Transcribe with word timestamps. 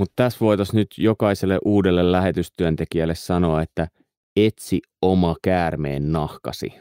Mutta 0.00 0.12
tässä 0.16 0.40
voitaisiin 0.40 0.76
nyt 0.76 0.88
jokaiselle 0.98 1.58
uudelle 1.64 2.12
lähetystyöntekijälle 2.12 3.14
sanoa, 3.14 3.62
että 3.62 3.88
etsi 4.36 4.80
oma 5.02 5.36
käärmeen 5.42 6.12
nahkasi. 6.12 6.72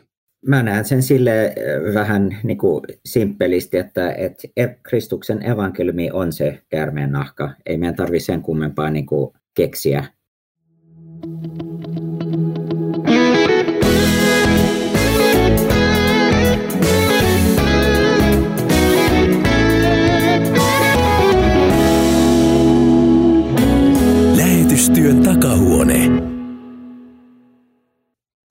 Mä 0.47 0.63
näen 0.63 0.85
sen 0.85 1.03
sille 1.03 1.45
äh, 1.45 1.93
vähän 1.93 2.37
niin 2.43 2.57
kuin 2.57 2.83
simppelisti, 3.05 3.77
että, 3.77 4.11
että 4.11 4.75
Kristuksen 4.83 5.45
evankeliumi 5.45 6.11
on 6.11 6.33
se 6.33 6.63
käärmeen 6.69 7.11
nahka. 7.11 7.53
Ei 7.65 7.77
meidän 7.77 7.95
tarvitse 7.95 8.25
sen 8.25 8.41
kummempaa 8.41 8.89
niin 8.89 9.05
kuin 9.05 9.33
keksiä. 9.55 10.05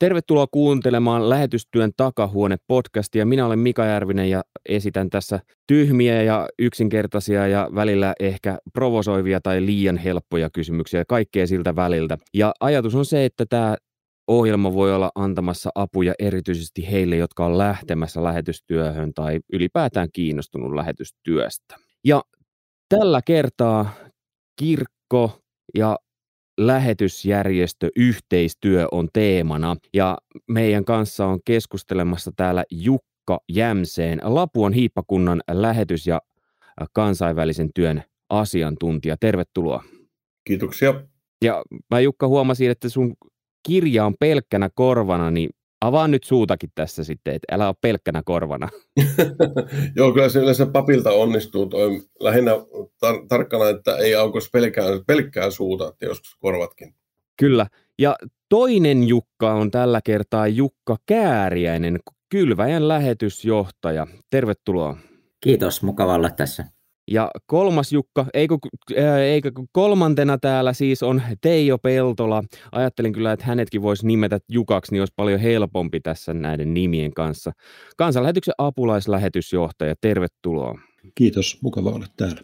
Tervetuloa 0.09 0.47
kuuntelemaan 0.51 1.29
Lähetystyön 1.29 1.91
takahuone-podcastia. 1.97 3.25
Minä 3.25 3.47
olen 3.47 3.59
Mika 3.59 3.85
Järvinen 3.85 4.31
ja 4.31 4.43
esitän 4.69 5.11
tässä 5.11 5.41
tyhmiä 5.67 6.23
ja 6.23 6.49
yksinkertaisia 6.59 7.47
ja 7.47 7.69
välillä 7.75 8.15
ehkä 8.21 8.59
provosoivia 8.73 9.41
tai 9.41 9.67
liian 9.67 9.97
helppoja 9.97 10.51
kysymyksiä, 10.51 11.05
kaikkea 11.09 11.47
siltä 11.47 11.77
väliltä. 11.77 12.19
Ja 12.35 12.53
ajatus 12.61 12.95
on 12.95 13.05
se, 13.05 13.25
että 13.25 13.47
tämä 13.47 13.77
ohjelma 14.29 14.75
voi 14.75 14.95
olla 14.95 15.11
antamassa 15.15 15.71
apuja 15.75 16.15
erityisesti 16.19 16.91
heille, 16.91 17.17
jotka 17.17 17.47
on 17.47 17.59
lähtemässä 17.59 18.25
lähetystyöhön 18.25 19.15
tai 19.15 19.41
ylipäätään 19.53 20.09
kiinnostunut 20.13 20.75
lähetystyöstä. 20.75 21.77
Ja 22.05 22.23
tällä 22.89 23.21
kertaa 23.27 23.91
kirkko 24.59 25.41
ja 25.75 25.97
lähetysjärjestö 26.59 27.89
yhteistyö 27.97 28.89
on 28.93 29.09
teemana 29.13 29.77
ja 29.95 30.19
meidän 30.49 30.85
kanssa 30.85 31.27
on 31.27 31.41
keskustelemassa 31.45 32.33
täällä 32.37 32.65
Jukka 32.71 33.41
Jämseen, 33.49 34.21
Lapuan 34.23 34.73
hiippakunnan 34.73 35.43
lähetys- 35.51 36.07
ja 36.07 36.21
kansainvälisen 36.93 37.71
työn 37.75 38.03
asiantuntija. 38.29 39.17
Tervetuloa. 39.21 39.85
Kiitoksia. 40.45 41.03
Ja 41.45 41.63
mä 41.91 42.01
Jukka 42.01 42.29
huomasin, 42.29 42.71
että 42.71 42.89
sun 42.89 43.17
kirja 43.67 44.07
on 44.07 44.15
pelkkänä 44.21 44.71
korvana, 44.75 45.31
niin 45.31 45.51
avaa 45.81 46.09
nyt 46.09 46.25
suutakin 46.25 46.71
tässä 46.75 47.05
sitten, 47.05 47.35
että 47.35 47.55
älä 47.55 47.67
ole 47.67 47.75
pelkkänä 47.81 48.23
korvana. 48.25 48.69
Joo, 49.97 50.13
kyllä 50.13 50.29
se 50.29 50.39
yleensä 50.39 50.67
papilta 50.67 51.11
onnistuu. 51.11 51.67
Toi 51.67 52.03
lähinnä 52.21 52.53
tar- 53.07 53.27
tarkkana, 53.29 53.69
että 53.69 53.97
ei 53.97 54.15
aukos 54.15 54.51
pelkkää, 54.51 54.87
pelkkää 55.07 55.51
suuta, 55.51 55.89
että 55.89 56.07
joskus 56.07 56.37
korvatkin. 56.41 56.95
Kyllä. 57.37 57.67
Ja 57.99 58.17
toinen 58.49 59.09
Jukka 59.09 59.53
on 59.53 59.71
tällä 59.71 60.01
kertaa 60.05 60.47
Jukka 60.47 60.97
Kääriäinen, 61.07 61.99
Kylväjän 62.29 62.89
lähetysjohtaja. 62.89 64.07
Tervetuloa. 64.31 64.97
Kiitos, 65.41 65.83
mukava 65.83 66.15
olla 66.15 66.31
tässä. 66.31 66.65
Ja 67.11 67.31
kolmas 67.47 67.93
Jukka, 67.93 68.27
eikö, 68.35 68.59
äh, 68.99 69.17
eikö 69.17 69.53
kolmantena 69.73 70.39
täällä 70.39 70.73
siis 70.73 71.03
on 71.03 71.23
Teijo 71.41 71.79
Peltola. 71.79 72.45
Ajattelin 72.73 73.13
kyllä, 73.13 73.33
että 73.33 73.47
hänetkin 73.47 73.83
voisi 73.83 74.07
nimetä 74.07 74.39
Jukaksi, 74.49 74.93
niin 74.93 75.03
olisi 75.03 75.13
paljon 75.17 75.41
helpompi 75.41 76.01
tässä 76.01 76.35
näiden 76.35 76.75
nimien 76.75 77.15
kanssa. 77.15 77.53
Kansanlähetyksen 77.97 78.55
apulaislähetysjohtaja, 78.59 79.95
tervetuloa. 80.01 80.79
Kiitos, 81.15 81.59
mukava 81.63 81.91
olla 81.91 82.07
täällä. 82.17 82.41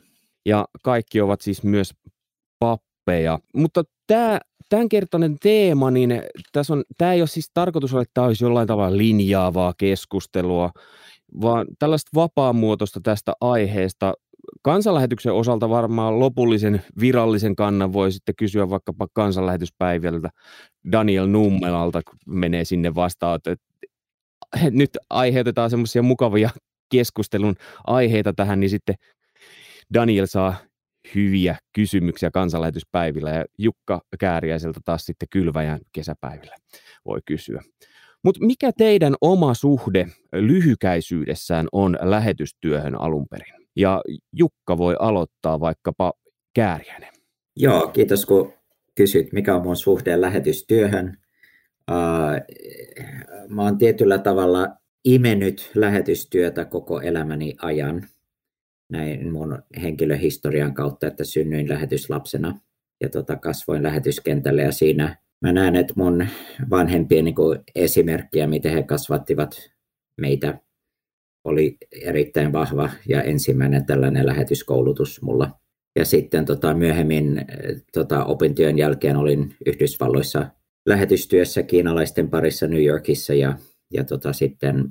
Ja 0.46 0.64
kaikki 0.82 1.20
ovat 1.20 1.40
siis 1.40 1.62
myös 1.62 1.90
pappeja. 2.58 3.38
Mutta 3.54 3.82
tämä 4.06 4.40
tämänkertainen 4.68 5.36
teema, 5.42 5.90
niin 5.90 6.22
tässä 6.52 6.72
on, 6.72 6.84
tämä 6.98 7.12
ei 7.12 7.20
ole 7.20 7.28
siis 7.28 7.50
tarkoitus 7.54 7.94
että 7.94 8.10
tämä 8.14 8.26
olisi 8.26 8.44
jollain 8.44 8.68
tavalla 8.68 8.96
linjaavaa 8.96 9.74
keskustelua, 9.78 10.70
vaan 11.40 11.66
tällaista 11.78 12.10
vapaamuotoista 12.14 13.00
tästä 13.02 13.32
aiheesta 13.40 14.14
kansanlähetyksen 14.62 15.32
osalta 15.32 15.68
varmaan 15.68 16.20
lopullisen 16.20 16.82
virallisen 17.00 17.56
kannan 17.56 17.92
voi 17.92 18.12
sitten 18.12 18.34
kysyä 18.38 18.70
vaikkapa 18.70 19.06
kansanlähetyspäivältä 19.12 20.30
Daniel 20.92 21.26
Nummelalta, 21.26 22.02
kun 22.02 22.18
menee 22.26 22.64
sinne 22.64 22.94
vastaan, 22.94 23.36
että 23.36 23.56
nyt 24.70 24.90
aiheutetaan 25.10 25.70
semmoisia 25.70 26.02
mukavia 26.02 26.50
keskustelun 26.90 27.54
aiheita 27.86 28.32
tähän, 28.32 28.60
niin 28.60 28.70
sitten 28.70 28.94
Daniel 29.94 30.26
saa 30.26 30.54
hyviä 31.14 31.56
kysymyksiä 31.72 32.30
kansanlähetyspäivillä 32.30 33.30
ja 33.30 33.44
Jukka 33.58 34.00
Kääriäiseltä 34.20 34.80
taas 34.84 35.06
sitten 35.06 35.28
kylväjän 35.30 35.80
kesäpäivillä 35.92 36.56
voi 37.04 37.20
kysyä. 37.26 37.62
Mutta 38.24 38.46
mikä 38.46 38.70
teidän 38.78 39.14
oma 39.20 39.54
suhde 39.54 40.06
lyhykäisyydessään 40.32 41.66
on 41.72 41.98
lähetystyöhön 42.00 43.00
alun 43.00 43.26
perin? 43.30 43.63
Ja 43.76 44.02
Jukka 44.32 44.78
voi 44.78 44.96
aloittaa 44.98 45.60
vaikkapa 45.60 46.12
Kääriäinen. 46.54 47.12
Joo, 47.56 47.88
kiitos 47.88 48.26
kun 48.26 48.52
kysyt, 48.94 49.32
mikä 49.32 49.56
on 49.56 49.62
mun 49.62 49.76
suhde 49.76 50.20
lähetystyöhön. 50.20 51.18
Mä 53.48 53.62
oon 53.62 53.78
tietyllä 53.78 54.18
tavalla 54.18 54.68
imennyt 55.04 55.70
lähetystyötä 55.74 56.64
koko 56.64 57.00
elämäni 57.00 57.54
ajan 57.62 58.08
näin 58.92 59.32
mun 59.32 59.62
henkilöhistorian 59.82 60.74
kautta, 60.74 61.06
että 61.06 61.24
synnyin 61.24 61.68
lähetyslapsena 61.68 62.60
ja 63.00 63.08
tota, 63.08 63.36
kasvoin 63.36 63.82
lähetyskentälle 63.82 64.62
ja 64.62 64.72
siinä 64.72 65.16
mä 65.40 65.52
näen, 65.52 65.76
että 65.76 65.94
mun 65.96 66.26
vanhempien 66.70 67.24
niin 67.24 67.34
esimerkkiä, 67.74 68.46
miten 68.46 68.72
he 68.72 68.82
kasvattivat 68.82 69.70
meitä 70.20 70.58
oli 71.44 71.76
erittäin 72.02 72.52
vahva 72.52 72.90
ja 73.08 73.22
ensimmäinen 73.22 73.86
tällainen 73.86 74.26
lähetyskoulutus 74.26 75.22
mulla. 75.22 75.50
Ja 75.96 76.04
sitten 76.04 76.44
tota, 76.44 76.74
myöhemmin 76.74 77.46
tota, 77.92 78.24
opintojen 78.24 78.78
jälkeen 78.78 79.16
olin 79.16 79.54
Yhdysvalloissa 79.66 80.46
lähetystyössä 80.86 81.62
kiinalaisten 81.62 82.30
parissa 82.30 82.66
New 82.66 82.84
Yorkissa 82.84 83.34
ja, 83.34 83.58
ja 83.90 84.04
tota, 84.04 84.32
sitten 84.32 84.88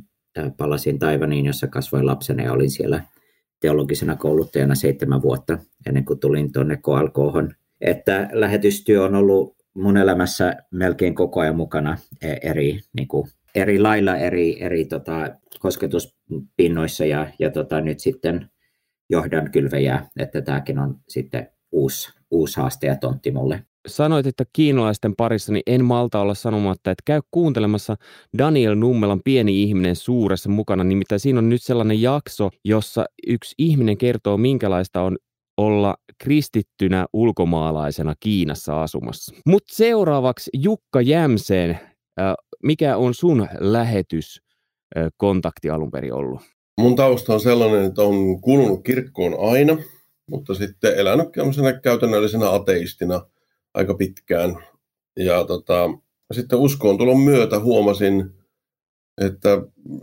palasin 0.57 0.99
Taivaniin, 0.99 1.45
jossa 1.45 1.67
kasvoin 1.67 2.05
lapsena 2.05 2.43
ja 2.43 2.51
olin 2.51 2.71
siellä 2.71 3.03
teologisena 3.59 4.15
kouluttajana 4.15 4.75
seitsemän 4.75 5.21
vuotta 5.21 5.57
ennen 5.87 6.05
kuin 6.05 6.19
tulin 6.19 6.51
tuonne 6.51 6.77
KLKhon. 6.77 7.55
Että 7.81 8.29
lähetystyö 8.31 9.03
on 9.03 9.15
ollut 9.15 9.55
mun 9.73 9.97
elämässä 9.97 10.55
melkein 10.71 11.15
koko 11.15 11.39
ajan 11.39 11.55
mukana 11.55 11.97
e, 12.21 12.33
eri, 12.41 12.79
niin 12.93 13.07
kuin, 13.07 13.29
eri 13.55 13.79
lailla 13.79 14.17
eri, 14.17 14.63
eri 14.63 14.85
tota, 14.85 15.35
kosketuspinnoissa 15.59 17.05
ja, 17.05 17.27
ja 17.39 17.51
tota, 17.51 17.81
nyt 17.81 17.99
sitten 17.99 18.49
johdan 19.09 19.51
kylvejä, 19.51 20.05
että 20.19 20.41
tämäkin 20.41 20.79
on 20.79 20.95
sitten 21.09 21.47
uusi, 21.71 22.13
uusi 22.31 22.59
haaste 22.59 22.87
ja 22.87 22.95
tontti 22.95 23.31
mulle. 23.31 23.63
Sanoit, 23.87 24.27
että 24.27 24.43
kiinalaisten 24.53 25.15
parissa, 25.15 25.53
niin 25.53 25.63
en 25.67 25.85
malta 25.85 26.19
olla 26.19 26.33
sanomatta, 26.33 26.91
että 26.91 27.03
käy 27.05 27.21
kuuntelemassa 27.31 27.95
Daniel 28.37 28.75
Nummelan 28.75 29.21
Pieni 29.25 29.63
ihminen 29.63 29.95
suuressa 29.95 30.49
mukana. 30.49 30.83
Nimittäin 30.83 31.19
siinä 31.19 31.39
on 31.39 31.49
nyt 31.49 31.63
sellainen 31.63 32.01
jakso, 32.01 32.49
jossa 32.65 33.05
yksi 33.27 33.55
ihminen 33.57 33.97
kertoo, 33.97 34.37
minkälaista 34.37 35.01
on 35.01 35.17
olla 35.57 35.95
kristittynä 36.23 37.05
ulkomaalaisena 37.13 38.13
Kiinassa 38.19 38.83
asumassa. 38.83 39.35
Mutta 39.45 39.75
seuraavaksi 39.75 40.51
Jukka 40.53 41.01
Jämseen, 41.01 41.79
mikä 42.63 42.97
on 42.97 43.13
sun 43.13 43.47
lähetys 43.59 44.41
kontakti 45.17 45.69
alun 45.69 45.91
perin 45.91 46.13
ollut? 46.13 46.41
Mun 46.77 46.95
tausta 46.95 47.33
on 47.33 47.39
sellainen, 47.39 47.85
että 47.85 48.01
on 48.01 48.41
kuulunut 48.41 48.83
kirkkoon 48.83 49.35
aina, 49.51 49.77
mutta 50.29 50.53
sitten 50.53 50.97
elänyt 50.97 51.27
käytännöllisenä 51.83 52.51
ateistina 52.51 53.25
aika 53.73 53.93
pitkään. 53.93 54.55
Ja 55.17 55.45
tota, 55.45 55.89
sitten 56.33 56.59
uskoon 56.59 56.97
tulon 56.97 57.19
myötä 57.19 57.59
huomasin, 57.59 58.29
että 59.21 59.49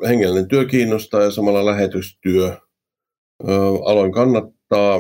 hengellinen 0.09 0.49
työ 0.49 0.65
kiinnostaa 0.65 1.23
ja 1.23 1.31
samalla 1.31 1.67
lähetystyö. 1.67 2.57
aloin 3.85 4.13
kannattaa 4.13 4.99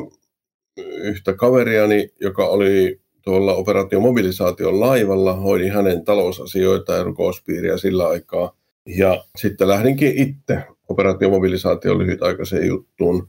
yhtä 1.02 1.34
kaveriani, 1.34 2.08
joka 2.20 2.46
oli 2.46 2.99
tuolla 3.22 3.54
operaatiomobilisaation 3.54 4.80
laivalla, 4.80 5.32
hoidin 5.32 5.72
hänen 5.72 6.04
talousasioita 6.04 6.92
ja 6.92 7.02
rukouspiiriä 7.02 7.76
sillä 7.76 8.08
aikaa. 8.08 8.56
Ja 8.86 9.24
sitten 9.36 9.68
lähdinkin 9.68 10.12
itse 10.16 10.62
operaatiomobilisaation 10.88 11.98
lyhytaikaiseen 11.98 12.66
juttuun. 12.66 13.28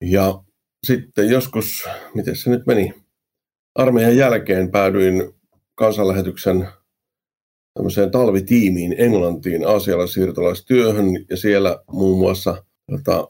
Ja 0.00 0.42
sitten 0.86 1.28
joskus, 1.28 1.88
miten 2.14 2.36
se 2.36 2.50
nyt 2.50 2.66
meni, 2.66 2.94
armeijan 3.74 4.16
jälkeen 4.16 4.70
päädyin 4.70 5.34
kansanlähetyksen 5.74 6.68
tämmöiseen 7.74 8.10
talvitiimiin 8.10 8.94
Englantiin 8.98 9.68
aasialaissiirtolaistyöhön 9.68 11.06
ja 11.30 11.36
siellä 11.36 11.82
muun 11.92 12.18
muassa 12.18 12.64
tota, 12.90 13.28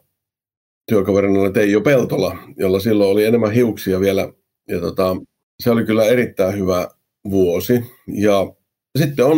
työkaverina 0.87 1.39
oli 1.39 1.51
Teijo 1.51 1.81
Peltola, 1.81 2.37
jolla 2.57 2.79
silloin 2.79 3.11
oli 3.11 3.25
enemmän 3.25 3.51
hiuksia 3.51 3.99
vielä 3.99 4.33
ja 4.67 4.79
tota, 4.79 5.15
se 5.59 5.71
oli 5.71 5.85
kyllä 5.85 6.05
erittäin 6.05 6.59
hyvä 6.59 6.87
vuosi. 7.29 7.83
Ja 8.07 8.53
sitten 8.97 9.25
on 9.25 9.37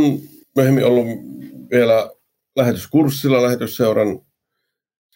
myöhemmin 0.56 0.85
ollut 0.85 1.06
vielä 1.71 2.12
lähetyskurssilla, 2.56 3.44
lähetysseuran 3.44 4.21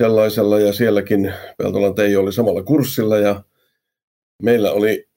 sellaisella, 0.03 0.59
ja 0.59 0.73
sielläkin 0.73 1.33
Peltolan 1.57 1.95
Teijo 1.95 2.21
oli 2.21 2.33
samalla 2.33 2.63
kurssilla, 2.63 3.17
ja 3.17 3.43
meillä 4.43 4.71
oli 4.71 5.09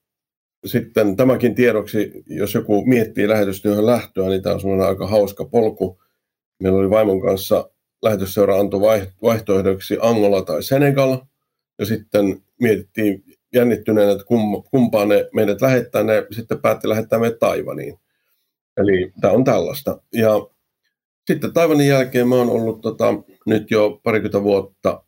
sitten 0.67 1.17
tämäkin 1.17 1.55
tiedoksi, 1.55 2.13
jos 2.27 2.55
joku 2.55 2.85
miettii 2.87 3.29
lähetystyöhön 3.29 3.87
lähtöä, 3.87 4.29
niin 4.29 4.43
tämä 4.43 4.55
on 4.55 4.61
semmoinen 4.61 4.87
aika 4.87 5.07
hauska 5.07 5.45
polku. 5.45 6.03
Meillä 6.63 6.79
oli 6.79 6.91
vaimon 6.91 7.21
kanssa 7.21 7.71
lähetysseura 8.03 8.61
antoi 8.61 8.81
vaihtoehdoksi 9.23 9.99
Angola 10.01 10.43
tai 10.43 10.63
Senegal, 10.63 11.19
ja 11.79 11.87
sitten 11.87 12.43
mietittiin 12.61 13.25
jännittyneen, 13.53 14.11
että 14.11 14.25
kumpaan 14.71 15.09
ne 15.09 15.29
meidät 15.35 15.61
lähettää, 15.61 16.03
ne 16.03 16.27
sitten 16.31 16.61
päätti 16.61 16.89
lähettää 16.89 17.19
meidät 17.19 17.39
Taivaniin. 17.39 17.99
Eli 18.77 19.13
tämä 19.21 19.33
on 19.33 19.45
tällaista. 19.45 20.03
Ja 20.13 20.31
sitten 21.27 21.53
Taivanin 21.53 21.89
jälkeen 21.89 22.29
mä 22.29 22.35
oon 22.35 22.51
ollut 22.51 22.81
tota, 22.81 23.15
nyt 23.47 23.71
jo 23.71 24.01
parikymmentä 24.03 24.43
vuotta 24.43 25.05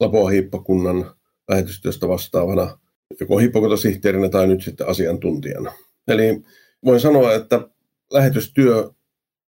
Lapoa-hiippakunnan 0.00 1.14
lähetystyöstä 1.48 2.08
vastaavana 2.08 2.78
joko 3.20 3.38
hiippakuntasihteerinä 3.38 4.28
tai 4.28 4.46
nyt 4.46 4.62
sitten 4.62 4.88
asiantuntijana. 4.88 5.72
Eli 6.08 6.42
voin 6.84 7.00
sanoa, 7.00 7.34
että 7.34 7.68
lähetystyö 8.12 8.90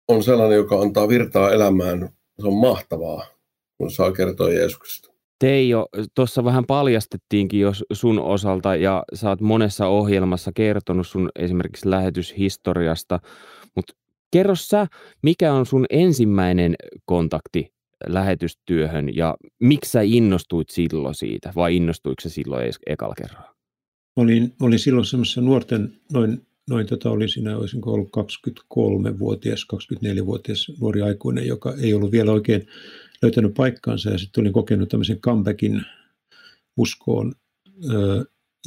on 0.07 0.23
sellainen, 0.23 0.55
joka 0.55 0.79
antaa 0.79 1.07
virtaa 1.07 1.51
elämään. 1.51 2.09
Se 2.41 2.47
on 2.47 2.53
mahtavaa, 2.53 3.25
kun 3.77 3.91
saa 3.91 4.11
kertoa 4.11 4.49
Jeesuksesta. 4.49 5.10
Teijo, 5.41 5.87
tuossa 6.15 6.43
vähän 6.43 6.65
paljastettiinkin 6.65 7.59
jo 7.59 7.71
sun 7.93 8.19
osalta 8.19 8.75
ja 8.75 9.03
sä 9.13 9.29
oot 9.29 9.41
monessa 9.41 9.87
ohjelmassa 9.87 10.51
kertonut 10.55 11.07
sun 11.07 11.29
esimerkiksi 11.39 11.89
lähetyshistoriasta, 11.89 13.19
mutta 13.75 13.93
kerro 14.31 14.55
sä, 14.55 14.87
mikä 15.23 15.53
on 15.53 15.65
sun 15.65 15.85
ensimmäinen 15.89 16.75
kontakti 17.05 17.73
lähetystyöhön 18.07 19.15
ja 19.15 19.37
miksi 19.59 19.91
sä 19.91 20.01
innostuit 20.01 20.69
silloin 20.69 21.15
siitä 21.15 21.53
vai 21.55 21.75
innostuiko 21.75 22.21
se 22.21 22.29
silloin 22.29 22.71
ekalla 22.87 23.15
kerralla? 23.15 23.55
Olin, 24.15 24.53
olin 24.61 24.79
silloin 24.79 25.05
semmoisessa 25.05 25.41
nuorten, 25.41 25.93
noin, 26.13 26.47
noin 26.69 26.87
tota, 26.87 27.09
olin 27.09 27.29
siinä, 27.29 27.57
olisinko 27.57 27.93
ollut 27.93 28.09
23-vuotias, 28.17 29.67
24-vuotias 29.73 30.71
nuori 30.81 31.01
aikuinen, 31.01 31.47
joka 31.47 31.73
ei 31.81 31.93
ollut 31.93 32.11
vielä 32.11 32.31
oikein 32.31 32.67
löytänyt 33.21 33.53
paikkaansa 33.53 34.09
ja 34.09 34.17
sitten 34.17 34.41
olin 34.41 34.53
kokenut 34.53 34.89
tämmöisen 34.89 35.19
comebackin 35.19 35.81
uskoon. 36.77 37.33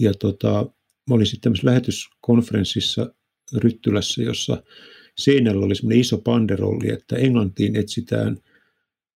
Ja 0.00 0.14
tota, 0.14 0.66
mä 1.08 1.14
olin 1.14 1.26
sitten 1.26 1.40
tämmöisessä 1.40 1.68
lähetyskonferenssissa 1.68 3.14
Ryttylässä, 3.56 4.22
jossa 4.22 4.62
seinällä 5.18 5.66
oli 5.66 5.74
semmoinen 5.74 6.00
iso 6.00 6.18
panderolli, 6.18 6.90
että 6.92 7.16
Englantiin 7.16 7.76
etsitään 7.76 8.38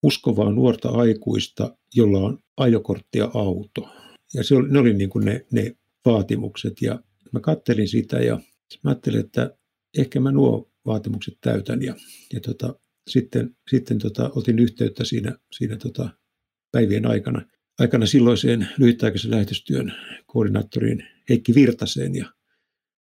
uskovaa 0.02 0.52
nuorta 0.52 0.88
aikuista, 0.88 1.76
jolla 1.94 2.18
on 2.18 2.38
ajokortti 2.56 3.18
ja 3.18 3.30
auto. 3.34 3.88
Ja 4.34 4.44
se 4.44 4.54
oli, 4.54 4.68
ne 4.68 4.78
oli 4.78 4.94
niin 4.94 5.10
kuin 5.10 5.24
ne, 5.24 5.46
ne 5.50 5.76
vaatimukset 6.04 6.82
ja 6.82 7.00
mä 7.32 7.40
kattelin 7.40 7.88
sitä 7.88 8.16
ja 8.16 8.40
mä 8.82 8.90
ajattelin, 8.90 9.20
että 9.20 9.56
ehkä 9.98 10.20
mä 10.20 10.32
nuo 10.32 10.70
vaatimukset 10.86 11.38
täytän 11.40 11.82
ja, 11.82 11.94
ja 12.32 12.40
tota, 12.40 12.74
sitten, 13.08 13.56
sitten 13.70 13.98
tota, 13.98 14.30
otin 14.34 14.58
yhteyttä 14.58 15.04
siinä, 15.04 15.38
siinä 15.52 15.76
tota, 15.76 16.10
päivien 16.72 17.06
aikana, 17.06 17.42
aikana 17.78 18.06
silloiseen 18.06 18.68
lyhytaikaisen 18.78 19.30
lähetystyön 19.30 19.92
koordinaattoriin 20.26 21.04
Heikki 21.28 21.54
Virtaseen 21.54 22.14
ja, 22.14 22.32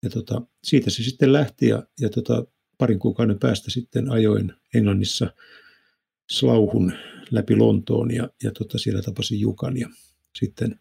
ja 0.03 0.09
tota, 0.09 0.42
siitä 0.63 0.89
se 0.89 1.03
sitten 1.03 1.33
lähti 1.33 1.68
ja, 1.68 1.83
ja 2.00 2.09
tota, 2.09 2.45
parin 2.77 3.00
kuukauden 3.00 3.39
päästä 3.39 3.71
sitten 3.71 4.12
ajoin 4.12 4.53
Englannissa 4.74 5.33
Slauhun 6.31 6.94
läpi 7.31 7.56
Lontoon 7.56 8.12
ja, 8.15 8.30
ja 8.44 8.51
tota, 8.51 8.77
siellä 8.77 9.01
tapasin 9.01 9.39
Jukan 9.39 9.77
ja 9.77 9.89
sitten 10.39 10.80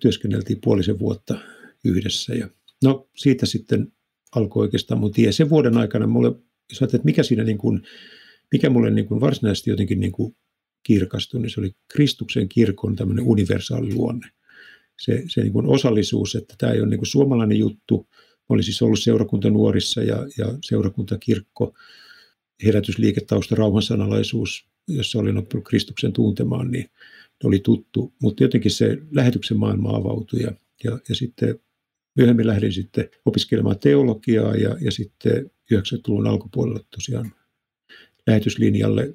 työskenneltiin 0.00 0.60
puolisen 0.60 0.98
vuotta 0.98 1.38
yhdessä 1.84 2.34
ja 2.34 2.48
no 2.84 3.08
siitä 3.16 3.46
sitten 3.46 3.92
alkoi 4.36 4.62
oikeastaan 4.62 5.00
mun 5.00 5.12
tie. 5.12 5.32
Sen 5.32 5.50
vuoden 5.50 5.76
aikana 5.76 6.06
mulle 6.06 6.32
jos 6.70 6.82
ajattelet, 6.82 7.00
että 7.00 7.04
mikä 7.04 7.22
siinä 7.22 7.44
niin 7.44 7.58
kuin, 7.58 7.82
mikä 8.52 8.70
mulle 8.70 8.90
niin 8.90 9.06
kuin 9.06 9.20
varsinaisesti 9.20 9.70
jotenkin 9.70 10.00
niin 10.00 10.12
kuin 10.12 10.36
kirkastui, 10.82 11.40
niin 11.40 11.50
se 11.50 11.60
oli 11.60 11.72
Kristuksen 11.92 12.48
kirkon 12.48 12.96
tämmöinen 12.96 13.24
universaali 13.24 13.94
luonne. 13.94 14.28
Se, 15.00 15.22
se 15.28 15.40
niin 15.40 15.52
kuin 15.52 15.66
osallisuus, 15.66 16.34
että 16.34 16.54
tämä 16.58 16.72
ei 16.72 16.80
ole 16.80 16.88
niin 16.88 16.98
kuin 16.98 17.06
suomalainen 17.06 17.58
juttu. 17.58 18.06
Mä 18.10 18.44
olin 18.48 18.64
siis 18.64 18.82
ollut 18.82 19.02
seurakunta 19.02 19.50
nuorissa 19.50 20.02
ja, 20.02 20.26
ja 20.38 20.46
seurakuntakirkko, 20.64 21.74
herätysliiketausta, 22.64 23.54
rauhansanalaisuus, 23.54 24.66
jossa 24.88 25.18
olin 25.18 25.36
oppinut 25.36 25.68
Kristuksen 25.68 26.12
tuntemaan, 26.12 26.70
niin 26.70 26.90
oli 27.44 27.58
tuttu. 27.58 28.12
Mutta 28.22 28.42
jotenkin 28.42 28.70
se 28.70 28.98
lähetyksen 29.10 29.56
maailma 29.56 29.96
avautui 29.96 30.42
ja, 30.42 30.52
ja, 30.84 30.98
ja 31.08 31.14
sitten 31.14 31.58
myöhemmin 32.16 32.46
lähdin 32.46 32.72
sitten 32.72 33.08
opiskelemaan 33.24 33.78
teologiaa 33.78 34.54
ja, 34.54 34.76
ja 34.80 34.90
sitten 34.90 35.50
90-luvun 35.74 36.26
alkupuolella 36.26 36.80
tosiaan 36.90 37.32
lähetyslinjalle, 38.26 39.14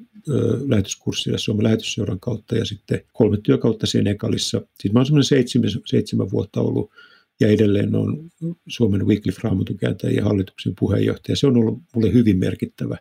lähetyskurssille 0.67 1.37
Suomen 1.37 1.63
lähetysseuran 1.63 2.19
kautta 2.19 2.55
ja 2.55 2.65
sitten 2.65 3.01
kolme 3.13 3.37
työkautta 3.43 3.85
Senegalissa. 3.87 4.57
Sitten 4.57 4.93
mä 4.93 4.99
olen 4.99 5.05
semmoinen 5.05 5.23
seitsemän, 5.23 5.69
seitsemän 5.85 6.31
vuotta 6.31 6.61
ollut 6.61 6.91
ja 7.39 7.47
edelleen 7.47 7.95
on 7.95 8.29
Suomen 8.67 9.07
Weekly 9.07 9.31
ja 10.15 10.23
hallituksen 10.23 10.73
puheenjohtaja. 10.79 11.35
Se 11.35 11.47
on 11.47 11.57
ollut 11.57 11.81
mulle 11.95 12.13
hyvin 12.13 12.37
merkittävä 12.37 12.97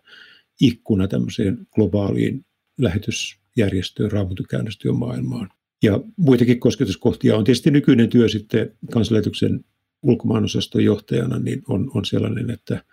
ikkuna 0.61 1.09
tämmöiseen 1.09 1.67
globaaliin 1.75 2.45
lähetysjärjestöön 2.79 4.13
raamatukäännöstyön 4.13 4.97
maailmaan. 4.97 5.49
Ja 5.83 6.01
muitakin 6.17 6.61
kosketuskohtia 6.61 7.37
on 7.37 7.45
tietysti 7.45 7.71
nykyinen 7.71 8.09
työ 8.09 8.29
sitten 8.29 8.77
kansanlähetyksen 8.93 9.65
ulkomaanosaston 10.03 10.85
johtajana, 10.85 11.39
niin 11.39 11.63
on, 11.69 11.91
on 11.95 12.05
sellainen, 12.05 12.51
että 12.51 12.85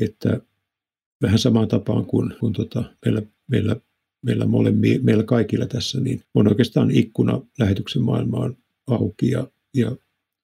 että 0.00 0.40
vähän 1.22 1.38
samaan 1.38 1.68
tapaan 1.68 2.06
kuin, 2.06 2.34
kuin 2.40 2.52
tota, 2.52 2.84
meillä, 3.04 3.22
meillä, 3.48 3.76
meillä, 4.22 4.46
molemmilla, 4.46 5.04
meillä 5.04 5.22
kaikilla 5.22 5.66
tässä, 5.66 6.00
niin 6.00 6.22
on 6.34 6.48
oikeastaan 6.48 6.90
ikkuna 6.90 7.40
lähetyksen 7.58 8.02
maailmaan 8.02 8.56
auki 8.86 9.30
ja, 9.30 9.46
ja 9.74 9.96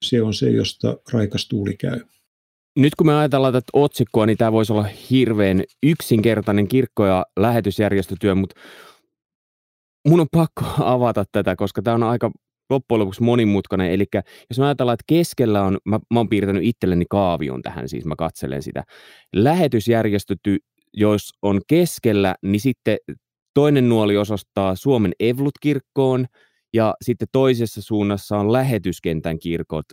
se 0.05 0.21
on 0.21 0.33
se, 0.33 0.49
josta 0.49 0.97
raikas 1.11 1.47
tuuli 1.47 1.77
käy. 1.77 1.99
Nyt 2.75 2.95
kun 2.95 3.07
me 3.07 3.15
ajatellaan 3.15 3.53
tätä 3.53 3.69
otsikkoa, 3.73 4.25
niin 4.25 4.37
tämä 4.37 4.51
voisi 4.51 4.73
olla 4.73 4.87
hirveän 5.09 5.63
yksinkertainen 5.83 6.67
kirkko- 6.67 7.05
ja 7.05 7.25
lähetysjärjestötyö, 7.39 8.35
mutta 8.35 8.55
mun 10.07 10.19
on 10.19 10.27
pakko 10.31 10.63
avata 10.95 11.25
tätä, 11.31 11.55
koska 11.55 11.81
tämä 11.81 11.95
on 11.95 12.03
aika 12.03 12.31
loppujen 12.69 12.99
lopuksi 12.99 13.23
monimutkainen. 13.23 13.91
Eli 13.91 14.05
jos 14.49 14.59
mä 14.59 14.65
ajatellaan, 14.65 14.93
että 14.93 15.03
keskellä 15.07 15.63
on, 15.63 15.77
mä, 15.85 15.99
mä 16.13 16.19
oon 16.19 16.29
piirtänyt 16.29 16.63
itselleni 16.63 17.05
kaavion 17.09 17.61
tähän, 17.61 17.89
siis 17.89 18.05
mä 18.05 18.15
katselen 18.15 18.63
sitä. 18.63 18.83
Lähetysjärjestöty, 19.35 20.57
jos 20.93 21.29
on 21.41 21.61
keskellä, 21.67 22.35
niin 22.41 22.59
sitten 22.59 22.97
toinen 23.53 23.89
nuoli 23.89 24.17
osoittaa 24.17 24.75
Suomen 24.75 25.11
Evlut-kirkkoon, 25.19 26.25
ja 26.73 26.93
sitten 27.01 27.27
toisessa 27.31 27.81
suunnassa 27.81 28.37
on 28.37 28.53
lähetyskentän 28.53 29.39
kirkot 29.39 29.85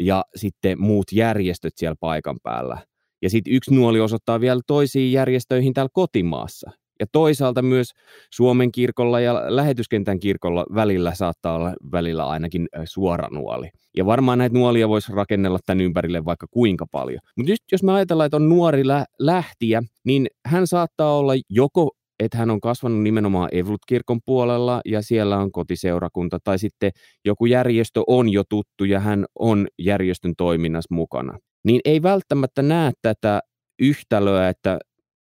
ja 0.00 0.24
sitten 0.36 0.80
muut 0.80 1.06
järjestöt 1.12 1.72
siellä 1.76 1.96
paikan 2.00 2.38
päällä. 2.42 2.86
Ja 3.22 3.30
sitten 3.30 3.52
yksi 3.52 3.74
nuoli 3.74 4.00
osoittaa 4.00 4.40
vielä 4.40 4.60
toisiin 4.66 5.12
järjestöihin 5.12 5.74
täällä 5.74 5.90
kotimaassa. 5.92 6.70
Ja 7.00 7.06
toisaalta 7.12 7.62
myös 7.62 7.90
Suomen 8.34 8.72
kirkolla 8.72 9.20
ja 9.20 9.56
lähetyskentän 9.56 10.20
kirkolla 10.20 10.66
välillä 10.74 11.14
saattaa 11.14 11.54
olla 11.54 11.74
välillä 11.92 12.26
ainakin 12.26 12.68
suora 12.84 13.28
nuoli. 13.30 13.70
Ja 13.96 14.06
varmaan 14.06 14.38
näitä 14.38 14.58
nuolia 14.58 14.88
voisi 14.88 15.12
rakennella 15.12 15.58
tämän 15.66 15.80
ympärille 15.80 16.24
vaikka 16.24 16.46
kuinka 16.50 16.86
paljon. 16.92 17.20
Mutta 17.36 17.52
just 17.52 17.62
jos 17.72 17.82
me 17.82 17.92
ajatellaan, 17.92 18.26
että 18.26 18.36
on 18.36 18.48
nuori 18.48 18.86
lä- 18.86 19.06
lähtiä, 19.18 19.82
niin 20.04 20.26
hän 20.46 20.66
saattaa 20.66 21.18
olla 21.18 21.32
joko 21.50 21.90
että 22.18 22.38
hän 22.38 22.50
on 22.50 22.60
kasvanut 22.60 23.02
nimenomaan 23.02 23.48
Evlut-kirkon 23.52 24.20
puolella 24.26 24.80
ja 24.84 25.02
siellä 25.02 25.38
on 25.38 25.52
kotiseurakunta, 25.52 26.38
tai 26.44 26.58
sitten 26.58 26.90
joku 27.24 27.46
järjestö 27.46 28.02
on 28.06 28.28
jo 28.28 28.42
tuttu 28.48 28.84
ja 28.84 29.00
hän 29.00 29.24
on 29.38 29.66
järjestön 29.78 30.34
toiminnassa 30.36 30.94
mukana. 30.94 31.38
Niin 31.64 31.80
ei 31.84 32.02
välttämättä 32.02 32.62
näe 32.62 32.92
tätä 33.02 33.40
yhtälöä, 33.78 34.48
että 34.48 34.78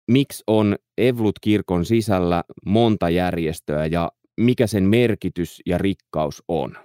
miksi 0.08 0.44
on 0.48 0.76
Evlut-kirkon 0.98 1.86
sisällä 1.86 2.44
monta 2.66 3.10
järjestöä 3.10 3.86
ja 3.86 4.12
mikä 4.38 4.68
sen 4.68 4.84
merkitys 4.84 5.62
ja 5.66 5.78
rikkaus 5.78 6.44
on, 6.48 6.78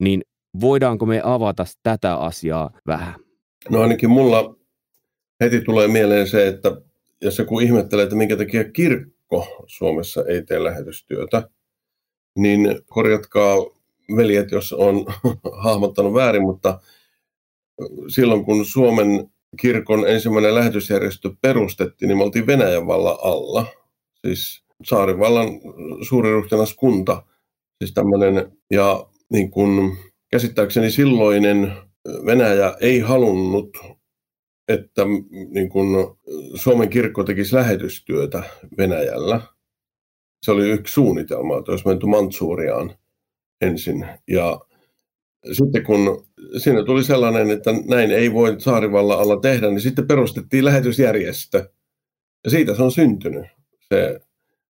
niin 0.00 0.22
voidaanko 0.60 1.06
me 1.06 1.20
avata 1.24 1.64
tätä 1.82 2.16
asiaa 2.16 2.70
vähän? 2.86 3.14
No 3.70 3.80
ainakin 3.80 4.10
mulla 4.10 4.56
heti 5.40 5.60
tulee 5.60 5.88
mieleen 5.88 6.26
se, 6.26 6.48
että 6.48 6.80
jos 7.20 7.38
joku 7.38 7.60
ihmettelee, 7.60 8.02
että 8.02 8.16
minkä 8.16 8.36
takia 8.36 8.64
kirkko 8.64 9.64
Suomessa 9.66 10.24
ei 10.28 10.42
tee 10.42 10.64
lähetystyötä, 10.64 11.50
niin 12.38 12.80
korjatkaa 12.86 13.56
veljet, 14.16 14.50
jos 14.50 14.72
on 14.72 15.04
hahmottanut 15.64 16.14
väärin, 16.14 16.42
mutta 16.42 16.80
silloin 18.08 18.44
kun 18.44 18.64
Suomen 18.64 19.30
kirkon 19.60 20.08
ensimmäinen 20.08 20.54
lähetysjärjestö 20.54 21.30
perustettiin, 21.40 22.08
niin 22.08 22.18
me 22.18 22.24
oltiin 22.24 22.46
Venäjän 22.46 22.86
vallan 22.86 23.16
alla. 23.22 23.66
Siis 24.26 24.64
saarivallan 24.84 25.48
suuriruhtinaskunta. 26.08 27.22
Siis 27.78 27.94
tämmöinen, 27.94 28.52
ja 28.70 29.06
niin 29.32 29.50
kun, 29.50 29.96
käsittääkseni 30.30 30.90
silloinen 30.90 31.72
Venäjä 32.26 32.74
ei 32.80 33.00
halunnut, 33.00 33.78
että 34.68 35.02
niin 35.50 35.68
kun, 35.68 36.18
Suomen 36.54 36.88
kirkko 36.88 37.24
tekisi 37.24 37.54
lähetystyötä 37.54 38.42
Venäjällä. 38.78 39.40
Se 40.42 40.50
oli 40.50 40.70
yksi 40.70 40.94
suunnitelma, 40.94 41.58
että 41.58 41.72
olisi 41.72 41.86
menty 41.86 42.06
Mantsuriaan 42.06 42.94
ensin. 43.60 44.06
Ja 44.28 44.60
sitten 45.52 45.84
kun 45.84 46.27
siinä 46.56 46.84
tuli 46.84 47.04
sellainen, 47.04 47.50
että 47.50 47.70
näin 47.88 48.10
ei 48.10 48.32
voi 48.32 48.60
saarivalla 48.60 49.14
alla 49.14 49.40
tehdä, 49.40 49.68
niin 49.68 49.80
sitten 49.80 50.06
perustettiin 50.06 50.64
lähetysjärjestö. 50.64 51.70
Ja 52.44 52.50
siitä 52.50 52.74
se 52.74 52.82
on 52.82 52.92
syntynyt. 52.92 53.46
Se, 53.80 54.20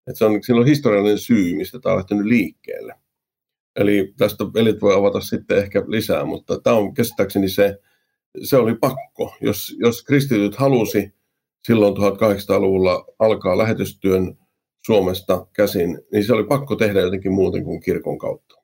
että 0.07 0.19
se 0.19 0.25
on 0.25 0.43
silloin 0.43 0.67
historiallinen 0.67 1.19
syy, 1.19 1.57
mistä 1.57 1.79
tämä 1.81 1.93
on 1.93 1.99
lähtenyt 1.99 2.27
liikkeelle. 2.27 2.95
Eli 3.77 4.15
tästä 4.17 4.45
velit 4.45 4.83
voi 4.83 4.95
avata 4.95 5.21
sitten 5.21 5.59
ehkä 5.59 5.85
lisää, 5.87 6.25
mutta 6.25 6.61
tämä 6.61 6.77
on 6.77 6.95
käsittääkseni 6.95 7.49
se, 7.49 7.79
se 8.43 8.57
oli 8.57 8.75
pakko. 8.75 9.37
Jos, 9.41 9.77
jos 9.79 10.03
kristityt 10.03 10.57
halusi 10.57 11.15
silloin 11.67 11.95
1800-luvulla 11.97 13.05
alkaa 13.19 13.59
lähetystyön 13.59 14.39
Suomesta 14.87 15.47
käsin, 15.53 16.01
niin 16.13 16.25
se 16.25 16.33
oli 16.33 16.45
pakko 16.45 16.77
tehdä 16.77 17.01
jotenkin 17.01 17.33
muuten 17.33 17.65
kuin 17.65 17.81
kirkon 17.81 18.19
kautta. 18.19 18.58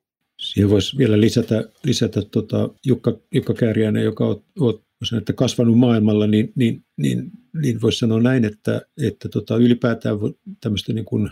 Siihen 0.45 0.69
voisi 0.69 0.97
vielä 0.97 1.21
lisätä, 1.21 1.63
lisätä 1.83 2.21
tota 2.21 2.69
Jukka, 2.85 3.17
Jukka 3.33 3.53
Kääriäinen, 3.53 4.03
joka 4.03 4.27
on, 4.27 4.43
on 4.59 4.81
että 5.17 5.33
kasvanut 5.33 5.77
maailmalla, 5.77 6.27
niin, 6.27 6.51
niin, 6.55 6.85
niin, 6.97 7.31
niin 7.61 7.81
voisi 7.81 7.99
sanoa 7.99 8.21
näin, 8.21 8.45
että, 8.45 8.81
että 9.01 9.29
tota, 9.29 9.57
ylipäätään 9.57 10.17
tämmöistä 10.61 10.93
niin 10.93 11.05
kuin 11.05 11.31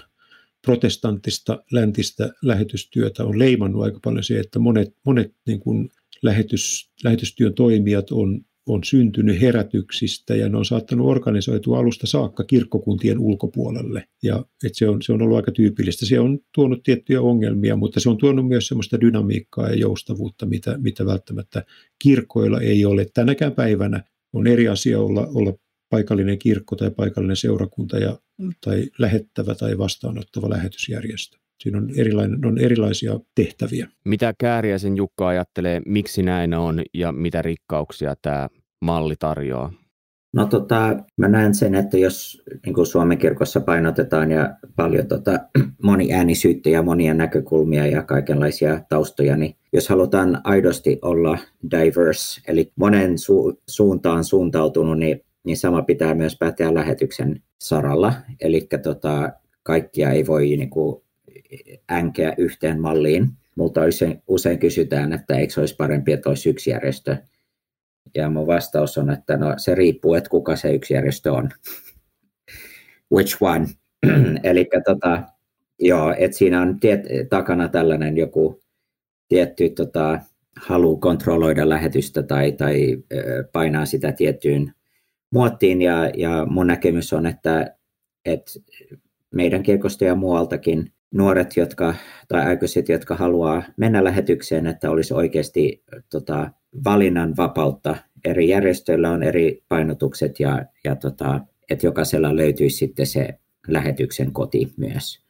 protestanttista 0.61 1.63
läntistä 1.71 2.29
lähetystyötä 2.41 3.23
on 3.23 3.39
leimannut 3.39 3.83
aika 3.83 3.99
paljon 4.03 4.23
se, 4.23 4.39
että 4.39 4.59
monet, 4.59 4.95
monet 5.05 5.33
niin 5.47 5.59
kuin 5.59 5.89
lähetys, 6.21 6.89
lähetystyön 7.03 7.53
toimijat 7.53 8.11
on 8.11 8.45
on 8.65 8.83
syntynyt 8.83 9.41
herätyksistä 9.41 10.35
ja 10.35 10.49
ne 10.49 10.57
on 10.57 10.65
saattanut 10.65 11.07
organisoitua 11.07 11.79
alusta 11.79 12.07
saakka 12.07 12.43
kirkkokuntien 12.43 13.19
ulkopuolelle. 13.19 14.07
Ja 14.23 14.45
et 14.63 14.75
se, 14.75 14.89
on, 14.89 15.01
se 15.01 15.13
on 15.13 15.21
ollut 15.21 15.37
aika 15.37 15.51
tyypillistä. 15.51 16.05
Se 16.05 16.19
on 16.19 16.39
tuonut 16.55 16.83
tiettyjä 16.83 17.21
ongelmia, 17.21 17.75
mutta 17.75 17.99
se 17.99 18.09
on 18.09 18.17
tuonut 18.17 18.47
myös 18.47 18.67
sellaista 18.67 19.01
dynamiikkaa 19.01 19.69
ja 19.69 19.75
joustavuutta, 19.75 20.45
mitä, 20.45 20.77
mitä 20.77 21.05
välttämättä 21.05 21.63
kirkkoilla 21.99 22.61
ei 22.61 22.85
ole. 22.85 23.07
Tänäkään 23.13 23.51
päivänä 23.51 24.03
on 24.33 24.47
eri 24.47 24.67
asia 24.67 25.01
olla, 25.01 25.27
olla 25.33 25.53
paikallinen 25.89 26.39
kirkko 26.39 26.75
tai 26.75 26.91
paikallinen 26.91 27.35
seurakunta 27.35 27.97
ja, 27.97 28.19
tai 28.65 28.89
lähettävä 28.99 29.55
tai 29.55 29.77
vastaanottava 29.77 30.49
lähetysjärjestö. 30.49 31.42
Siinä 31.63 31.77
on, 31.77 31.89
erilainen, 31.97 32.45
on 32.45 32.57
erilaisia 32.57 33.19
tehtäviä. 33.35 33.87
Mitä 34.05 34.33
Kääriäisen 34.37 34.97
Jukka 34.97 35.27
ajattelee, 35.27 35.81
miksi 35.85 36.23
näin 36.23 36.53
on 36.53 36.81
ja 36.93 37.11
mitä 37.11 37.41
rikkauksia 37.41 38.15
tämä 38.21 38.47
malli 38.81 39.15
tarjoaa? 39.19 39.73
No 40.33 40.45
tota, 40.45 40.97
mä 41.17 41.27
näen 41.27 41.55
sen, 41.55 41.75
että 41.75 41.97
jos 41.97 42.43
niin 42.65 42.73
kuin 42.73 42.85
Suomen 42.85 43.17
kirkossa 43.17 43.61
painotetaan 43.61 44.31
ja 44.31 44.55
paljon 44.75 45.07
tota, 45.07 45.39
moniäänisyyttä 45.83 46.69
ja 46.69 46.83
monia 46.83 47.13
näkökulmia 47.13 47.87
ja 47.87 48.03
kaikenlaisia 48.03 48.81
taustoja, 48.89 49.37
niin 49.37 49.55
jos 49.73 49.89
halutaan 49.89 50.41
aidosti 50.43 50.99
olla 51.01 51.37
diverse, 51.71 52.41
eli 52.47 52.71
monen 52.75 53.11
su- 53.11 53.61
suuntaan 53.69 54.23
suuntautunut, 54.23 54.99
niin, 54.99 55.21
niin 55.43 55.57
sama 55.57 55.81
pitää 55.81 56.15
myös 56.15 56.37
päteä 56.39 56.73
lähetyksen 56.73 57.41
saralla. 57.61 58.13
Eli 58.41 58.67
tota, 58.83 59.33
kaikkia 59.63 60.11
ei 60.11 60.27
voi 60.27 60.43
niin 60.43 60.69
kuin, 60.69 61.03
änkeä 61.91 62.33
yhteen 62.37 62.81
malliin. 62.81 63.29
Multa 63.55 63.85
usein, 63.85 64.23
usein 64.27 64.59
kysytään, 64.59 65.13
että 65.13 65.35
eikö 65.35 65.53
olisi 65.57 65.75
parempi, 65.75 66.11
että 66.11 66.29
olisi 66.29 66.49
yksi 66.49 66.69
järjestö. 66.69 67.17
Ja 68.15 68.29
mun 68.29 68.47
vastaus 68.47 68.97
on, 68.97 69.09
että 69.09 69.37
no, 69.37 69.53
se 69.57 69.75
riippuu, 69.75 70.13
että 70.13 70.29
kuka 70.29 70.55
se 70.55 70.73
yksi 70.73 70.93
järjestö 70.93 71.33
on. 71.33 71.49
Which 73.13 73.37
one? 73.41 73.67
Eli 74.43 74.69
tota, 74.85 75.23
joo, 75.79 76.13
että 76.17 76.37
siinä 76.37 76.61
on 76.61 76.79
tiet, 76.79 77.01
takana 77.29 77.67
tällainen 77.67 78.17
joku 78.17 78.61
tietty 79.27 79.69
tota, 79.69 80.19
halu 80.55 80.97
kontrolloida 80.97 81.69
lähetystä 81.69 82.23
tai, 82.23 82.51
tai 82.51 82.97
painaa 83.51 83.85
sitä 83.85 84.11
tiettyyn 84.11 84.73
muottiin. 85.31 85.81
Ja, 85.81 86.11
ja 86.17 86.45
mun 86.49 86.67
näkemys 86.67 87.13
on, 87.13 87.25
että, 87.25 87.75
että 88.25 88.51
meidän 89.33 89.63
kirkosta 89.63 90.05
ja 90.05 90.15
muualtakin 90.15 90.92
nuoret 91.13 91.57
jotka, 91.57 91.95
tai 92.27 92.45
aikuiset, 92.45 92.89
jotka 92.89 93.15
haluaa 93.15 93.63
mennä 93.77 94.03
lähetykseen, 94.03 94.67
että 94.67 94.91
olisi 94.91 95.13
oikeasti 95.13 95.83
tota, 96.09 96.51
valinnan 96.83 97.37
vapautta. 97.37 97.95
Eri 98.25 98.49
järjestöillä 98.49 99.11
on 99.11 99.23
eri 99.23 99.63
painotukset 99.69 100.39
ja, 100.39 100.65
ja 100.83 100.95
tota, 100.95 101.41
että 101.69 101.87
jokaisella 101.87 102.35
löytyisi 102.35 102.77
sitten 102.77 103.05
se 103.05 103.39
lähetyksen 103.67 104.33
koti 104.33 104.73
myös, 104.77 105.23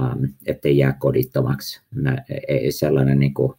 um, 0.00 0.28
ettei 0.46 0.78
jää 0.78 0.92
kodittomaksi. 0.92 1.80
Mä, 1.94 2.16
ei 2.48 2.72
sellainen 2.72 3.18
niin 3.18 3.34
kuin, 3.34 3.52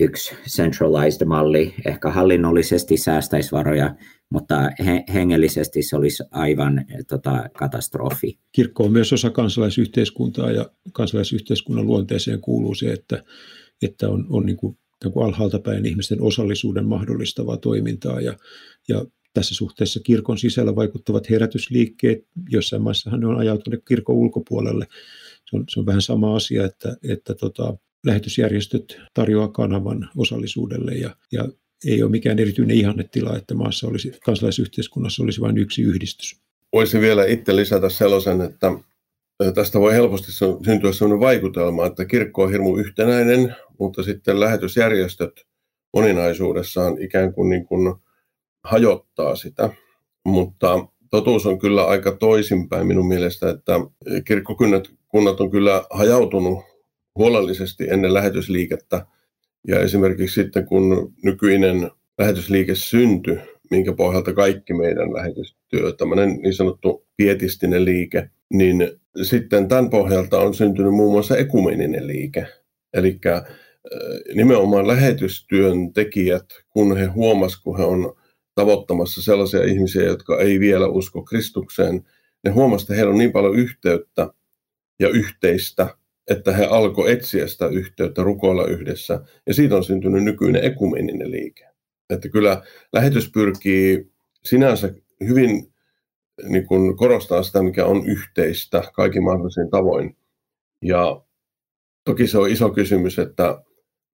yksi 0.00 0.34
centralized 0.48 1.26
malli 1.26 1.74
ehkä 1.86 2.10
hallinnollisesti 2.10 2.96
säästäisi 2.96 3.52
varoja, 3.52 3.94
mutta 4.32 4.70
he, 4.86 5.04
hengellisesti 5.14 5.82
se 5.82 5.96
olisi 5.96 6.22
aivan 6.30 6.84
tota, 7.08 7.44
katastrofi. 7.58 8.38
Kirkko 8.52 8.84
on 8.84 8.92
myös 8.92 9.12
osa 9.12 9.30
kansalaisyhteiskuntaa 9.30 10.50
ja 10.50 10.70
kansalaisyhteiskunnan 10.92 11.86
luonteeseen 11.86 12.40
kuuluu 12.40 12.74
se, 12.74 12.92
että, 12.92 13.24
että 13.82 14.08
on, 14.08 14.26
on 14.30 14.46
niin 14.46 14.56
kuin, 14.56 14.78
niin 15.04 15.12
kuin 15.12 15.26
alhaalta 15.26 15.58
päin 15.58 15.86
ihmisten 15.86 16.22
osallisuuden 16.22 16.86
mahdollistavaa 16.86 17.56
toimintaa 17.56 18.20
ja, 18.20 18.36
ja 18.88 19.04
tässä 19.34 19.54
suhteessa 19.54 20.00
kirkon 20.00 20.38
sisällä 20.38 20.76
vaikuttavat 20.76 21.30
herätysliikkeet, 21.30 22.26
jossain 22.50 22.82
maissahan 22.82 23.20
ne 23.20 23.26
on 23.26 23.38
ajautuneet 23.38 23.82
kirkon 23.88 24.16
ulkopuolelle. 24.16 24.86
Se 25.50 25.56
on, 25.56 25.64
se 25.68 25.80
on 25.80 25.86
vähän 25.86 26.02
sama 26.02 26.36
asia, 26.36 26.64
että, 26.64 26.96
että 27.08 27.34
tota, 27.34 27.76
lähetysjärjestöt 28.06 29.00
tarjoaa 29.14 29.48
kanavan 29.48 30.10
osallisuudelle 30.16 30.94
ja, 30.94 31.16
ja 31.32 31.48
ei 31.86 32.02
ole 32.02 32.10
mikään 32.10 32.38
erityinen 32.38 32.76
ihannetila, 32.76 33.36
että 33.36 33.54
maassa 33.54 33.88
olisi, 33.88 34.12
kansalaisyhteiskunnassa 34.24 35.22
olisi 35.22 35.40
vain 35.40 35.58
yksi 35.58 35.82
yhdistys. 35.82 36.40
Voisin 36.72 37.00
vielä 37.00 37.24
itse 37.26 37.56
lisätä 37.56 37.88
sellaisen, 37.88 38.40
että 38.40 38.72
tästä 39.54 39.80
voi 39.80 39.92
helposti 39.92 40.32
syntyä 40.64 40.92
sellainen 40.92 41.20
vaikutelma, 41.20 41.86
että 41.86 42.04
kirkko 42.04 42.42
on 42.42 42.50
hirmu 42.50 42.76
yhtenäinen, 42.76 43.56
mutta 43.78 44.02
sitten 44.02 44.40
lähetysjärjestöt 44.40 45.46
moninaisuudessaan 45.92 47.02
ikään 47.02 47.34
kuin, 47.34 47.48
niin 47.48 47.66
kuin 47.66 47.94
hajottaa 48.64 49.36
sitä. 49.36 49.70
Mutta 50.24 50.86
totuus 51.10 51.46
on 51.46 51.58
kyllä 51.58 51.84
aika 51.84 52.12
toisinpäin 52.12 52.86
minun 52.86 53.08
mielestä, 53.08 53.50
että 53.50 53.72
kirkkokunnat 54.24 55.40
on 55.40 55.50
kyllä 55.50 55.84
hajautunut 55.90 56.58
huolellisesti 57.18 57.86
ennen 57.90 58.14
lähetysliikettä. 58.14 59.06
Ja 59.68 59.80
esimerkiksi 59.80 60.42
sitten 60.42 60.66
kun 60.66 61.12
nykyinen 61.24 61.90
lähetysliike 62.18 62.74
syntyi, 62.74 63.38
minkä 63.70 63.92
pohjalta 63.92 64.32
kaikki 64.32 64.74
meidän 64.74 65.14
lähetystyö, 65.14 65.92
tämmöinen 65.92 66.28
niin 66.28 66.54
sanottu 66.54 67.06
pietistinen 67.16 67.84
liike, 67.84 68.30
niin 68.52 68.90
sitten 69.22 69.68
tämän 69.68 69.90
pohjalta 69.90 70.40
on 70.40 70.54
syntynyt 70.54 70.92
muun 70.92 71.12
muassa 71.12 71.36
ekumeninen 71.36 72.06
liike. 72.06 72.46
Eli 72.94 73.20
nimenomaan 74.34 74.86
lähetystyön 74.86 75.92
tekijät, 75.92 76.46
kun 76.70 76.96
he 76.96 77.06
huomasivat, 77.06 77.62
kun 77.64 77.78
he 77.78 77.84
on 77.84 78.16
tavoittamassa 78.54 79.22
sellaisia 79.22 79.64
ihmisiä, 79.64 80.02
jotka 80.02 80.40
ei 80.40 80.60
vielä 80.60 80.86
usko 80.86 81.22
Kristukseen, 81.22 82.02
ne 82.44 82.50
huomasivat, 82.50 82.90
että 82.90 82.94
heillä 82.94 83.12
on 83.12 83.18
niin 83.18 83.32
paljon 83.32 83.58
yhteyttä 83.58 84.28
ja 85.00 85.08
yhteistä, 85.08 85.96
että 86.30 86.52
he 86.52 86.64
alkoi 86.64 87.12
etsiä 87.12 87.46
sitä 87.46 87.66
yhteyttä, 87.66 88.22
rukoilla 88.22 88.66
yhdessä. 88.66 89.20
Ja 89.46 89.54
siitä 89.54 89.76
on 89.76 89.84
syntynyt 89.84 90.24
nykyinen 90.24 90.64
ekumeninen 90.64 91.30
liike. 91.30 91.64
Että 92.10 92.28
kyllä 92.28 92.62
lähetys 92.92 93.30
pyrkii 93.30 94.12
sinänsä 94.44 94.94
hyvin 95.28 95.72
niin 96.48 96.66
kuin 96.66 96.96
korostaa 96.96 97.42
sitä, 97.42 97.62
mikä 97.62 97.86
on 97.86 98.06
yhteistä 98.06 98.82
kaikin 98.92 99.22
mahdollisin 99.22 99.70
tavoin. 99.70 100.16
Ja 100.82 101.22
toki 102.04 102.26
se 102.26 102.38
on 102.38 102.50
iso 102.50 102.70
kysymys, 102.70 103.18
että 103.18 103.62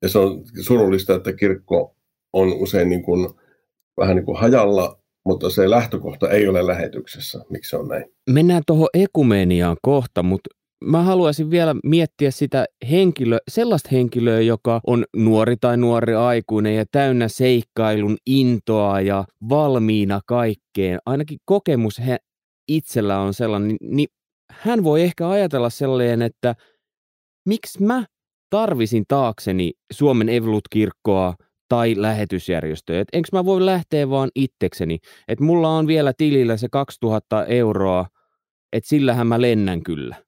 ja 0.03 0.09
se 0.09 0.19
on 0.19 0.43
surullista, 0.61 1.15
että 1.15 1.33
kirkko 1.33 1.97
on 2.33 2.53
usein 2.53 2.89
niin 2.89 3.03
kuin, 3.03 3.29
vähän 3.97 4.17
niin 4.17 4.25
kuin 4.25 4.39
hajalla, 4.39 5.01
mutta 5.25 5.51
se 5.51 5.71
lähtökohta 5.71 6.31
ei 6.31 6.49
ole 6.49 6.67
lähetyksessä. 6.67 7.45
Miksi 7.51 7.71
se 7.71 7.77
on 7.77 7.89
näin? 7.89 8.05
Mennään 8.31 8.63
tuohon 8.67 8.89
ekumeniaan 8.95 9.77
kohta, 9.83 10.23
mutta 10.23 10.51
mä 10.85 11.03
haluaisin 11.03 11.51
vielä 11.51 11.75
miettiä 11.85 12.31
sitä 12.31 12.67
henkilö, 12.91 13.39
sellaista 13.51 13.89
henkilöä, 13.93 14.41
joka 14.41 14.81
on 14.87 15.05
nuori 15.17 15.57
tai 15.61 15.77
nuori 15.77 16.15
aikuinen 16.15 16.77
ja 16.77 16.85
täynnä 16.93 17.29
seikkailun 17.29 18.17
intoa 18.27 19.01
ja 19.01 19.25
valmiina 19.49 20.21
kaikkeen. 20.27 20.99
Ainakin 21.07 21.39
kokemus 21.45 21.99
he 21.99 22.17
itsellä 22.69 23.21
on 23.21 23.35
sellainen, 23.35 23.77
niin 23.81 24.09
hän 24.51 24.85
voi 24.85 25.03
ehkä 25.03 25.29
ajatella 25.29 25.71
sellainen, 25.71 26.23
että 26.23 26.55
miksi 27.47 27.83
mä 27.83 28.05
tarvisin 28.51 29.05
taakseni 29.09 29.73
Suomen 29.93 30.29
Evolut-kirkkoa 30.29 31.35
tai 31.69 31.95
lähetysjärjestöjä. 31.97 33.01
Et 33.01 33.09
enkö 33.13 33.29
mä 33.33 33.45
voi 33.45 33.67
lähteä 33.67 34.11
vaan 34.11 34.31
itsekseni, 34.35 34.99
että 35.29 35.45
mulla 35.45 35.69
on 35.69 35.87
vielä 35.87 36.13
tilillä 36.19 36.57
se 36.57 36.69
2000 36.73 37.47
euroa, 37.47 38.07
että 38.73 38.89
sillähän 38.89 39.27
mä 39.27 39.41
lennän 39.41 39.83
kyllä. 39.83 40.28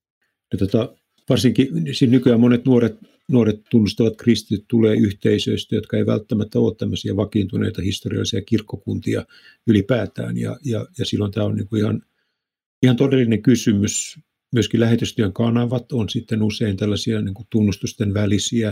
Ja 0.53 0.59
tota, 0.59 0.95
varsinkin 1.29 1.69
siis 1.93 2.11
nykyään 2.11 2.41
monet 2.41 2.65
nuoret, 2.65 2.97
nuoret 3.29 3.61
tunnustavat 3.71 4.17
kristityt 4.17 4.65
tulee 4.69 4.97
yhteisöistä, 4.97 5.75
jotka 5.75 5.97
ei 5.97 6.07
välttämättä 6.07 6.59
ole 6.59 6.75
tämmöisiä 6.75 7.17
vakiintuneita 7.17 7.83
historiallisia 7.83 8.43
kirkkokuntia 8.43 9.27
ylipäätään. 9.67 10.37
Ja, 10.37 10.57
ja, 10.65 10.87
ja 10.99 11.07
silloin 11.07 11.33
tämä 11.33 11.47
on 11.47 11.55
niin 11.55 11.69
kuin 11.69 11.81
ihan, 11.81 12.03
ihan 12.83 12.97
todellinen 12.97 13.43
kysymys. 13.43 14.19
Myöskin 14.53 14.81
lähetystyön 14.81 15.33
kanavat 15.33 15.93
on 15.93 16.09
sitten 16.09 16.43
usein 16.43 16.77
tällaisia 16.77 17.21
niin 17.21 17.35
kuin 17.35 17.47
tunnustusten 17.51 18.15
välisiä, 18.15 18.69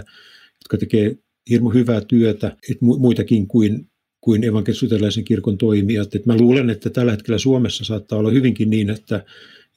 jotka 0.60 0.78
tekee 0.78 1.16
hirmu 1.50 1.70
hyvää 1.70 2.00
työtä, 2.00 2.46
että 2.46 2.84
muitakin 2.84 3.48
kuin, 3.48 3.90
kuin 4.20 4.44
evankelisuutelaisen 4.44 5.24
kirkon 5.24 5.58
toimijat. 5.58 6.14
Et 6.14 6.26
mä 6.26 6.36
luulen, 6.36 6.70
että 6.70 6.90
tällä 6.90 7.10
hetkellä 7.10 7.38
Suomessa 7.38 7.84
saattaa 7.84 8.18
olla 8.18 8.30
hyvinkin 8.30 8.70
niin, 8.70 8.90
että, 8.90 9.24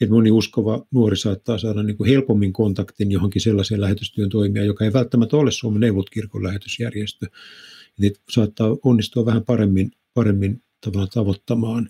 että 0.01 0.13
moni 0.13 0.31
uskova 0.31 0.85
nuori 0.91 1.17
saattaa 1.17 1.57
saada 1.57 1.83
niin 1.83 1.97
kuin 1.97 2.09
helpommin 2.09 2.53
kontaktin 2.53 3.11
johonkin 3.11 3.41
sellaiseen 3.41 3.81
lähetystyön 3.81 4.29
toimijaan, 4.29 4.67
joka 4.67 4.85
ei 4.85 4.93
välttämättä 4.93 5.37
ole 5.37 5.51
Suomen 5.51 5.79
neuvot-kirkon 5.79 6.43
lähetysjärjestö. 6.43 7.25
Niitä 7.99 8.19
saattaa 8.29 8.77
onnistua 8.83 9.25
vähän 9.25 9.45
paremmin, 9.45 9.91
paremmin 10.13 10.63
tavallaan 10.85 11.09
tavoittamaan. 11.13 11.89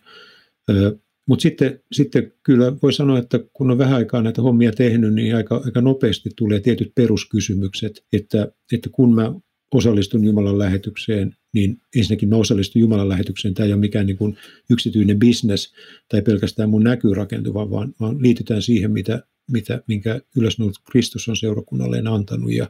Mutta 1.28 1.44
sitten, 1.44 1.80
sitten 1.92 2.34
kyllä 2.44 2.74
voi 2.84 2.94
sanoa, 2.94 3.20
että 3.20 3.40
kun 3.54 3.72
on 3.72 3.78
vähän 3.78 3.96
aikaa 3.96 4.22
näitä 4.22 4.42
hommia 4.42 4.72
tehnyt, 4.72 5.14
niin 5.14 5.36
aika, 5.36 5.62
aika 5.66 5.82
nopeasti 5.82 6.30
tulee 6.36 6.60
tietyt 6.60 6.92
peruskysymykset, 6.96 8.06
että, 8.14 8.52
että 8.74 8.90
kun 8.92 9.16
mä 9.16 9.34
osallistun 9.74 10.24
Jumalan 10.24 10.60
lähetykseen, 10.60 11.36
niin 11.54 11.82
ensinnäkin 11.96 12.30
mä 12.30 12.36
osallistun 12.36 12.80
Jumalan 12.80 13.10
lähetykseen. 13.10 13.54
Tämä 13.54 13.68
ei 13.68 13.74
ole 13.74 13.80
mikään 13.80 14.06
niin 14.06 14.18
kuin 14.18 14.38
yksityinen 14.70 15.20
bisnes 15.20 15.74
tai 16.10 16.22
pelkästään 16.22 16.70
mun 16.70 16.84
näkyrakentuva, 16.84 17.70
vaan, 17.70 17.94
vaan 18.00 18.22
liitytään 18.22 18.62
siihen, 18.62 18.92
mitä, 18.92 19.24
mitä, 19.52 19.82
minkä 19.88 20.22
ylösnoulut 20.38 20.82
Kristus 20.92 21.30
on 21.30 21.38
seurakunnalleen 21.38 22.08
antanut. 22.08 22.52
Ja, 22.52 22.70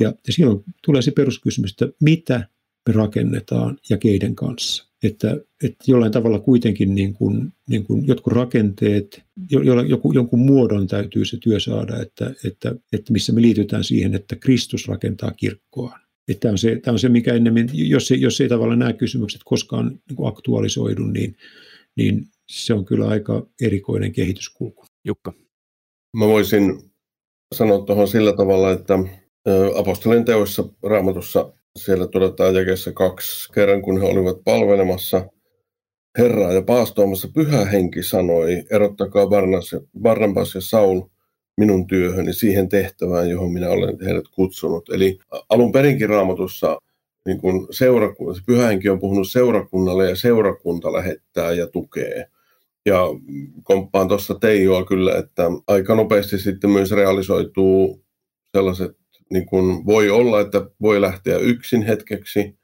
ja, 0.00 0.14
ja 0.26 0.32
silloin 0.32 0.64
tulee 0.84 1.02
se 1.02 1.10
peruskysymys, 1.10 1.70
että 1.70 1.88
mitä 2.00 2.48
me 2.86 2.92
rakennetaan 2.92 3.78
ja 3.90 3.98
keiden 3.98 4.36
kanssa. 4.36 4.86
Että, 5.02 5.36
että 5.62 5.84
jollain 5.86 6.12
tavalla 6.12 6.38
kuitenkin 6.38 6.94
niin 6.94 7.14
kuin, 7.14 7.52
niin 7.68 7.84
kuin 7.84 8.06
jotkut 8.06 8.32
rakenteet, 8.32 9.22
jo, 9.50 9.82
joku, 9.82 10.12
jonkun 10.12 10.40
muodon 10.40 10.86
täytyy 10.86 11.24
se 11.24 11.36
työ 11.36 11.60
saada, 11.60 12.00
että, 12.02 12.34
että, 12.44 12.74
että 12.92 13.12
missä 13.12 13.32
me 13.32 13.42
liitytään 13.42 13.84
siihen, 13.84 14.14
että 14.14 14.36
Kristus 14.36 14.88
rakentaa 14.88 15.30
kirkkoaan 15.30 16.05
Tämä 16.40 16.52
on, 16.52 16.58
se, 16.58 16.80
tämä 16.82 16.92
on 16.92 16.98
se, 16.98 17.08
mikä 17.08 17.34
ennemmin, 17.34 17.68
jos, 17.72 18.10
jos 18.10 18.40
ei 18.40 18.48
tavallaan 18.48 18.78
nämä 18.78 18.92
kysymykset 18.92 19.40
koskaan 19.44 20.00
niin 20.08 20.16
kuin 20.16 20.28
aktualisoidu, 20.28 21.02
niin, 21.02 21.36
niin 21.96 22.24
se 22.48 22.74
on 22.74 22.84
kyllä 22.84 23.08
aika 23.08 23.46
erikoinen 23.62 24.12
kehityskulku. 24.12 24.84
Jukka. 25.04 25.32
Mä 26.16 26.26
voisin 26.26 26.82
sanoa 27.54 27.84
tuohon 27.84 28.08
sillä 28.08 28.32
tavalla, 28.32 28.72
että 28.72 28.94
apostolien 29.76 30.24
teoissa 30.24 30.64
raamatussa 30.82 31.52
siellä 31.78 32.06
todetaan 32.06 32.54
jakessa 32.54 32.92
kaksi 32.92 33.52
kerran, 33.52 33.82
kun 33.82 34.00
he 34.00 34.06
olivat 34.06 34.44
palvelemassa 34.44 35.28
Herraa 36.18 36.52
ja 36.52 36.62
paastoamassa, 36.62 37.28
pyhä 37.34 37.64
henki 37.64 38.02
sanoi, 38.02 38.64
erottakaa 38.70 39.26
Barnabas 40.02 40.54
ja 40.54 40.60
Saul– 40.60 41.00
minun 41.56 41.86
työhöni, 41.86 42.32
siihen 42.32 42.68
tehtävään, 42.68 43.30
johon 43.30 43.52
minä 43.52 43.68
olen 43.68 43.98
heidät 44.04 44.28
kutsunut. 44.34 44.88
Eli 44.88 45.18
alun 45.48 45.72
perinkin 45.72 46.08
raamatussa 46.08 46.78
niin 47.26 47.40
kun 47.40 47.66
seurakunta, 47.70 48.40
pyhähenki 48.46 48.88
on 48.88 49.00
puhunut 49.00 49.30
seurakunnalle 49.30 50.08
ja 50.08 50.16
seurakunta 50.16 50.92
lähettää 50.92 51.52
ja 51.52 51.66
tukee. 51.66 52.26
Ja 52.86 53.00
komppaan 53.62 54.08
tuossa 54.08 54.34
Teijoa 54.34 54.84
kyllä, 54.84 55.18
että 55.18 55.42
aika 55.66 55.94
nopeasti 55.94 56.38
sitten 56.38 56.70
myös 56.70 56.90
realisoituu 56.90 58.04
sellaiset, 58.56 58.96
niin 59.30 59.46
kun 59.46 59.86
voi 59.86 60.10
olla, 60.10 60.40
että 60.40 60.70
voi 60.82 61.00
lähteä 61.00 61.38
yksin 61.38 61.82
hetkeksi, 61.82 62.58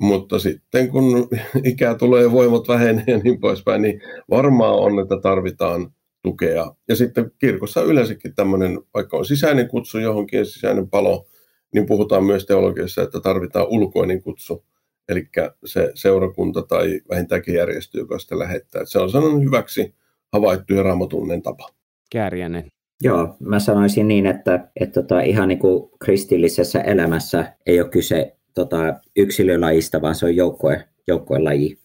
mutta 0.00 0.38
sitten 0.38 0.88
kun 0.88 1.28
ikää 1.64 1.94
tulee 1.94 2.32
voimat 2.32 2.68
vähenee 2.68 3.04
ja 3.06 3.18
niin 3.18 3.40
poispäin, 3.40 3.82
niin 3.82 4.00
varmaan 4.30 4.74
on, 4.74 5.00
että 5.00 5.20
tarvitaan 5.22 5.94
tukea. 6.26 6.74
Ja 6.88 6.96
sitten 6.96 7.30
kirkossa 7.38 7.82
yleensäkin 7.82 8.34
tämmöinen, 8.34 8.78
vaikka 8.94 9.16
on 9.16 9.24
sisäinen 9.24 9.68
kutsu 9.68 9.98
johonkin, 9.98 10.46
sisäinen 10.46 10.90
palo, 10.90 11.26
niin 11.74 11.86
puhutaan 11.86 12.24
myös 12.24 12.46
teologiassa, 12.46 13.02
että 13.02 13.20
tarvitaan 13.20 13.66
ulkoinen 13.68 14.22
kutsu. 14.22 14.64
Eli 15.08 15.28
se 15.64 15.90
seurakunta 15.94 16.62
tai 16.62 17.00
vähintäänkin 17.10 17.54
järjestö, 17.54 17.98
joka 17.98 18.18
sitä 18.18 18.38
lähettää. 18.38 18.84
se 18.84 18.98
on 18.98 19.10
sellainen 19.10 19.44
hyväksi 19.44 19.94
havaittu 20.32 20.74
ja 20.74 20.82
raamatunnen 20.82 21.42
tapa. 21.42 21.68
Kääriäinen. 22.12 22.66
Joo, 23.02 23.36
mä 23.40 23.58
sanoisin 23.58 24.08
niin, 24.08 24.26
että, 24.26 24.68
että 24.80 25.02
tota, 25.02 25.20
ihan 25.20 25.48
niin 25.48 25.58
kuin 25.58 25.90
kristillisessä 25.98 26.80
elämässä 26.80 27.52
ei 27.66 27.80
ole 27.80 27.88
kyse 27.88 28.36
tota, 28.54 29.00
yksilölajista, 29.16 30.02
vaan 30.02 30.14
se 30.14 30.26
on 30.26 30.36
joukkue, 30.36 30.84
joukkuelaji. 31.08 31.78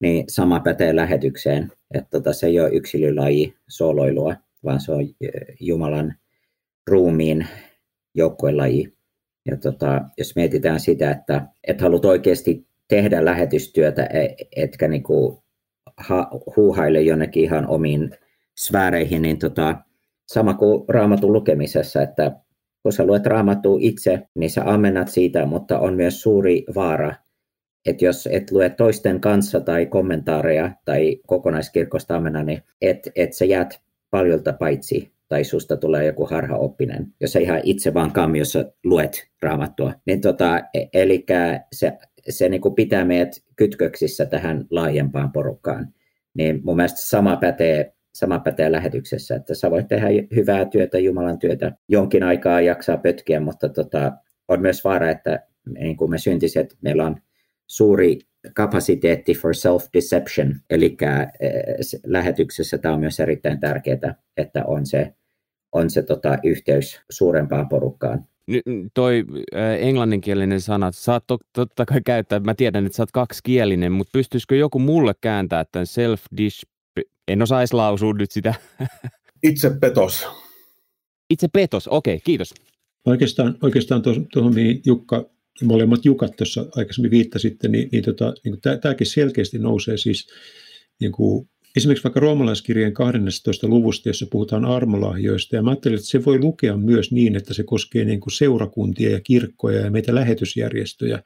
Niin 0.00 0.24
sama 0.28 0.60
pätee 0.60 0.96
lähetykseen. 0.96 1.72
Että 1.94 2.10
tota, 2.10 2.32
se 2.32 2.46
ei 2.46 2.60
ole 2.60 2.70
yksilölaji 2.72 3.54
soloilua, 3.68 4.34
vaan 4.64 4.80
se 4.80 4.92
on 4.92 5.04
Jumalan 5.60 6.14
ruumiin 6.86 7.46
joukkuelaji. 8.14 8.92
Ja 9.46 9.56
tota, 9.56 10.00
jos 10.18 10.36
mietitään 10.36 10.80
sitä, 10.80 11.10
että 11.10 11.46
et 11.64 11.80
haluat 11.80 12.04
oikeasti 12.04 12.66
tehdä 12.88 13.24
lähetystyötä, 13.24 14.04
e, 14.04 14.28
etkä 14.56 14.88
niinku 14.88 15.42
ha, 15.96 16.30
huuhaile 16.56 17.00
jonnekin 17.00 17.44
ihan 17.44 17.66
omiin 17.66 18.10
sfääreihin, 18.58 19.22
niin 19.22 19.38
tota, 19.38 19.76
sama 20.26 20.54
kuin 20.54 20.84
raamatun 20.88 21.32
lukemisessa, 21.32 22.02
että 22.02 22.32
kun 22.82 22.92
sä 22.92 23.06
luet 23.06 23.26
raamattua 23.26 23.78
itse, 23.80 24.28
niin 24.34 24.50
sä 24.50 24.62
ammennat 24.64 25.08
siitä, 25.08 25.46
mutta 25.46 25.78
on 25.78 25.94
myös 25.94 26.22
suuri 26.22 26.64
vaara, 26.74 27.14
että 27.86 28.04
jos 28.04 28.28
et 28.32 28.50
lue 28.50 28.70
toisten 28.70 29.20
kanssa 29.20 29.60
tai 29.60 29.86
kommentaareja 29.86 30.70
tai 30.84 31.16
kokonaiskirkosta 31.26 32.20
mennä, 32.20 32.42
niin 32.42 32.62
et, 32.80 33.08
et 33.16 33.32
sä 33.32 33.44
jäät 33.44 33.80
paljolta 34.10 34.52
paitsi 34.52 35.12
tai 35.28 35.44
susta 35.44 35.76
tulee 35.76 36.04
joku 36.04 36.26
harhaoppinen, 36.26 37.06
jos 37.20 37.32
sä 37.32 37.38
ihan 37.38 37.60
itse 37.62 37.94
vaan 37.94 38.12
kammiossa 38.12 38.64
luet 38.84 39.28
raamattua. 39.42 39.92
Niin 40.06 40.20
tota, 40.20 40.58
e, 40.74 40.84
eli 40.92 41.24
se, 41.72 41.98
se 42.28 42.48
niin 42.48 42.60
kuin 42.60 42.74
pitää 42.74 43.04
meidät 43.04 43.32
kytköksissä 43.56 44.26
tähän 44.26 44.66
laajempaan 44.70 45.32
porukkaan. 45.32 45.94
Niin 46.34 46.60
mun 46.64 46.76
mielestä 46.76 47.00
sama 47.00 47.36
pätee, 47.36 47.92
sama 48.14 48.38
pätee 48.38 48.72
lähetyksessä, 48.72 49.36
että 49.36 49.54
sä 49.54 49.70
voit 49.70 49.88
tehdä 49.88 50.08
hyvää 50.36 50.64
työtä, 50.64 50.98
Jumalan 50.98 51.38
työtä, 51.38 51.72
jonkin 51.88 52.22
aikaa 52.22 52.60
jaksaa 52.60 52.96
pötkiä, 52.96 53.40
mutta 53.40 53.68
tota, 53.68 54.12
on 54.48 54.60
myös 54.60 54.84
vaara, 54.84 55.10
että 55.10 55.46
niin 55.78 55.96
kuin 55.96 56.10
me 56.10 56.18
syntiset, 56.18 56.76
meillä 56.82 57.06
on 57.06 57.16
suuri 57.70 58.18
kapasiteetti 58.54 59.34
for 59.34 59.54
self-deception, 59.54 60.54
eli 60.70 60.96
eh, 61.40 61.62
lähetyksessä 62.06 62.78
tämä 62.78 62.94
on 62.94 63.00
myös 63.00 63.20
erittäin 63.20 63.60
tärkeää, 63.60 64.14
että 64.36 64.64
on 64.66 64.86
se, 64.86 65.14
on 65.72 65.90
se 65.90 66.02
tota, 66.02 66.38
yhteys 66.44 67.00
suurempaan 67.10 67.68
porukkaan. 67.68 68.24
Nyt 68.46 68.62
toi 68.94 69.24
äh, 69.56 69.72
englanninkielinen 69.80 70.60
sana, 70.60 70.92
saat 70.92 71.24
to, 71.26 71.38
totta 71.52 71.86
kai 71.86 72.00
käyttää, 72.06 72.40
mä 72.40 72.54
tiedän, 72.54 72.86
että 72.86 72.96
sä 72.96 73.02
oot 73.02 73.12
kaksikielinen, 73.12 73.92
mutta 73.92 74.10
pystyisikö 74.12 74.56
joku 74.56 74.78
mulle 74.78 75.12
kääntää 75.20 75.64
tämän 75.72 75.86
self 75.86 76.24
en 77.28 77.42
osaa 77.42 77.60
edes 77.60 77.72
lausua 77.72 78.12
nyt 78.12 78.30
sitä. 78.30 78.54
Itse 79.42 79.70
petos. 79.80 80.26
Itse 81.30 81.48
petos, 81.48 81.88
okei, 81.88 82.14
okay, 82.14 82.22
kiitos. 82.24 82.54
Oikeastaan, 83.04 83.58
oikeastaan 83.62 84.02
tuohon, 84.32 84.54
mihin 84.54 84.82
Jukka 84.86 85.30
molemmat 85.64 86.04
Jukat 86.04 86.36
tuossa 86.36 86.66
aikaisemmin 86.76 87.10
viittasitte, 87.10 87.68
niin, 87.68 87.88
niin, 87.92 88.04
tota, 88.04 88.34
niin 88.44 88.60
tämäkin 88.80 89.06
selkeästi 89.06 89.58
nousee 89.58 89.96
siis 89.96 90.26
niin 91.00 91.12
kuin, 91.12 91.48
esimerkiksi 91.76 92.04
vaikka 92.04 92.20
roomalaiskirjeen 92.20 92.94
12. 92.94 93.68
luvusta, 93.68 94.08
jossa 94.08 94.26
puhutaan 94.30 94.64
armolahjoista, 94.64 95.56
ja 95.56 95.62
mä 95.62 95.70
ajattelin, 95.70 95.96
että 95.96 96.08
se 96.08 96.24
voi 96.24 96.38
lukea 96.38 96.76
myös 96.76 97.12
niin, 97.12 97.36
että 97.36 97.54
se 97.54 97.62
koskee 97.62 98.04
niin 98.04 98.20
kuin 98.20 98.32
seurakuntia 98.32 99.10
ja 99.10 99.20
kirkkoja 99.20 99.80
ja 99.80 99.90
meitä 99.90 100.14
lähetysjärjestöjä. 100.14 101.22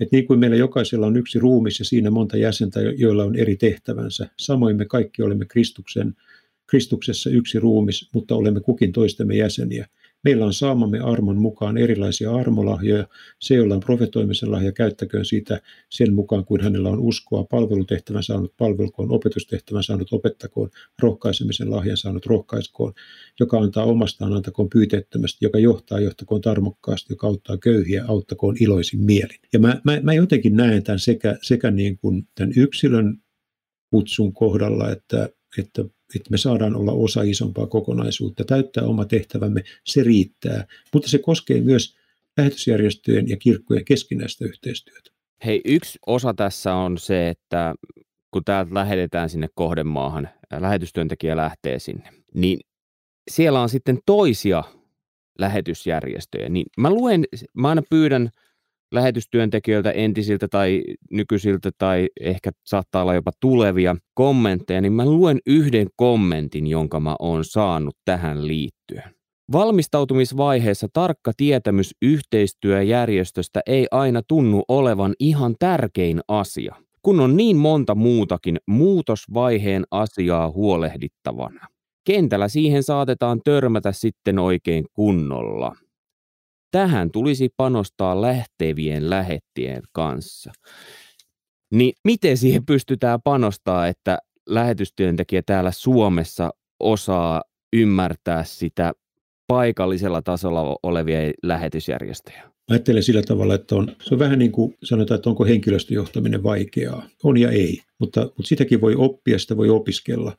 Et 0.00 0.12
niin 0.12 0.26
kuin 0.26 0.40
meillä 0.40 0.56
jokaisella 0.56 1.06
on 1.06 1.16
yksi 1.16 1.38
ruumis 1.38 1.78
ja 1.78 1.84
siinä 1.84 2.10
monta 2.10 2.36
jäsentä, 2.36 2.80
joilla 2.80 3.24
on 3.24 3.36
eri 3.36 3.56
tehtävänsä. 3.56 4.28
Samoin 4.38 4.76
me 4.76 4.84
kaikki 4.84 5.22
olemme 5.22 5.44
Kristuksen 5.44 6.14
Kristuksessa 6.66 7.30
yksi 7.30 7.60
ruumis, 7.60 8.08
mutta 8.14 8.34
olemme 8.34 8.60
kukin 8.60 8.92
toistemme 8.92 9.36
jäseniä. 9.36 9.86
Meillä 10.24 10.46
on 10.46 10.54
saamamme 10.54 11.00
armon 11.00 11.36
mukaan 11.36 11.78
erilaisia 11.78 12.34
armolahjoja. 12.34 13.06
Se, 13.40 13.54
jolla 13.54 13.74
on 13.74 13.80
profetoimisen 13.80 14.52
lahja, 14.52 14.72
käyttäköön 14.72 15.24
siitä 15.24 15.60
sen 15.90 16.14
mukaan, 16.14 16.44
kuin 16.44 16.60
hänellä 16.60 16.88
on 16.88 17.00
uskoa. 17.00 17.44
Palvelutehtävän 17.44 18.22
saanut 18.22 18.56
palvelkoon, 18.56 19.12
opetustehtävän 19.12 19.82
saanut 19.82 20.12
opettakoon, 20.12 20.70
rohkaisemisen 21.02 21.70
lahjan 21.70 21.96
saanut 21.96 22.26
rohkaiskoon. 22.26 22.92
Joka 23.40 23.58
antaa 23.58 23.84
omastaan, 23.84 24.32
antakoon 24.32 24.68
pyyteettömästi, 24.68 25.44
joka 25.44 25.58
johtaa, 25.58 26.00
johtakoon 26.00 26.40
tarmokkaasti, 26.40 27.12
joka 27.12 27.26
auttaa 27.26 27.56
köyhiä, 27.56 28.04
auttakoon 28.08 28.56
iloisin 28.60 29.00
mielin. 29.00 29.38
Ja 29.52 29.58
mä, 29.58 29.80
mä, 29.84 30.00
mä 30.02 30.14
jotenkin 30.14 30.56
näen 30.56 30.82
tämän 30.82 30.98
sekä, 30.98 31.38
sekä 31.42 31.70
niin 31.70 31.98
kuin 31.98 32.28
tämän 32.34 32.52
yksilön 32.56 33.18
kutsun 33.90 34.32
kohdalla, 34.32 34.90
että, 34.90 35.28
että 35.58 35.84
että 36.16 36.30
me 36.30 36.38
saadaan 36.38 36.76
olla 36.76 36.92
osa 36.92 37.22
isompaa 37.22 37.66
kokonaisuutta, 37.66 38.44
täyttää 38.44 38.84
oma 38.84 39.04
tehtävämme, 39.04 39.64
se 39.84 40.02
riittää. 40.02 40.66
Mutta 40.92 41.08
se 41.08 41.18
koskee 41.18 41.60
myös 41.60 41.96
lähetysjärjestöjen 42.36 43.28
ja 43.28 43.36
kirkkojen 43.36 43.84
keskinäistä 43.84 44.44
yhteistyötä. 44.44 45.10
Hei, 45.44 45.60
yksi 45.64 45.98
osa 46.06 46.34
tässä 46.34 46.74
on 46.74 46.98
se, 46.98 47.28
että 47.28 47.74
kun 48.30 48.44
täältä 48.44 48.74
lähetetään 48.74 49.30
sinne 49.30 49.48
kohdemaahan, 49.54 50.28
lähetystyöntekijä 50.60 51.36
lähtee 51.36 51.78
sinne, 51.78 52.08
niin 52.34 52.60
siellä 53.30 53.60
on 53.60 53.68
sitten 53.68 53.98
toisia 54.06 54.64
lähetysjärjestöjä. 55.38 56.48
Niin 56.48 56.66
mä 56.78 56.90
luen, 56.90 57.24
mä 57.54 57.68
aina 57.68 57.82
pyydän– 57.90 58.30
lähetystyöntekijöiltä 58.94 59.90
entisiltä 59.90 60.48
tai 60.48 60.82
nykyisiltä 61.10 61.70
tai 61.78 62.08
ehkä 62.20 62.50
saattaa 62.64 63.02
olla 63.02 63.14
jopa 63.14 63.30
tulevia 63.40 63.96
kommentteja, 64.14 64.80
niin 64.80 64.92
mä 64.92 65.04
luen 65.04 65.38
yhden 65.46 65.86
kommentin, 65.96 66.66
jonka 66.66 67.00
mä 67.00 67.16
oon 67.18 67.44
saanut 67.44 67.96
tähän 68.04 68.46
liittyen. 68.46 69.14
Valmistautumisvaiheessa 69.52 70.88
tarkka 70.92 71.32
tietämys 71.36 71.94
yhteistyöjärjestöstä 72.02 73.60
ei 73.66 73.86
aina 73.90 74.22
tunnu 74.28 74.62
olevan 74.68 75.14
ihan 75.18 75.54
tärkein 75.58 76.20
asia, 76.28 76.74
kun 77.02 77.20
on 77.20 77.36
niin 77.36 77.56
monta 77.56 77.94
muutakin 77.94 78.56
muutosvaiheen 78.66 79.84
asiaa 79.90 80.50
huolehdittavana. 80.50 81.66
Kentällä 82.06 82.48
siihen 82.48 82.82
saatetaan 82.82 83.40
törmätä 83.44 83.92
sitten 83.92 84.38
oikein 84.38 84.84
kunnolla. 84.92 85.76
Tähän 86.74 87.10
tulisi 87.10 87.48
panostaa 87.56 88.20
lähtevien 88.22 89.10
lähettien 89.10 89.82
kanssa. 89.92 90.52
Niin 91.70 91.92
miten 92.04 92.36
siihen 92.36 92.66
pystytään 92.66 93.22
panostaa, 93.22 93.88
että 93.88 94.18
lähetystyöntekijä 94.48 95.42
täällä 95.46 95.70
Suomessa 95.70 96.50
osaa 96.80 97.42
ymmärtää 97.72 98.44
sitä 98.44 98.92
paikallisella 99.46 100.22
tasolla 100.22 100.76
olevia 100.82 101.18
lähetysjärjestöjä? 101.42 102.42
Ajattelen 102.70 103.02
sillä 103.02 103.22
tavalla, 103.22 103.54
että 103.54 103.74
on, 103.74 103.96
se 104.02 104.14
on 104.14 104.18
vähän 104.18 104.38
niin 104.38 104.52
kuin 104.52 104.74
sanotaan, 104.84 105.16
että 105.16 105.30
onko 105.30 105.44
henkilöstöjohtaminen 105.44 106.42
vaikeaa. 106.42 107.08
On 107.22 107.36
ja 107.36 107.50
ei, 107.50 107.80
mutta, 107.98 108.20
mutta 108.20 108.48
sitäkin 108.48 108.80
voi 108.80 108.94
oppia, 108.94 109.38
sitä 109.38 109.56
voi 109.56 109.70
opiskella. 109.70 110.36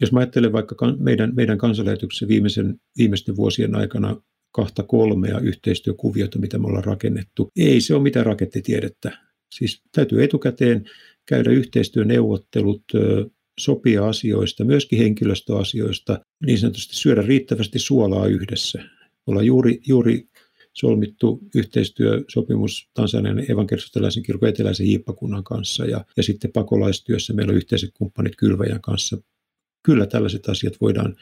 Jos 0.00 0.12
mä 0.12 0.20
ajattelen 0.20 0.52
vaikka 0.52 0.76
meidän, 0.98 1.32
meidän 1.34 1.58
kansanlähetyksessä 1.58 2.28
viimeisen, 2.28 2.80
viimeisten 2.98 3.36
vuosien 3.36 3.74
aikana 3.74 4.16
kahta 4.52 4.82
kolmea 4.82 5.38
yhteistyökuviota, 5.38 6.38
mitä 6.38 6.58
me 6.58 6.66
ollaan 6.66 6.84
rakennettu. 6.84 7.48
Ei 7.56 7.80
se 7.80 7.94
ole 7.94 8.02
mitään 8.02 8.26
rakettitiedettä. 8.26 9.18
Siis 9.54 9.82
täytyy 9.92 10.24
etukäteen 10.24 10.84
käydä 11.26 11.50
yhteistyöneuvottelut, 11.50 12.82
sopia 13.60 14.08
asioista, 14.08 14.64
myöskin 14.64 14.98
henkilöstöasioista, 14.98 16.20
niin 16.46 16.58
sanotusti 16.58 16.96
syödä 16.96 17.22
riittävästi 17.22 17.78
suolaa 17.78 18.26
yhdessä. 18.26 18.84
Ollaan 19.26 19.46
juuri, 19.46 19.80
juuri 19.86 20.28
solmittu 20.72 21.40
yhteistyösopimus 21.54 22.90
Tansanian 22.94 23.50
evankelisterilaisen 23.50 24.22
kirkon 24.22 24.48
eteläisen 24.48 24.86
hiippakunnan 24.86 25.44
kanssa 25.44 25.84
ja, 25.84 26.04
ja 26.16 26.22
sitten 26.22 26.52
pakolaistyössä 26.52 27.32
meillä 27.32 27.50
on 27.50 27.56
yhteiset 27.56 27.90
kumppanit 27.94 28.36
Kylväjän 28.36 28.80
kanssa. 28.80 29.18
Kyllä 29.82 30.06
tällaiset 30.06 30.48
asiat 30.48 30.80
voidaan 30.80 31.16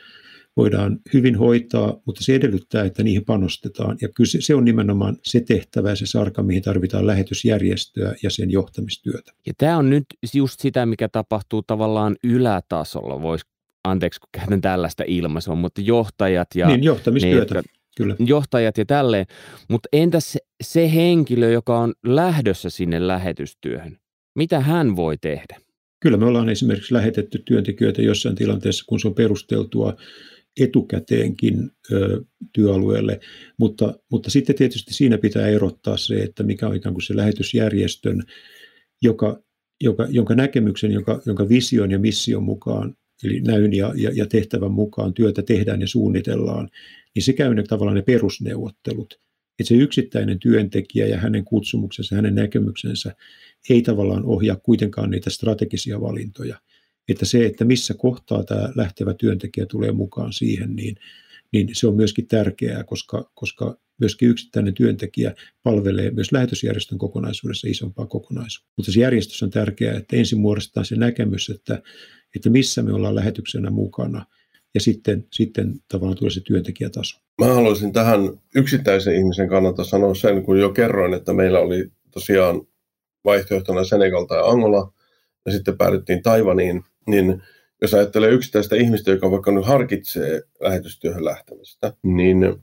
voidaan 0.61 0.99
hyvin 1.15 1.37
hoitaa, 1.37 2.01
mutta 2.07 2.25
se 2.25 2.35
edellyttää, 2.35 2.85
että 2.85 3.03
niihin 3.03 3.25
panostetaan. 3.25 3.99
Ja 4.01 4.09
kyllä 4.09 4.31
se 4.41 4.55
on 4.55 4.65
nimenomaan 4.65 5.17
se 5.23 5.41
tehtävä 5.41 5.91
ja 5.91 5.97
se 5.97 6.07
sarka, 6.07 6.43
mihin 6.43 6.63
tarvitaan 6.63 7.07
lähetysjärjestöä 7.07 8.15
ja 8.23 8.31
sen 8.31 8.51
johtamistyötä. 8.51 9.33
Ja 9.47 9.53
tämä 9.59 9.77
on 9.77 9.91
nyt 9.91 10.05
just 10.35 10.61
sitä, 10.61 10.87
mikä 10.87 11.09
tapahtuu 11.09 11.63
tavallaan 11.63 12.17
ylätasolla, 12.25 13.23
voisi 13.23 13.45
anteeksi 13.85 14.21
kun 14.21 14.29
käytän 14.33 14.61
tällaista 14.61 15.05
ilmaisua, 15.07 15.55
mutta 15.55 15.81
johtajat 15.81 16.49
ja... 16.55 16.67
Niin, 16.67 16.85
johtamistyötä. 16.85 17.55
Ne, 17.55 17.63
Kyllä. 17.97 18.17
Johtajat 18.19 18.79
ja 18.79 18.87
tälleen. 18.87 19.27
Mutta 19.69 19.89
entäs 19.93 20.39
se 20.63 20.95
henkilö, 20.95 21.51
joka 21.51 21.79
on 21.79 21.95
lähdössä 22.05 22.71
sinne 22.71 23.07
lähetystyöhön? 23.07 23.99
Mitä 24.35 24.61
hän 24.61 24.97
voi 24.97 25.19
tehdä? 25.19 25.61
Kyllä 26.01 26.17
me 26.17 26.27
ollaan 26.27 26.49
esimerkiksi 26.49 26.95
lähetetty 26.95 27.43
työntekijöitä 27.45 28.03
jossain 28.03 28.35
tilanteessa, 28.35 28.85
kun 28.89 29.01
se 29.01 29.09
on 29.09 29.15
perusteltua 29.15 29.97
etukäteenkin 30.61 31.71
ö, 31.93 32.25
työalueelle, 32.53 33.21
mutta, 33.59 33.95
mutta 34.11 34.31
sitten 34.31 34.57
tietysti 34.57 34.95
siinä 34.95 35.19
pitää 35.19 35.49
erottaa 35.49 35.97
se, 35.97 36.23
että 36.23 36.43
mikä 36.43 36.69
on 36.69 36.77
ikään 36.77 36.95
kuin 36.95 37.03
se 37.03 37.17
lähetysjärjestön, 37.17 38.23
joka, 39.03 39.43
joka, 39.81 40.07
jonka 40.11 40.35
näkemyksen, 40.35 40.93
jonka, 40.93 41.23
jonka 41.27 41.49
vision 41.49 41.91
ja 41.91 41.99
mission 41.99 42.43
mukaan, 42.43 42.97
eli 43.25 43.41
näyn 43.41 43.73
ja, 43.73 43.93
ja, 43.97 44.11
ja 44.15 44.27
tehtävän 44.27 44.73
mukaan 44.73 45.15
työtä 45.15 45.43
tehdään 45.43 45.81
ja 45.81 45.89
suunnitellaan, 45.89 46.69
niin 47.15 47.23
se 47.23 47.33
käy 47.33 47.55
ne 47.55 47.63
tavallaan 47.63 47.97
ne 47.97 48.03
perusneuvottelut. 48.03 49.21
Että 49.59 49.69
se 49.69 49.75
yksittäinen 49.75 50.39
työntekijä 50.39 51.07
ja 51.07 51.19
hänen 51.19 51.45
kutsumuksensa, 51.45 52.17
hänen 52.17 52.35
näkemyksensä 52.35 53.15
ei 53.71 53.83
tavallaan 53.83 54.25
ohjaa 54.25 54.57
kuitenkaan 54.57 55.11
niitä 55.11 55.31
strategisia 55.31 56.01
valintoja– 56.01 56.61
että 57.11 57.25
se, 57.25 57.47
että 57.47 57.65
missä 57.65 57.95
kohtaa 57.95 58.45
tämä 58.45 58.73
lähtevä 58.75 59.15
työntekijä 59.15 59.67
tulee 59.67 59.93
mukaan 59.93 60.33
siihen, 60.33 60.77
niin, 60.77 60.97
niin 61.53 61.69
se 61.73 61.87
on 61.87 61.97
myöskin 61.97 62.27
tärkeää, 62.27 62.85
koska, 62.85 63.31
koska 63.35 63.77
myöskin 64.01 64.29
yksittäinen 64.29 64.75
työntekijä 64.75 65.35
palvelee 65.63 66.11
myös 66.11 66.33
lähetysjärjestön 66.33 66.99
kokonaisuudessa 66.99 67.69
isompaa 67.69 68.07
kokonaisuutta. 68.07 68.73
Mutta 68.77 68.93
se 68.93 69.01
järjestys 69.01 69.43
on 69.43 69.51
tärkeää, 69.51 69.97
että 69.97 70.17
ensin 70.17 70.39
muodostetaan 70.39 70.87
se 70.87 70.97
näkemys, 70.97 71.51
että, 71.51 71.83
että 72.37 72.51
missä 72.51 72.83
me 72.83 72.93
ollaan 72.93 73.15
lähetyksenä 73.15 73.71
mukana, 73.71 74.27
ja 74.75 74.81
sitten, 74.81 75.27
sitten 75.33 75.75
tavallaan 75.89 76.19
tulee 76.19 76.31
se 76.31 76.41
työntekijätaso. 76.41 77.21
Mä 77.41 77.47
haluaisin 77.47 77.93
tähän 77.93 78.21
yksittäisen 78.55 79.17
ihmisen 79.17 79.49
kannalta 79.49 79.85
sanoa 79.85 80.15
sen, 80.15 80.43
kun 80.43 80.61
jo 80.61 80.71
kerroin, 80.71 81.15
että 81.15 81.33
meillä 81.33 81.61
oli 81.61 81.91
tosiaan 82.11 82.61
vaihtoehtona 83.25 83.85
Senegal 83.85 84.25
tai 84.25 84.41
Angola, 84.45 84.93
ja 85.47 85.53
sitten 85.53 85.79
päädyttiin 85.79 86.23
Taivaniin, 86.23 86.85
niin 87.07 87.43
jos 87.83 87.95
ajattelee 87.95 88.31
yksittäistä 88.31 88.77
ihmistä, 88.77 89.11
joka 89.11 89.31
vaikka 89.31 89.53
nyt 89.53 89.67
harkitsee 89.67 90.43
lähetystyöhön 90.61 91.25
lähtemistä, 91.25 91.93
niin 92.03 92.63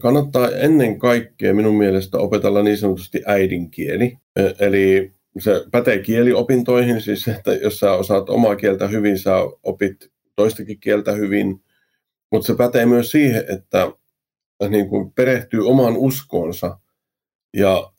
kannattaa 0.00 0.50
ennen 0.50 0.98
kaikkea 0.98 1.54
minun 1.54 1.78
mielestä 1.78 2.18
opetella 2.18 2.62
niin 2.62 2.78
sanotusti 2.78 3.22
äidinkieli. 3.26 4.18
E, 4.36 4.42
eli 4.58 5.12
se 5.38 5.64
pätee 5.70 5.98
kieliopintoihin, 5.98 7.00
siis 7.00 7.28
että 7.28 7.54
jos 7.54 7.78
sä 7.78 7.92
osaat 7.92 8.30
omaa 8.30 8.56
kieltä 8.56 8.88
hyvin, 8.88 9.18
sä 9.18 9.36
opit 9.62 10.10
toistakin 10.36 10.80
kieltä 10.80 11.12
hyvin, 11.12 11.64
mutta 12.32 12.46
se 12.46 12.54
pätee 12.54 12.86
myös 12.86 13.10
siihen, 13.10 13.44
että 13.48 13.92
niin 14.68 14.88
kuin 14.88 15.12
perehtyy 15.12 15.68
omaan 15.68 15.96
uskoonsa 15.96 16.78
ja 17.56 17.92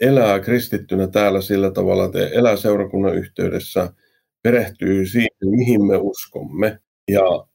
elää 0.00 0.40
kristittynä 0.40 1.06
täällä 1.06 1.40
sillä 1.40 1.70
tavalla, 1.70 2.04
että 2.04 2.28
elää 2.28 2.56
seurakunnan 2.56 3.14
yhteydessä– 3.14 3.88
perehtyy 4.48 5.06
siihen, 5.06 5.28
mihin 5.44 5.84
me 5.84 5.96
uskomme. 5.96 6.78
Ja 7.08 7.46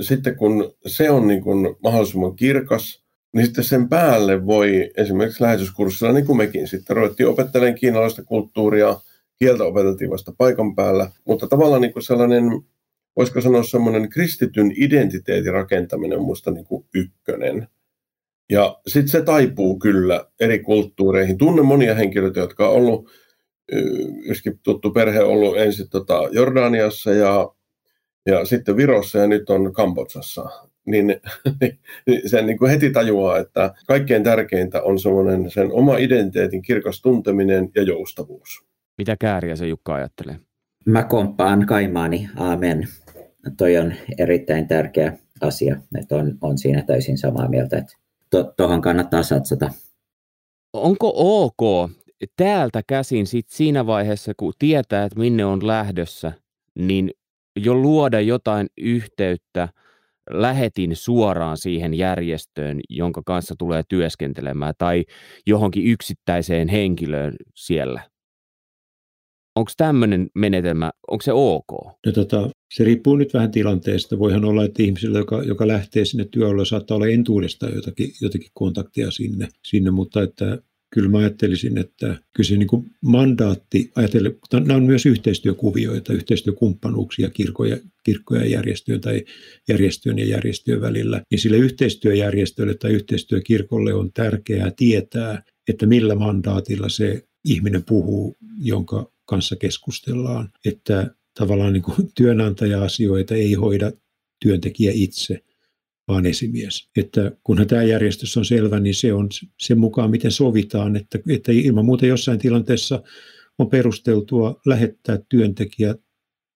sitten 0.00 0.36
kun 0.36 0.74
se 0.86 1.10
on 1.10 1.26
niin 1.26 1.42
kuin 1.42 1.76
mahdollisimman 1.82 2.36
kirkas, 2.36 3.04
niin 3.32 3.46
sitten 3.46 3.64
sen 3.64 3.88
päälle 3.88 4.46
voi 4.46 4.90
esimerkiksi 4.96 5.42
lähetyskurssilla, 5.42 6.12
niin 6.12 6.26
kuin 6.26 6.36
mekin 6.36 6.68
sitten 6.68 6.96
ruvettiin 6.96 7.28
opettelemaan 7.28 7.78
kiinalaista 7.78 8.24
kulttuuria, 8.24 9.00
kieltä 9.38 9.64
opeteltiin 9.64 10.10
vasta 10.10 10.32
paikan 10.38 10.74
päällä, 10.74 11.10
mutta 11.26 11.46
tavallaan 11.46 11.82
niin 11.82 11.92
kuin 11.92 12.02
sellainen, 12.02 12.44
voisiko 13.16 13.40
sanoa 13.40 13.62
semmoinen 13.62 14.08
kristityn 14.08 14.72
identiteetin 14.76 15.52
rakentaminen 15.52 16.18
on 16.18 16.24
musta 16.24 16.50
niin 16.50 16.64
kuin 16.64 16.84
ykkönen. 16.94 17.68
Ja 18.50 18.80
sitten 18.86 19.08
se 19.08 19.22
taipuu 19.22 19.78
kyllä 19.78 20.26
eri 20.40 20.58
kulttuureihin. 20.58 21.38
Tunnen 21.38 21.66
monia 21.66 21.94
henkilöitä, 21.94 22.40
jotka 22.40 22.68
on 22.68 22.76
ollut 22.76 23.10
yksikin 24.24 24.60
tuttu 24.62 24.90
perhe 24.90 25.20
ollut 25.22 25.58
ensin 25.58 25.90
tota 25.90 26.28
Jordaniassa 26.32 27.10
ja, 27.10 27.54
ja 28.26 28.44
sitten 28.44 28.76
Virossa 28.76 29.18
ja 29.18 29.26
nyt 29.26 29.50
on 29.50 29.72
Kambodsassa. 29.72 30.50
Niin, 30.86 31.06
niin 32.06 32.28
sen 32.28 32.46
niin 32.46 32.58
kuin 32.58 32.70
heti 32.70 32.90
tajuaa, 32.90 33.38
että 33.38 33.74
kaikkein 33.86 34.24
tärkeintä 34.24 34.82
on 34.82 34.98
semmoinen 34.98 35.50
sen 35.50 35.72
oma 35.72 35.96
identiteetin 35.96 36.62
kirkas 36.62 37.02
tunteminen 37.02 37.70
ja 37.74 37.82
joustavuus. 37.82 38.64
Mitä 38.98 39.16
kääriä 39.20 39.56
se 39.56 39.66
Jukka 39.66 39.94
ajattelee? 39.94 40.36
Mä 40.86 41.02
komppaan 41.02 41.66
Kaimaani, 41.66 42.28
aamen. 42.36 42.88
toi 43.56 43.76
on 43.76 43.94
erittäin 44.18 44.68
tärkeä 44.68 45.18
asia, 45.40 45.76
että 45.98 46.16
on, 46.16 46.38
on 46.40 46.58
siinä 46.58 46.82
täysin 46.82 47.18
samaa 47.18 47.48
mieltä, 47.48 47.78
että 47.78 47.92
tuohon 48.56 48.78
to, 48.78 48.82
kannattaa 48.82 49.22
satsata. 49.22 49.70
Onko 50.72 51.12
ok 51.16 51.90
täältä 52.36 52.82
käsin 52.86 53.26
sit 53.26 53.48
siinä 53.48 53.86
vaiheessa, 53.86 54.32
kun 54.36 54.52
tietää, 54.58 55.04
että 55.04 55.18
minne 55.18 55.44
on 55.44 55.66
lähdössä, 55.66 56.32
niin 56.78 57.10
jo 57.56 57.74
luoda 57.74 58.20
jotain 58.20 58.66
yhteyttä 58.78 59.68
lähetin 60.30 60.96
suoraan 60.96 61.56
siihen 61.58 61.94
järjestöön, 61.94 62.80
jonka 62.88 63.22
kanssa 63.26 63.54
tulee 63.58 63.82
työskentelemään 63.88 64.74
tai 64.78 65.04
johonkin 65.46 65.86
yksittäiseen 65.86 66.68
henkilöön 66.68 67.36
siellä? 67.54 68.02
Onko 69.56 69.70
tämmöinen 69.76 70.30
menetelmä, 70.34 70.90
onko 71.10 71.22
se 71.22 71.32
ok? 71.32 71.72
No, 72.06 72.12
tota, 72.14 72.50
se 72.74 72.84
riippuu 72.84 73.16
nyt 73.16 73.34
vähän 73.34 73.50
tilanteesta. 73.50 74.18
Voihan 74.18 74.44
olla, 74.44 74.64
että 74.64 74.82
ihmisellä, 74.82 75.18
joka, 75.18 75.42
joka 75.42 75.68
lähtee 75.68 76.04
sinne 76.04 76.24
työlle, 76.24 76.64
saattaa 76.64 76.94
olla 76.94 77.06
entuudestaan 77.06 77.74
jotakin, 77.74 78.10
jotakin 78.20 78.50
kontaktia 78.54 79.10
sinne, 79.10 79.48
sinne, 79.64 79.90
mutta 79.90 80.22
että 80.22 80.58
kyllä 80.92 81.08
mä 81.08 81.18
ajattelisin, 81.18 81.78
että 81.78 82.06
kyllä 82.06 82.48
se 82.48 82.56
niin 82.56 82.68
kuin 82.68 82.90
mandaatti, 83.00 83.90
ajatellen, 83.96 84.38
nämä 84.52 84.74
on 84.74 84.82
myös 84.82 85.06
yhteistyökuvioita, 85.06 86.12
yhteistyökumppanuuksia 86.12 87.30
kirkkoja, 87.30 87.76
kirkkoja 88.04 88.46
järjestöjen 88.46 89.00
tai 89.00 89.24
järjestöjen 89.68 90.18
ja 90.18 90.26
järjestöjen 90.26 90.80
välillä, 90.80 91.22
niin 91.30 91.38
sille 91.38 91.56
yhteistyöjärjestölle 91.56 92.74
tai 92.74 92.92
yhteistyökirkolle 92.92 93.94
on 93.94 94.12
tärkeää 94.12 94.72
tietää, 94.76 95.42
että 95.68 95.86
millä 95.86 96.14
mandaatilla 96.14 96.88
se 96.88 97.24
ihminen 97.44 97.84
puhuu, 97.84 98.36
jonka 98.58 99.12
kanssa 99.24 99.56
keskustellaan, 99.56 100.50
että 100.64 101.14
tavallaan 101.38 101.72
niin 101.72 101.82
kuin 101.82 102.12
työnantaja-asioita 102.14 103.34
ei 103.34 103.54
hoida 103.54 103.92
työntekijä 104.42 104.92
itse, 104.94 105.42
vaan 106.12 106.26
esimies. 106.26 106.88
Että 106.96 107.32
kunhan 107.44 107.66
tämä 107.66 107.82
järjestys 107.82 108.36
on 108.36 108.44
selvä, 108.44 108.80
niin 108.80 108.94
se 108.94 109.12
on 109.12 109.28
sen 109.58 109.78
mukaan, 109.78 110.10
miten 110.10 110.30
sovitaan, 110.30 110.96
että, 110.96 111.18
että 111.28 111.52
ilman 111.52 111.84
muuta 111.84 112.06
jossain 112.06 112.38
tilanteessa 112.38 113.02
on 113.58 113.70
perusteltua 113.70 114.60
lähettää 114.66 115.18
työntekijä 115.28 115.94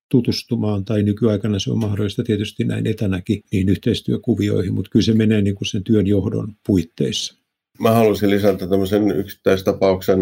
tutustumaan, 0.09 0.85
tai 0.85 1.03
nykyaikana 1.03 1.59
se 1.59 1.71
on 1.71 1.79
mahdollista 1.79 2.23
tietysti 2.23 2.65
näin 2.65 2.87
etänäkin, 2.87 3.43
niin 3.53 3.69
yhteistyökuvioihin, 3.69 4.75
mutta 4.75 4.91
kyllä 4.91 5.05
se 5.05 5.13
menee 5.13 5.43
niin 5.43 5.55
kuin 5.55 5.69
sen 5.69 5.85
työn 5.85 6.07
johdon 6.07 6.55
puitteissa. 6.67 7.35
Mä 7.81 7.91
haluaisin 7.91 8.31
lisätä 8.31 8.67
tämmöisen 8.67 9.11
yksittäistapauksen, 9.11 10.19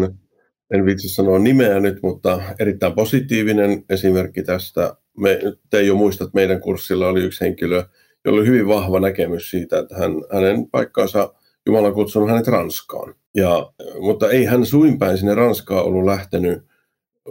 en 0.73 0.85
vitsi 0.85 1.09
sanoa 1.09 1.39
nimeä 1.39 1.79
nyt, 1.79 1.97
mutta 2.03 2.41
erittäin 2.59 2.93
positiivinen 2.93 3.83
esimerkki 3.89 4.43
tästä. 4.43 4.95
Me, 5.17 5.39
te 5.69 5.81
jo 5.81 5.95
muistat, 5.95 6.33
meidän 6.33 6.61
kurssilla 6.61 7.07
oli 7.07 7.23
yksi 7.23 7.45
henkilö, 7.45 7.83
jolla 8.25 8.39
oli 8.39 8.47
hyvin 8.47 8.67
vahva 8.67 8.99
näkemys 8.99 9.49
siitä, 9.49 9.79
että 9.79 9.95
hän, 9.95 10.11
hänen 10.33 10.69
paikkaansa 10.71 11.33
Jumala 11.65 11.91
kutsunut 11.91 12.29
hänet 12.29 12.47
Ranskaan. 12.47 13.15
Ja, 13.35 13.73
mutta 13.99 14.29
ei 14.29 14.45
hän 14.45 14.65
suinpäin 14.65 15.17
sinne 15.17 15.35
Ranskaan 15.35 15.85
ollut 15.85 16.05
lähtenyt, 16.05 16.63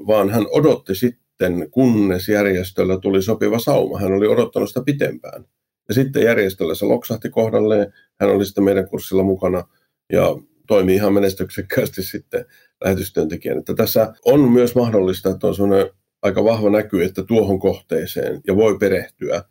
vaan 0.06 0.30
hän 0.30 0.46
odotti 0.50 0.94
sitten, 0.94 1.70
kunnes 1.70 2.28
järjestöllä 2.28 2.98
tuli 2.98 3.22
sopiva 3.22 3.58
sauma. 3.58 3.98
Hän 3.98 4.12
oli 4.12 4.26
odottanut 4.26 4.68
sitä 4.68 4.82
pitempään. 4.84 5.44
Ja 5.88 5.94
sitten 5.94 6.22
järjestöllä 6.22 6.74
se 6.74 6.84
loksahti 6.84 7.30
kohdalleen. 7.30 7.92
Hän 8.20 8.30
oli 8.30 8.46
sitten 8.46 8.64
meidän 8.64 8.88
kurssilla 8.88 9.22
mukana 9.22 9.64
ja 10.12 10.36
toimi 10.66 10.94
ihan 10.94 11.12
menestyksekkäästi 11.12 12.02
sitten 12.02 12.44
lähetystyöntekijän. 12.84 13.58
Että 13.58 13.74
tässä 13.74 14.14
on 14.24 14.40
myös 14.40 14.74
mahdollista, 14.74 15.30
että 15.30 15.46
on 15.46 15.54
sellainen 15.54 15.90
aika 16.22 16.44
vahva 16.44 16.70
näky, 16.70 17.04
että 17.04 17.22
tuohon 17.22 17.58
kohteeseen 17.58 18.40
ja 18.46 18.56
voi 18.56 18.78
perehtyä 18.78 19.42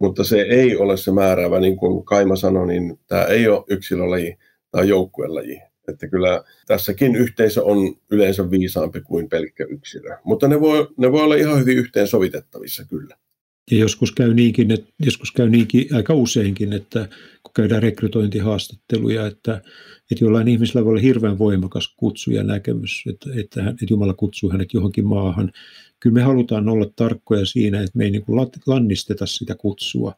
mutta 0.00 0.24
se 0.24 0.40
ei 0.40 0.76
ole 0.76 0.96
se 0.96 1.12
määräävä, 1.12 1.60
niin 1.60 1.76
kuin 1.76 2.04
Kaima 2.04 2.36
sanoi, 2.36 2.66
niin 2.66 2.98
tämä 3.06 3.24
ei 3.24 3.48
ole 3.48 3.64
yksilölaji, 3.68 4.36
tai 4.70 4.88
joukkuelaji. 4.88 5.60
Että 5.88 6.08
kyllä 6.08 6.44
tässäkin 6.66 7.16
yhteisö 7.16 7.64
on 7.64 7.96
yleensä 8.10 8.50
viisaampi 8.50 9.00
kuin 9.00 9.28
pelkkä 9.28 9.64
yksilö. 9.64 10.16
Mutta 10.24 10.48
ne 10.48 10.60
voi, 10.60 10.88
ne 10.96 11.12
voi 11.12 11.22
olla 11.22 11.34
ihan 11.34 11.60
hyvin 11.60 11.78
yhteen 11.78 12.06
sovitettavissa 12.06 12.84
kyllä. 12.84 13.16
Ja 13.70 13.78
joskus 13.78 14.12
käy 14.12 14.34
niinkin, 14.34 14.70
että, 14.70 14.92
joskus 15.00 15.32
käy 15.32 15.48
niinkin 15.48 15.94
aika 15.94 16.14
useinkin, 16.14 16.72
että 16.72 17.08
kun 17.50 17.62
käydään 17.62 17.82
rekrytointihaastatteluja, 17.82 19.26
että, 19.26 19.62
että 20.10 20.24
jollain 20.24 20.48
ihmisellä 20.48 20.84
voi 20.84 20.90
olla 20.90 21.00
hirveän 21.00 21.38
voimakas 21.38 21.94
kutsu 21.96 22.30
ja 22.30 22.42
näkemys, 22.42 23.02
että, 23.08 23.30
että, 23.40 23.60
että 23.68 23.86
Jumala 23.90 24.14
kutsuu 24.14 24.50
hänet 24.50 24.74
johonkin 24.74 25.06
maahan, 25.06 25.52
kyllä 26.00 26.14
me 26.14 26.22
halutaan 26.22 26.68
olla 26.68 26.86
tarkkoja 26.96 27.46
siinä, 27.46 27.80
että 27.80 27.98
me 27.98 28.04
ei 28.04 28.10
niin 28.10 28.24
kuin 28.24 28.48
lannisteta 28.66 29.26
sitä 29.26 29.54
kutsua. 29.54 30.14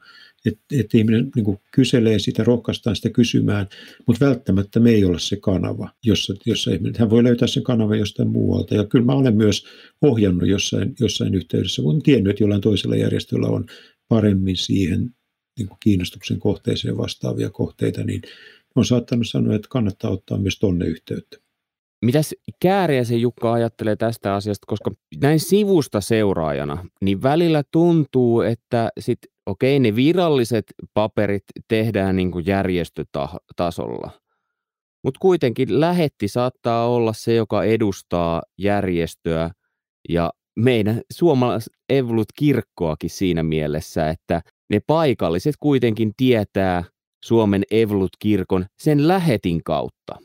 Että 0.46 0.60
et 0.72 0.94
ihminen 0.94 1.30
niin 1.34 1.44
kuin 1.44 1.58
kyselee 1.74 2.18
sitä, 2.18 2.44
rohkaistaan 2.44 2.96
sitä 2.96 3.10
kysymään, 3.10 3.66
mutta 4.06 4.26
välttämättä 4.26 4.80
me 4.80 4.90
ei 4.90 5.04
olla 5.04 5.18
se 5.18 5.36
kanava, 5.36 5.88
jossa, 6.04 6.34
jossa 6.46 6.70
ihminen, 6.70 6.94
hän 6.98 7.10
voi 7.10 7.24
löytää 7.24 7.48
sen 7.48 7.62
kanavan 7.62 7.98
jostain 7.98 8.28
muualta. 8.28 8.74
Ja 8.74 8.84
kyllä 8.84 9.04
mä 9.04 9.12
olen 9.12 9.36
myös 9.36 9.66
ohjannut 10.02 10.48
jossain, 10.48 10.94
jossain 11.00 11.34
yhteydessä, 11.34 11.82
kun 11.82 12.02
tiennyt, 12.02 12.30
että 12.30 12.42
jollain 12.42 12.60
toisella 12.60 12.96
järjestöllä 12.96 13.46
on 13.46 13.66
paremmin 14.08 14.56
siihen 14.56 15.14
niin 15.58 15.68
kuin 15.68 15.78
kiinnostuksen 15.80 16.38
kohteeseen 16.38 16.96
vastaavia 16.96 17.50
kohteita, 17.50 18.04
niin 18.04 18.22
on 18.74 18.84
saattanut 18.84 19.28
sanoa, 19.28 19.54
että 19.54 19.68
kannattaa 19.70 20.10
ottaa 20.10 20.38
myös 20.38 20.58
tonne 20.58 20.86
yhteyttä. 20.86 21.36
Mitäs 22.04 22.34
Kääriäisen 22.60 23.20
Jukka 23.20 23.52
ajattelee 23.52 23.96
tästä 23.96 24.34
asiasta, 24.34 24.66
koska 24.66 24.90
näin 25.20 25.40
sivusta 25.40 26.00
seuraajana, 26.00 26.86
niin 27.00 27.22
välillä 27.22 27.62
tuntuu, 27.70 28.40
että 28.40 28.88
sit, 28.98 29.18
okei, 29.46 29.80
ne 29.80 29.96
viralliset 29.96 30.64
paperit 30.94 31.44
tehdään 31.68 32.16
niin 32.16 32.30
kuin 32.30 32.46
järjestötasolla, 32.46 34.10
mutta 35.04 35.18
kuitenkin 35.20 35.80
lähetti 35.80 36.28
saattaa 36.28 36.88
olla 36.88 37.12
se, 37.12 37.34
joka 37.34 37.64
edustaa 37.64 38.42
järjestöä 38.58 39.50
ja 40.08 40.32
meidän 40.56 41.00
suomalais 41.12 41.70
Evolut 41.88 42.32
kirkkoakin 42.36 43.10
siinä 43.10 43.42
mielessä, 43.42 44.08
että 44.08 44.40
ne 44.72 44.80
paikalliset 44.86 45.54
kuitenkin 45.60 46.12
tietää 46.16 46.84
Suomen 47.24 47.62
Evolut 47.70 48.10
kirkon 48.18 48.66
sen 48.78 49.08
lähetin 49.08 49.64
kautta. 49.64 50.16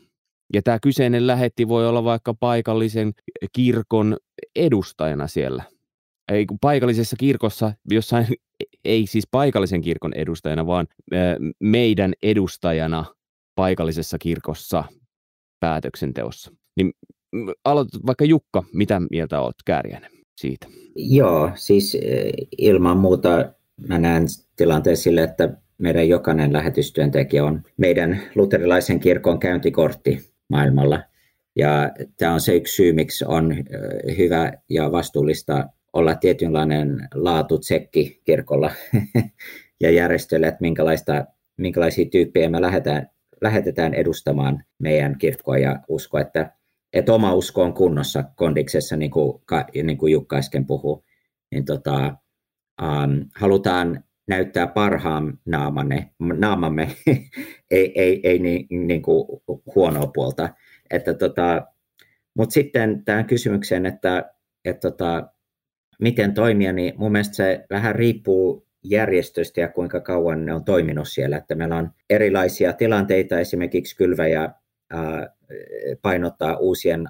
Ja 0.52 0.62
tämä 0.62 0.78
kyseinen 0.82 1.26
lähetti 1.26 1.68
voi 1.68 1.88
olla 1.88 2.04
vaikka 2.04 2.34
paikallisen 2.34 3.12
kirkon 3.52 4.16
edustajana 4.56 5.26
siellä. 5.26 5.64
Ei, 6.32 6.46
paikallisessa 6.60 7.16
kirkossa, 7.16 7.72
jossain, 7.90 8.26
ei 8.84 9.06
siis 9.06 9.24
paikallisen 9.30 9.80
kirkon 9.80 10.14
edustajana, 10.14 10.66
vaan 10.66 10.86
meidän 11.60 12.12
edustajana 12.22 13.04
paikallisessa 13.54 14.18
kirkossa 14.18 14.84
päätöksenteossa. 15.60 16.50
Niin 16.76 16.92
aloitat 17.64 18.06
vaikka 18.06 18.24
Jukka, 18.24 18.62
mitä 18.72 19.02
mieltä 19.10 19.40
olet 19.40 19.56
Kääriäinen 19.64 20.10
siitä? 20.40 20.66
Joo, 20.96 21.50
siis 21.54 21.96
ilman 22.58 22.96
muuta 22.96 23.57
mä 23.88 23.98
näen 23.98 24.26
tilanteen 24.56 24.96
sille, 24.96 25.22
että 25.22 25.56
meidän 25.78 26.08
jokainen 26.08 26.52
lähetystyöntekijä 26.52 27.44
on 27.44 27.62
meidän 27.76 28.20
luterilaisen 28.34 29.00
kirkon 29.00 29.38
käyntikortti 29.38 30.30
maailmalla. 30.48 31.02
Ja 31.56 31.90
tämä 32.16 32.32
on 32.32 32.40
se 32.40 32.54
yksi 32.54 32.74
syy, 32.74 32.92
miksi 32.92 33.24
on 33.24 33.56
hyvä 34.18 34.52
ja 34.70 34.92
vastuullista 34.92 35.68
olla 35.92 36.14
tietynlainen 36.14 37.08
laatutsekki 37.14 38.20
kirkolla 38.24 38.70
ja 39.80 39.90
järjestölle, 39.90 40.46
että 40.46 40.60
minkälaista, 40.60 41.24
minkälaisia 41.56 42.06
tyyppejä 42.06 42.48
me 42.48 42.60
lähdetään, 42.60 43.10
lähetetään 43.40 43.94
edustamaan 43.94 44.64
meidän 44.78 45.18
kirkkoa 45.18 45.58
ja 45.58 45.80
usko, 45.88 46.18
että, 46.18 46.52
että 46.92 47.12
oma 47.12 47.34
usko 47.34 47.62
on 47.62 47.74
kunnossa 47.74 48.24
kondiksessa, 48.36 48.96
niin 48.96 49.10
kuin, 49.10 49.42
niin 49.82 49.98
kuin 49.98 50.12
Jukka 50.12 50.36
äsken 50.36 50.66
puhui, 50.66 51.02
niin 51.50 51.64
tota, 51.64 52.16
um, 52.82 53.24
halutaan 53.34 54.04
näyttää 54.28 54.66
parhaan 54.66 55.38
naamanne, 55.44 56.10
naamamme, 56.18 56.88
ei, 57.70 57.92
ei, 57.94 58.20
ei 58.22 58.38
niin, 58.38 58.86
niin 58.86 59.02
kuin 59.02 59.42
huonoa 59.74 60.06
puolta. 60.14 60.48
Että 60.90 61.14
tota, 61.14 61.66
Mutta 62.34 62.52
sitten 62.52 63.04
tähän 63.04 63.26
kysymykseen, 63.26 63.86
että, 63.86 64.34
että 64.64 64.90
tota, 64.90 65.28
miten 66.00 66.34
toimia, 66.34 66.72
niin 66.72 66.94
mun 66.96 67.12
mielestä 67.12 67.34
se 67.34 67.66
vähän 67.70 67.94
riippuu 67.94 68.68
järjestöstä 68.84 69.60
ja 69.60 69.68
kuinka 69.68 70.00
kauan 70.00 70.46
ne 70.46 70.54
on 70.54 70.64
toiminut 70.64 71.08
siellä. 71.08 71.36
Että 71.36 71.54
meillä 71.54 71.76
on 71.76 71.90
erilaisia 72.10 72.72
tilanteita, 72.72 73.40
esimerkiksi 73.40 73.96
kylväjä 73.96 74.50
painottaa 76.02 76.56
uusien 76.56 77.08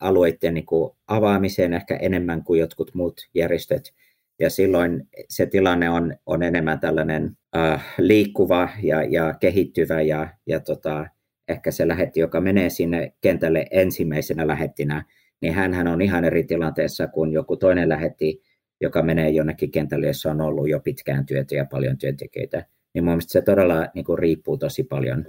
alueiden 0.00 0.54
niin 0.54 0.66
kuin 0.66 0.96
avaamiseen 1.06 1.72
ehkä 1.72 1.96
enemmän 1.96 2.44
kuin 2.44 2.60
jotkut 2.60 2.94
muut 2.94 3.20
järjestöt 3.34 3.94
ja 4.38 4.50
silloin 4.50 5.08
se 5.28 5.46
tilanne 5.46 5.90
on, 5.90 6.16
on 6.26 6.42
enemmän 6.42 6.80
tällainen 6.80 7.36
äh, 7.56 7.94
liikkuva 7.98 8.68
ja, 8.82 9.02
ja 9.02 9.34
kehittyvä 9.34 10.02
ja, 10.02 10.28
ja 10.46 10.60
tota, 10.60 11.06
ehkä 11.48 11.70
se 11.70 11.88
lähetti, 11.88 12.20
joka 12.20 12.40
menee 12.40 12.70
sinne 12.70 13.12
kentälle 13.20 13.66
ensimmäisenä 13.70 14.46
lähettinä, 14.46 15.04
niin 15.40 15.54
hän 15.54 15.86
on 15.88 16.02
ihan 16.02 16.24
eri 16.24 16.44
tilanteessa 16.44 17.06
kuin 17.06 17.32
joku 17.32 17.56
toinen 17.56 17.88
lähetti, 17.88 18.42
joka 18.80 19.02
menee 19.02 19.30
jonnekin 19.30 19.70
kentälle, 19.70 20.06
jossa 20.06 20.30
on 20.30 20.40
ollut 20.40 20.68
jo 20.68 20.80
pitkään 20.80 21.26
työtä 21.26 21.54
ja 21.54 21.64
paljon 21.64 21.98
työntekijöitä. 21.98 22.66
Niin 22.94 23.04
mun 23.04 23.22
se 23.22 23.42
todella 23.42 23.86
niin 23.94 24.04
kuin, 24.04 24.18
riippuu 24.18 24.58
tosi 24.58 24.84
paljon 24.84 25.24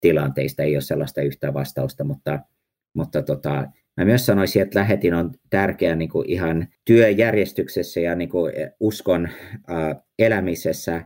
tilanteista, 0.00 0.62
ei 0.62 0.76
ole 0.76 0.80
sellaista 0.80 1.22
yhtä 1.22 1.54
vastausta, 1.54 2.04
mutta, 2.04 2.40
mutta 2.94 3.22
tota, 3.22 3.66
mä 3.96 4.04
myös 4.04 4.26
sanoisin, 4.26 4.62
että 4.62 4.78
lähetin 4.78 5.14
on 5.14 5.34
tärkeä 5.50 5.96
niin 5.96 6.08
kuin 6.08 6.30
ihan 6.30 6.68
työjärjestyksessä 6.84 8.00
ja 8.00 8.14
niin 8.14 8.28
kuin 8.28 8.52
uskon 8.80 9.26
äh, 9.26 9.96
elämisessä 10.18 11.04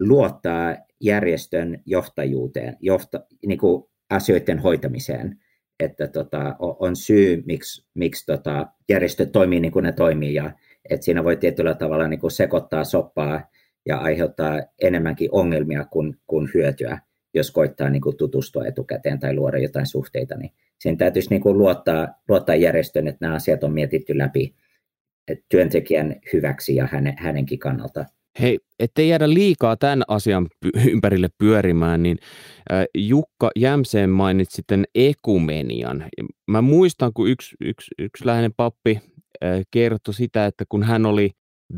luottaa 0.00 0.76
järjestön 1.00 1.82
johtajuuteen, 1.86 2.76
johta, 2.80 3.20
niin 3.46 3.58
kuin 3.58 3.84
asioiden 4.10 4.58
hoitamiseen. 4.58 5.38
Että 5.80 6.08
tota, 6.08 6.56
on 6.58 6.96
syy, 6.96 7.42
miksi, 7.46 7.86
miksi 7.94 8.26
tota, 8.26 8.66
järjestöt 8.88 9.32
toimii 9.32 9.60
niin 9.60 9.72
kuin 9.72 9.82
ne 9.82 9.92
toimii 9.92 10.34
ja 10.34 10.52
että 10.90 11.04
siinä 11.04 11.24
voi 11.24 11.36
tietyllä 11.36 11.74
tavalla 11.74 12.08
niin 12.08 12.20
kuin 12.20 12.30
sekoittaa 12.30 12.84
soppaa 12.84 13.50
ja 13.86 13.98
aiheuttaa 13.98 14.60
enemmänkin 14.82 15.28
ongelmia 15.32 15.84
kuin, 15.84 16.16
kuin 16.26 16.50
hyötyä, 16.54 16.98
jos 17.34 17.50
koittaa 17.50 17.90
niin 17.90 18.02
kuin 18.02 18.16
tutustua 18.16 18.66
etukäteen 18.66 19.20
tai 19.20 19.34
luoda 19.34 19.58
jotain 19.58 19.86
suhteita, 19.86 20.36
niin 20.36 20.50
sen 20.78 20.96
täytyisi 20.96 21.30
niin 21.30 21.42
kuin 21.42 21.58
luottaa, 21.58 22.08
luottaa 22.28 22.54
järjestön, 22.54 23.08
että 23.08 23.18
nämä 23.20 23.34
asiat 23.34 23.64
on 23.64 23.72
mietitty 23.72 24.18
läpi 24.18 24.54
työntekijän 25.48 26.16
hyväksi 26.32 26.76
ja 26.76 26.88
hänen, 26.92 27.14
hänenkin 27.18 27.58
kannalta. 27.58 28.04
Hei, 28.40 28.58
ettei 28.78 29.08
jäädä 29.08 29.30
liikaa 29.30 29.76
tämän 29.76 30.02
asian 30.08 30.46
ympärille 30.90 31.28
pyörimään, 31.38 32.02
niin 32.02 32.18
Jukka 32.94 33.50
Jämseen 33.56 34.10
mainitsi 34.10 34.56
sitten 34.56 34.84
ekumenian. 34.94 36.04
Mä 36.50 36.62
muistan, 36.62 37.12
kun 37.12 37.28
yksi, 37.28 37.56
yksi, 37.60 37.90
yksi 37.98 38.26
läheinen 38.26 38.52
pappi 38.56 39.00
kertoi 39.70 40.14
sitä, 40.14 40.46
että 40.46 40.64
kun 40.68 40.82
hän 40.82 41.06
oli 41.06 41.30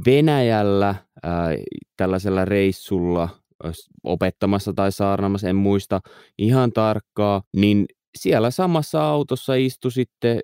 Venäjällä 0.06 0.94
tällaisella 1.96 2.44
reissulla 2.44 3.28
opettamassa 4.04 4.72
tai 4.72 4.92
saarnamassa, 4.92 5.48
en 5.48 5.56
muista 5.56 6.00
ihan 6.38 6.72
tarkkaa, 6.72 7.42
niin 7.56 7.86
siellä 8.18 8.50
samassa 8.50 9.08
autossa 9.08 9.54
istui 9.54 9.92
sitten 9.92 10.40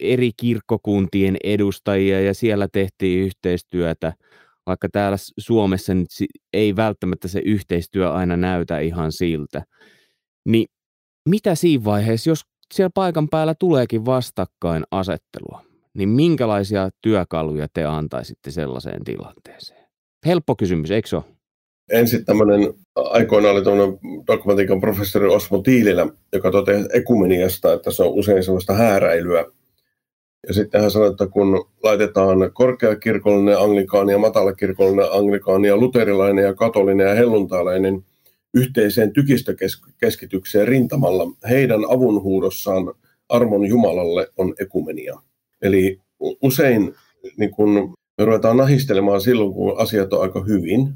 eri 0.00 0.30
kirkkokuntien 0.36 1.36
edustajia 1.44 2.20
ja 2.20 2.34
siellä 2.34 2.68
tehtiin 2.72 3.24
yhteistyötä– 3.24 4.12
vaikka 4.70 4.88
täällä 4.92 5.16
Suomessa 5.38 5.94
nyt 5.94 6.08
ei 6.52 6.76
välttämättä 6.76 7.28
se 7.28 7.40
yhteistyö 7.44 8.12
aina 8.12 8.36
näytä 8.36 8.78
ihan 8.78 9.12
siltä. 9.12 9.62
Niin 10.46 10.66
mitä 11.28 11.54
siinä 11.54 11.84
vaiheessa, 11.84 12.30
jos 12.30 12.42
siellä 12.74 12.90
paikan 12.94 13.28
päällä 13.28 13.54
tuleekin 13.54 14.04
vastakkain 14.04 14.84
asettelua, 14.90 15.64
niin 15.94 16.08
minkälaisia 16.08 16.90
työkaluja 17.02 17.66
te 17.72 17.84
antaisitte 17.84 18.50
sellaiseen 18.50 19.04
tilanteeseen? 19.04 19.86
Helppo 20.26 20.56
kysymys, 20.56 20.90
eikö 20.90 21.08
se 21.08 21.16
ole? 21.16 21.24
Ensin 21.90 22.24
tämmöinen, 22.24 22.74
aikoina 22.94 23.50
oli 23.50 23.64
tämmöinen 23.64 23.98
dogmatiikan 24.26 24.80
professori 24.80 25.26
Osmo 25.26 25.58
Tiililä, 25.58 26.06
joka 26.32 26.50
totesi 26.50 26.88
ekumeniasta, 26.92 27.72
että 27.72 27.90
se 27.90 28.02
on 28.02 28.12
usein 28.12 28.44
sellaista 28.44 28.74
hääräilyä, 28.74 29.44
ja 30.48 30.54
sitten 30.54 30.80
hän 30.80 30.90
sanoi, 30.90 31.10
että 31.10 31.26
kun 31.26 31.70
laitetaan 31.82 32.50
korkeakirkollinen 32.52 33.58
anglikaani 33.58 34.12
ja 34.12 34.18
matalakirkollinen 34.18 35.12
anglikaani 35.12 35.68
ja 35.68 35.76
luterilainen 35.76 36.44
ja 36.44 36.54
katolinen 36.54 37.08
ja 37.08 37.14
helluntalainen 37.14 38.04
yhteiseen 38.54 39.12
tykistökeskitykseen 39.12 40.68
rintamalla, 40.68 41.26
heidän 41.48 41.80
avunhuudossaan 41.88 42.94
armon 43.28 43.66
Jumalalle 43.66 44.28
on 44.36 44.54
ekumenia. 44.60 45.20
Eli 45.62 46.00
usein 46.42 46.94
niin 47.36 47.50
kun 47.50 47.94
me 48.18 48.24
ruvetaan 48.24 48.56
nahistelemaan 48.56 49.20
silloin, 49.20 49.52
kun 49.52 49.78
asiat 49.78 50.12
on 50.12 50.22
aika 50.22 50.44
hyvin, 50.44 50.94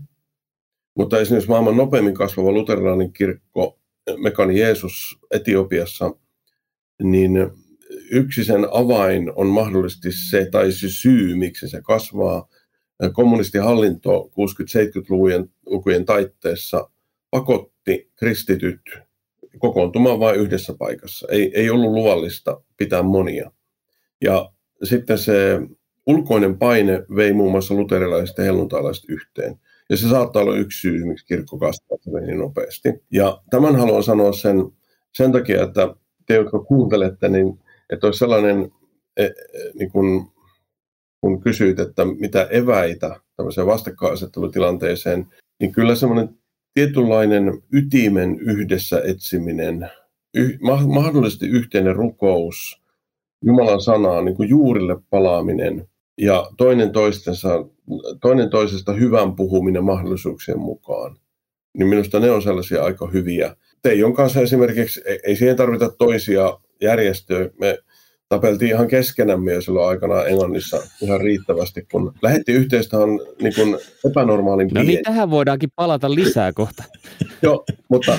mutta 0.94 1.20
esimerkiksi 1.20 1.50
maailman 1.50 1.76
nopeimmin 1.76 2.14
kasvava 2.14 2.52
luterilainen 2.52 3.12
kirkko, 3.12 3.78
Mekani 4.16 4.60
Jeesus 4.60 5.18
Etiopiassa, 5.30 6.10
niin 7.02 7.50
yksi 8.10 8.44
sen 8.44 8.66
avain 8.70 9.32
on 9.34 9.46
mahdollisesti 9.46 10.12
se, 10.12 10.48
tai 10.50 10.72
se 10.72 10.88
syy, 10.88 11.34
miksi 11.36 11.68
se 11.68 11.82
kasvaa. 11.82 12.48
Kommunistihallinto 13.12 14.30
60-70-lukujen 14.30 15.50
lukujen 15.66 16.04
taitteessa 16.04 16.90
pakotti 17.30 18.10
kristityt 18.16 18.80
kokoontumaan 19.58 20.20
vain 20.20 20.40
yhdessä 20.40 20.74
paikassa. 20.78 21.26
Ei, 21.30 21.52
ei 21.54 21.70
ollut 21.70 21.92
luvallista 21.92 22.62
pitää 22.76 23.02
monia. 23.02 23.50
Ja 24.20 24.52
sitten 24.82 25.18
se 25.18 25.60
ulkoinen 26.06 26.58
paine 26.58 27.02
vei 27.16 27.32
muun 27.32 27.50
muassa 27.50 27.74
luterilaiset 27.74 28.38
ja 28.38 28.44
yhteen. 29.08 29.60
Ja 29.90 29.96
se 29.96 30.08
saattaa 30.08 30.42
olla 30.42 30.56
yksi 30.56 30.80
syy, 30.80 31.04
miksi 31.04 31.26
kirkko 31.26 31.58
kasvaa 31.58 32.20
niin 32.20 32.38
nopeasti. 32.38 32.88
Ja 33.10 33.42
tämän 33.50 33.76
haluan 33.76 34.02
sanoa 34.02 34.32
sen, 34.32 34.56
sen 35.12 35.32
takia, 35.32 35.62
että 35.62 35.94
te, 36.26 36.34
jotka 36.34 36.58
kuuntelette, 36.58 37.28
niin 37.28 37.60
että 37.90 38.06
olisi 38.06 38.18
sellainen, 38.18 38.72
e, 39.16 39.24
e, 39.24 39.32
niin 39.74 39.90
kun, 39.90 40.32
kun 41.20 41.40
kysyit, 41.40 41.78
että 41.78 42.04
mitä 42.04 42.48
eväitä 42.50 43.20
tämmöiseen 43.36 43.66
vastakkainasettelutilanteeseen, 43.66 45.26
niin 45.60 45.72
kyllä 45.72 45.94
semmoinen 45.94 46.38
tietynlainen 46.74 47.62
ytimen 47.72 48.40
yhdessä 48.40 49.02
etsiminen, 49.04 49.90
yh, 50.34 50.58
mahdollisesti 50.86 51.46
yhteinen 51.46 51.96
rukous, 51.96 52.84
Jumalan 53.44 53.80
sanaa, 53.80 54.22
niin 54.22 54.36
kuin 54.36 54.48
juurille 54.48 54.96
palaaminen 55.10 55.88
ja 56.18 56.46
toinen, 56.56 56.92
toistensa, 56.92 57.66
toinen 58.20 58.50
toisesta 58.50 58.92
hyvän 58.92 59.36
puhuminen 59.36 59.84
mahdollisuuksien 59.84 60.58
mukaan. 60.58 61.16
Niin 61.78 61.86
minusta 61.86 62.20
ne 62.20 62.30
on 62.30 62.42
sellaisia 62.42 62.84
aika 62.84 63.06
hyviä. 63.06 63.56
Teijon 63.82 64.14
kanssa 64.14 64.40
esimerkiksi, 64.40 65.02
ei 65.24 65.36
siihen 65.36 65.56
tarvita 65.56 65.90
toisia 65.90 66.58
järjestöä. 66.80 67.50
Me 67.60 67.78
tapeltiin 68.28 68.70
ihan 68.70 68.88
keskenämme 68.88 69.52
jo 69.52 69.60
silloin 69.60 69.88
aikana 69.88 70.24
Englannissa 70.24 70.82
ihan 71.02 71.20
riittävästi, 71.20 71.86
kun 71.92 72.14
lähetti 72.22 72.52
yhteistyöhön 72.52 73.08
niin 73.42 73.54
kuin 73.54 73.78
epänormaalin 74.10 74.70
No 74.74 74.82
niin, 74.82 75.02
tähän 75.02 75.30
voidaankin 75.30 75.70
palata 75.76 76.14
lisää 76.14 76.52
kohta. 76.52 76.84
Joo, 77.42 77.64
mutta 77.90 78.18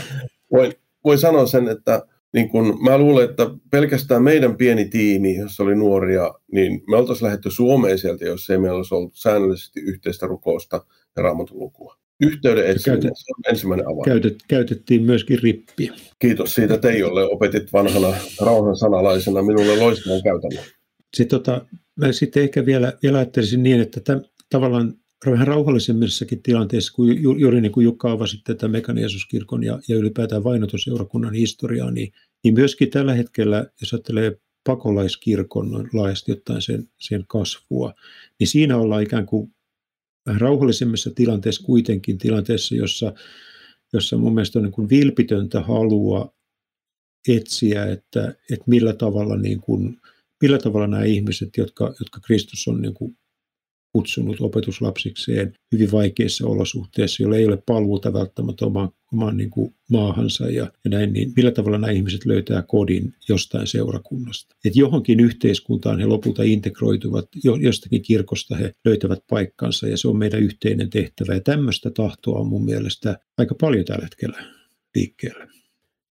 voin, 0.52 0.74
voin 1.04 1.20
sanoa 1.20 1.46
sen, 1.46 1.68
että 1.68 2.08
niin 2.36 2.50
kun, 2.50 2.78
mä 2.84 2.98
luulen, 2.98 3.30
että 3.30 3.50
pelkästään 3.72 4.24
meidän 4.24 4.58
pieni 4.58 4.86
tiimi, 4.86 5.36
jossa 5.36 5.64
oli 5.64 5.76
nuoria, 5.76 6.34
niin 6.52 6.84
me 6.88 6.96
oltaisiin 6.98 7.26
lähdetty 7.26 7.52
Suomeen 7.52 8.00
sieltä, 8.00 8.26
jos 8.26 8.50
ei 8.50 8.58
meillä 8.58 8.78
olisi 8.78 8.96
ollut 8.96 9.16
säännöllisesti 9.16 9.80
yhteistä 9.80 10.28
rukousta 10.28 10.86
ja 11.16 11.24
raamatun 11.24 11.60
lukua. 11.60 11.98
Yhteyden 12.22 12.68
etsiminen, 12.68 13.02
Käytet, 13.02 13.18
se 13.18 13.34
on 13.38 13.52
ensimmäinen 13.54 13.88
avain. 13.88 14.06
Käytet, 14.06 14.36
käytettiin 14.48 15.04
myöskin 15.04 15.40
rippiä. 15.44 15.94
Kiitos 16.20 16.56
siitä 16.56 16.78
Teijolle. 16.78 17.24
Opetit 17.24 17.74
vanhana 17.74 18.08
rauhan 18.42 18.78
sanalaisena 18.78 19.42
minulle 19.42 19.78
loistavan 19.78 20.24
käytännön. 20.24 20.64
Sitten, 21.16 21.40
tota, 21.40 21.66
mä 21.96 22.12
sitten 22.12 22.44
ehkä 22.44 22.66
vielä, 22.66 22.94
vielä 23.04 23.18
ajattelisin 23.18 23.64
niin, 23.64 23.82
että 23.82 24.00
tämän, 24.00 24.26
tavallaan 24.50 24.94
vähän 25.26 25.48
rauhallisemmissakin 25.48 26.44
tilanteissa, 26.44 26.94
kun 26.94 27.22
ju, 27.22 27.36
juuri 27.36 27.62
niin 27.62 27.72
kuin 27.72 27.84
Jukka 27.84 28.12
avasi 28.12 28.42
tätä 28.44 28.68
Mekaniasuskirkon 28.68 29.64
ja, 29.64 29.80
ja 29.88 29.96
ylipäätään 29.96 30.44
vainotusseurakunnan 30.44 31.34
historiaa, 31.34 31.92
niin, 31.92 32.14
niin 32.44 32.54
myöskin 32.54 32.90
tällä 32.90 33.14
hetkellä, 33.14 33.66
jos 33.82 33.94
ajattelee 33.94 34.38
pakolaiskirkon 34.64 35.90
laajasti 35.94 36.32
ottaen 36.32 36.62
sen, 36.62 36.90
sen 37.00 37.26
kasvua, 37.28 37.94
niin 38.40 38.48
siinä 38.48 38.78
ollaan 38.78 39.04
ikään 39.04 39.26
kuin 39.26 39.56
vähän 40.26 40.42
rauhallisemmassa 40.42 41.12
tilanteessa 41.16 41.64
kuitenkin, 41.64 42.18
tilanteessa, 42.18 42.76
jossa, 42.76 43.14
jossa 43.94 44.18
mun 44.18 44.34
mielestä 44.34 44.60
on 44.60 44.64
niin 44.64 44.74
kuin 44.74 44.90
vilpitöntä 44.90 45.62
halua 45.62 46.36
etsiä, 47.28 47.86
että, 47.86 48.36
että 48.52 48.66
millä, 48.68 48.94
tavalla 48.94 49.38
niin 49.38 49.62
kuin, 49.62 49.98
millä 50.42 50.58
tavalla 50.58 50.88
nämä 50.88 51.04
ihmiset, 51.04 51.58
jotka, 51.58 51.94
jotka 52.00 52.20
Kristus 52.26 52.68
on 52.68 52.82
niin 52.82 52.94
kuin 52.94 53.18
kutsunut 53.96 54.42
opetuslapsikseen 54.42 55.54
hyvin 55.72 55.92
vaikeissa 55.92 56.48
olosuhteissa, 56.48 57.24
joilla 57.24 57.38
ei 57.38 57.46
ole 57.46 57.58
palvuuta 57.66 58.14
välttämättä 58.14 58.66
omaan, 58.66 58.90
omaan 59.14 59.38
niin 59.38 59.50
kuin 59.50 59.76
maahansa 59.92 60.50
ja, 60.50 60.72
ja 60.84 60.90
näin, 60.90 61.14
niin 61.14 61.34
millä 61.36 61.52
tavalla 61.52 61.78
nämä 61.78 61.92
ihmiset 61.92 62.26
löytää 62.26 62.62
kodin 62.62 63.14
jostain 63.30 63.68
seurakunnasta. 63.68 64.56
Et 64.66 64.76
johonkin 64.76 65.20
yhteiskuntaan 65.20 66.00
he 66.00 66.06
lopulta 66.06 66.44
integroituvat, 66.44 67.26
jostakin 67.60 68.02
kirkosta 68.02 68.56
he 68.56 68.72
löytävät 68.86 69.20
paikkansa 69.30 69.88
ja 69.88 69.98
se 69.98 70.08
on 70.08 70.18
meidän 70.18 70.44
yhteinen 70.44 70.90
tehtävä. 70.90 71.34
Ja 71.34 71.40
tämmöistä 71.40 71.90
tahtoa 71.90 72.40
on 72.40 72.48
mun 72.48 72.66
mielestä 72.66 73.20
aika 73.38 73.56
paljon 73.62 73.86
tällä 73.86 74.04
hetkellä 74.04 74.38
liikkeellä. 74.96 75.48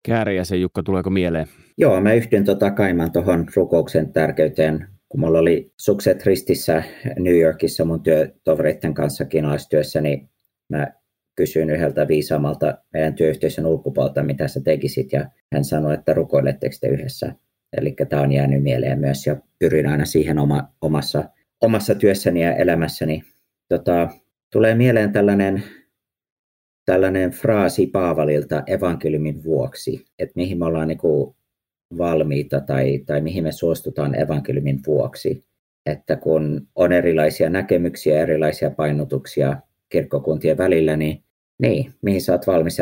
Kääriäisen 0.04 0.62
Jukka, 0.62 0.84
tuleeko 0.84 1.10
mieleen? 1.10 1.48
Joo, 1.78 2.02
mä 2.02 2.14
yhdyn 2.14 2.46
tota 2.46 2.72
Kaiman 2.72 3.12
tuohon 3.12 3.46
rukouksen 3.56 4.14
tärkeyteen 4.14 4.93
kun 5.14 5.20
mulla 5.20 5.40
oli 5.40 5.72
sukset 5.78 6.26
ristissä 6.26 6.84
New 7.20 7.40
Yorkissa 7.40 7.86
mun 7.86 8.04
työtovereiden 8.04 8.94
kanssa 8.94 9.26
kiinalaistyössä, 9.26 10.02
niin 10.02 10.30
mä 10.70 10.88
kysyin 11.36 11.70
yhdeltä 11.70 12.08
viisaamalta 12.08 12.78
meidän 12.94 13.14
työyhteisön 13.14 13.66
ulkopuolta, 13.66 14.24
mitä 14.24 14.48
sä 14.48 14.62
tekisit, 14.62 15.14
ja 15.14 15.30
hän 15.54 15.64
sanoi, 15.64 15.94
että 15.94 16.14
rukoiletteko 16.14 16.76
te 16.82 16.88
yhdessä. 16.88 17.36
Eli 17.78 17.96
tämä 18.10 18.22
on 18.22 18.32
jäänyt 18.32 18.64
mieleen 18.64 19.00
myös, 19.00 19.28
ja 19.28 19.36
pyrin 19.60 19.88
aina 19.88 20.06
siihen 20.06 20.40
oma, 20.40 20.68
omassa, 20.82 21.24
omassa 21.62 21.96
työssäni 21.96 22.44
ja 22.44 22.56
elämässäni. 22.56 23.24
Tota, 23.70 24.10
tulee 24.52 24.76
mieleen 24.76 25.12
tällainen, 25.12 25.64
tällainen 26.86 27.32
fraasi 27.32 27.88
Paavalilta 27.88 28.64
evankeliumin 28.68 29.44
vuoksi, 29.44 30.06
että 30.20 30.34
mihin 30.36 30.60
me 30.60 30.66
ollaan 30.66 30.88
niin 30.88 30.98
valmiita 31.98 32.62
tai, 32.62 33.00
tai 33.06 33.22
mihin 33.22 33.44
me 33.44 33.52
suostutaan 33.52 34.22
evankeliumin 34.22 34.80
vuoksi. 34.88 35.46
Että 35.86 36.16
kun 36.16 36.68
on 36.76 36.92
erilaisia 36.92 37.50
näkemyksiä, 37.50 38.22
erilaisia 38.22 38.70
painotuksia 38.70 39.58
kirkkokuntien 39.90 40.58
välillä, 40.58 40.98
niin, 40.98 41.24
niin 41.60 41.94
mihin 42.02 42.22
sä 42.22 42.32
oot 42.32 42.48
valmis 42.48 42.78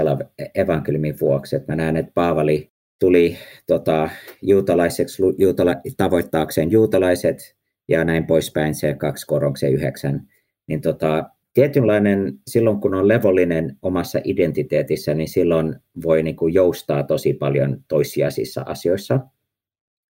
evankeliumin 0.55 1.17
vuoksi. 1.21 1.55
Et 1.55 1.67
mä 1.67 1.75
näen, 1.75 1.97
että 1.97 2.11
Paavali 2.15 2.71
tuli 2.99 3.37
tota, 3.67 4.09
juutalaiseksi 4.41 5.23
juutala, 5.37 5.75
tavoittaakseen 5.97 6.71
juutalaiset 6.71 7.55
ja 7.87 8.03
näin 8.03 8.27
poispäin 8.27 8.75
se 8.75 8.93
kaksi 8.93 9.27
koroksen 9.27 9.73
yhdeksän. 9.73 10.27
Niin 10.67 10.81
tota, 10.81 11.29
tietynlainen, 11.53 12.33
silloin 12.47 12.81
kun 12.81 12.93
on 12.93 13.07
levollinen 13.07 13.77
omassa 13.81 14.19
identiteetissä, 14.23 15.13
niin 15.13 15.29
silloin 15.29 15.75
voi 16.03 16.23
niin 16.23 16.35
kuin 16.35 16.53
joustaa 16.53 17.03
tosi 17.03 17.33
paljon 17.33 17.83
toissijaisissa 17.87 18.63
asioissa 18.65 19.19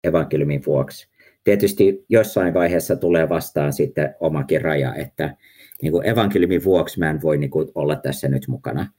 evankeliumin 0.04 0.62
vuoksi. 0.66 1.08
Tietysti 1.44 2.04
jossain 2.08 2.54
vaiheessa 2.54 2.96
tulee 2.96 3.28
vastaan 3.28 3.72
sitten 3.72 4.14
omakin 4.20 4.62
raja, 4.62 4.94
että 4.94 5.36
niin 5.82 5.92
kuin 5.92 6.06
evankeliumin 6.06 6.64
vuoksi 6.64 6.98
mä 6.98 7.10
en 7.10 7.22
voi 7.22 7.38
niin 7.38 7.50
kuin 7.50 7.68
olla 7.74 7.96
tässä 7.96 8.28
nyt 8.28 8.48
mukana. 8.48 8.92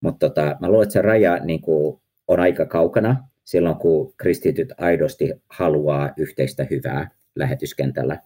Mutta 0.00 0.28
tota, 0.28 0.56
mä 0.60 0.68
luulen, 0.68 0.82
että 0.82 0.92
se 0.92 1.02
raja 1.02 1.38
niin 1.44 1.60
kuin 1.60 2.00
on 2.28 2.40
aika 2.40 2.66
kaukana 2.66 3.28
silloin, 3.44 3.76
kun 3.76 4.14
kristityt 4.16 4.72
aidosti 4.78 5.32
haluaa 5.48 6.12
yhteistä 6.16 6.66
hyvää 6.70 7.10
lähetyskentällä. 7.36 8.20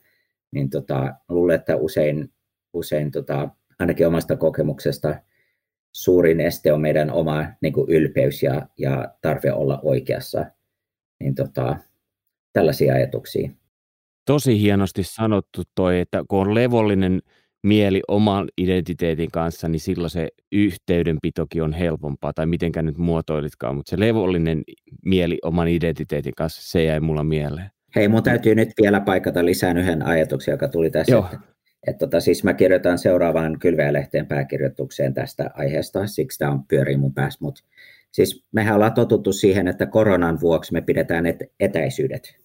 Niin 0.50 0.70
tota, 0.70 1.14
luulen, 1.28 1.54
että 1.54 1.76
usein, 1.76 2.32
usein 2.72 3.10
tota, 3.10 3.48
ainakin 3.78 4.06
omasta 4.06 4.36
kokemuksesta 4.36 5.14
suurin 5.92 6.40
este 6.40 6.72
on 6.72 6.80
meidän 6.80 7.10
oma 7.10 7.44
niin 7.60 7.72
kuin 7.72 7.90
ylpeys 7.90 8.42
ja, 8.42 8.66
ja 8.78 9.14
tarve 9.20 9.52
olla 9.52 9.80
oikeassa. 9.82 10.46
Niin 11.20 11.34
tota, 11.34 11.76
tällaisia 12.52 12.94
ajatuksia. 12.94 13.50
Tosi 14.26 14.60
hienosti 14.60 15.02
sanottu 15.02 15.62
toi, 15.74 16.00
että 16.00 16.24
kun 16.28 16.40
on 16.40 16.54
levollinen 16.54 17.20
mieli 17.62 18.02
oman 18.08 18.48
identiteetin 18.58 19.30
kanssa, 19.30 19.68
niin 19.68 19.80
silloin 19.80 20.10
se 20.10 20.28
yhteydenpitokin 20.52 21.62
on 21.62 21.72
helpompaa, 21.72 22.32
tai 22.32 22.46
mitenkä 22.46 22.82
nyt 22.82 22.98
muotoilitkaan, 22.98 23.76
mutta 23.76 23.90
se 23.90 24.00
levollinen 24.00 24.62
mieli 25.04 25.38
oman 25.42 25.68
identiteetin 25.68 26.34
kanssa, 26.36 26.70
se 26.70 26.84
jäi 26.84 27.00
mulla 27.00 27.24
mieleen. 27.24 27.70
Hei, 27.96 28.08
mun 28.08 28.22
täytyy 28.22 28.54
nyt 28.54 28.68
vielä 28.82 29.00
paikata 29.00 29.44
lisään 29.44 29.78
yhden 29.78 30.06
ajatuksen, 30.06 30.52
joka 30.52 30.68
tuli 30.68 30.90
tässä. 30.90 31.12
Joo. 31.12 31.24
Että, 31.24 31.38
että 31.86 31.98
tota, 31.98 32.20
siis 32.20 32.44
mä 32.44 32.54
kirjoitan 32.54 32.98
seuraavaan 32.98 33.58
kylväjälehteen 33.58 34.26
pääkirjoitukseen 34.26 35.14
tästä 35.14 35.50
aiheesta, 35.54 36.06
siksi 36.06 36.38
tämä 36.38 36.50
on 36.50 36.64
pyörii 36.66 36.96
mun 36.96 37.14
päässä, 37.14 37.38
mutta 37.42 37.62
siis 38.12 38.44
mehän 38.52 38.74
ollaan 38.74 38.94
totuttu 38.94 39.32
siihen, 39.32 39.68
että 39.68 39.86
koronan 39.86 40.40
vuoksi 40.40 40.72
me 40.72 40.80
pidetään 40.80 41.26
et, 41.26 41.36
etäisyydet, 41.60 42.36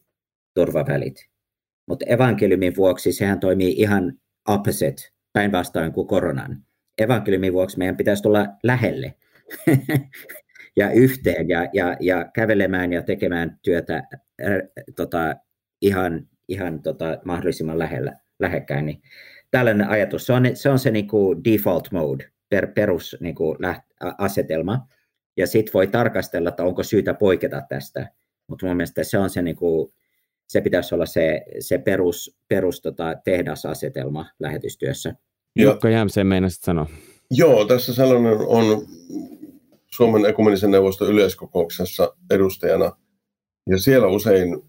turvavälit. 0.54 1.28
Mutta 1.88 2.06
evankeliumin 2.10 2.76
vuoksi 2.76 3.12
sehän 3.12 3.40
toimii 3.40 3.74
ihan 3.78 4.14
opposite, 4.48 5.02
päinvastoin 5.34 5.92
kuin 5.92 6.08
koronan. 6.08 6.64
Evankeliumin 6.98 7.54
vuoksi 7.54 7.78
meidän 7.78 7.98
pitäisi 7.98 8.24
tulla 8.24 8.48
lähelle 8.64 9.14
ja 10.78 10.92
yhteen 10.92 11.50
ja, 11.50 11.68
ja, 11.74 11.98
ja 12.00 12.26
kävelemään 12.34 12.94
ja 12.94 13.02
tekemään 13.02 13.60
työtä 13.62 13.96
äh, 13.96 14.52
tota, 14.96 15.36
ihan, 15.82 16.28
ihan 16.48 16.82
tota, 16.82 17.18
mahdollisimman 17.26 17.80
lähellä, 17.80 18.20
lähekkäin. 18.40 18.86
Niin 18.86 19.02
tällainen 19.52 19.90
ajatus, 19.90 20.26
se 20.26 20.34
on 20.34 20.44
se, 20.54 20.70
on 20.70 20.80
se 20.80 20.92
niin 20.92 21.08
kuin 21.08 21.44
default 21.44 21.92
mode, 21.92 22.32
per, 22.50 22.68
perus 22.68 23.18
niin 23.20 23.36
kuin 23.36 23.58
läht, 23.60 23.84
asetelma. 24.18 24.88
Ja 25.38 25.48
sitten 25.48 25.74
voi 25.74 25.88
tarkastella, 25.88 26.50
että 26.50 26.64
onko 26.64 26.84
syytä 26.84 27.14
poiketa 27.14 27.62
tästä. 27.70 28.12
Mutta 28.48 28.66
mun 28.66 28.76
mielestä 28.76 29.04
se 29.04 29.18
on 29.18 29.30
se 29.30 29.42
niin 29.42 29.56
kuin, 29.56 29.94
se 30.48 30.62
pitäisi 30.62 30.96
olla 30.96 31.06
se, 31.06 31.46
se 31.60 31.78
perus, 31.78 32.38
perus 32.48 32.82
tota, 32.82 33.16
tehdasasetelma 33.24 34.26
lähetystyössä. 34.40 35.16
Jukka 35.56 35.90
Jämseen 35.90 36.28
meinasit 36.28 36.64
sanoa. 36.64 36.88
Joo, 37.32 37.66
tässä 37.66 37.94
sellainen 37.94 38.34
on 38.34 38.88
Suomen 39.86 40.26
ekumenisen 40.26 40.72
neuvoston 40.72 41.10
yleiskokouksessa 41.10 42.16
edustajana. 42.32 42.92
Ja 43.70 43.78
siellä 43.78 44.08
usein 44.08 44.64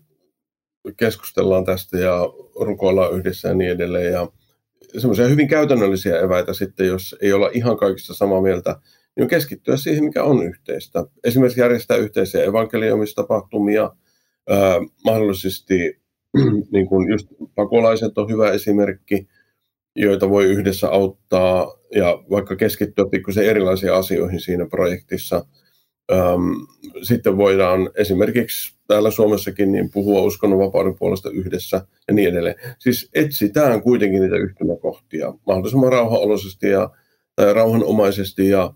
keskustellaan 0.96 1.64
tästä 1.64 1.98
ja 1.98 2.20
rukoillaan 2.60 3.12
yhdessä 3.14 3.48
ja 3.48 3.54
niin 3.54 3.70
edelleen. 3.70 4.12
Ja 4.12 4.28
semmoisia 4.98 5.26
hyvin 5.26 5.48
käytännöllisiä 5.48 6.20
eväitä 6.20 6.52
sitten, 6.52 6.86
jos 6.86 7.16
ei 7.20 7.32
olla 7.32 7.50
ihan 7.52 7.76
kaikista 7.76 8.14
samaa 8.14 8.42
mieltä, 8.42 8.76
niin 9.16 9.22
on 9.22 9.28
keskittyä 9.28 9.76
siihen, 9.76 10.04
mikä 10.04 10.24
on 10.24 10.42
yhteistä. 10.42 11.04
Esimerkiksi 11.24 11.60
järjestää 11.60 11.96
yhteisiä 11.96 12.44
evankeliumistapahtumia, 12.44 13.90
mahdollisesti 15.04 16.00
niin 16.72 16.86
kuin 16.86 17.08
just 17.10 17.28
pakolaiset 17.54 18.18
on 18.18 18.30
hyvä 18.30 18.50
esimerkki, 18.50 19.28
joita 19.96 20.30
voi 20.30 20.44
yhdessä 20.44 20.88
auttaa 20.88 21.78
ja 21.94 22.22
vaikka 22.30 22.56
keskittyä 22.56 23.04
pikkusen 23.10 23.44
erilaisiin 23.44 23.92
asioihin 23.92 24.40
siinä 24.40 24.66
projektissa. 24.66 25.46
Sitten 27.02 27.36
voidaan 27.36 27.90
esimerkiksi 27.94 28.77
täällä 28.88 29.10
Suomessakin 29.10 29.72
niin 29.72 29.90
puhua 29.90 30.22
uskonnonvapauden 30.22 30.94
puolesta 30.98 31.30
yhdessä 31.30 31.86
ja 32.08 32.14
niin 32.14 32.28
edelleen. 32.28 32.54
Siis 32.78 33.08
etsitään 33.14 33.82
kuitenkin 33.82 34.22
niitä 34.22 34.36
yhtymäkohtia 34.36 35.34
mahdollisimman 35.46 35.92
rauhanoloisesti 35.92 36.68
ja 36.68 36.90
tai 37.36 37.54
rauhanomaisesti 37.54 38.48
ja 38.48 38.74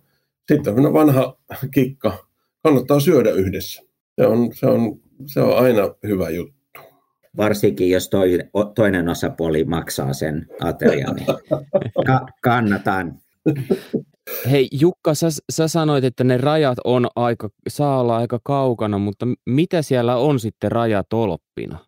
sitten 0.52 0.74
vanha 0.92 1.38
kikka, 1.74 2.26
kannattaa 2.62 3.00
syödä 3.00 3.30
yhdessä. 3.30 3.82
Se 4.20 4.26
on, 4.26 4.50
se 4.54 4.66
on 4.66 5.02
se 5.26 5.40
on 5.40 5.58
aina 5.64 5.94
hyvä 6.06 6.30
juttu. 6.30 6.80
Varsinkin 7.36 7.90
jos 7.90 8.08
toi, 8.08 8.38
toinen 8.74 9.08
osapuoli 9.08 9.64
maksaa 9.64 10.12
sen 10.12 10.46
aterian, 10.60 11.16
niin 11.16 11.26
ka- 12.06 12.26
kannatan. 12.42 13.21
Hei 14.50 14.68
Jukka, 14.72 15.14
sä, 15.14 15.28
sä 15.52 15.68
sanoit, 15.68 16.04
että 16.04 16.24
ne 16.24 16.36
rajat 16.36 16.78
on 16.84 17.06
aika, 17.16 17.48
saa 17.68 18.00
olla 18.00 18.16
aika 18.16 18.38
kaukana, 18.44 18.98
mutta 18.98 19.26
mitä 19.46 19.82
siellä 19.82 20.16
on 20.16 20.40
sitten 20.40 20.72
rajatolppina? 20.72 21.78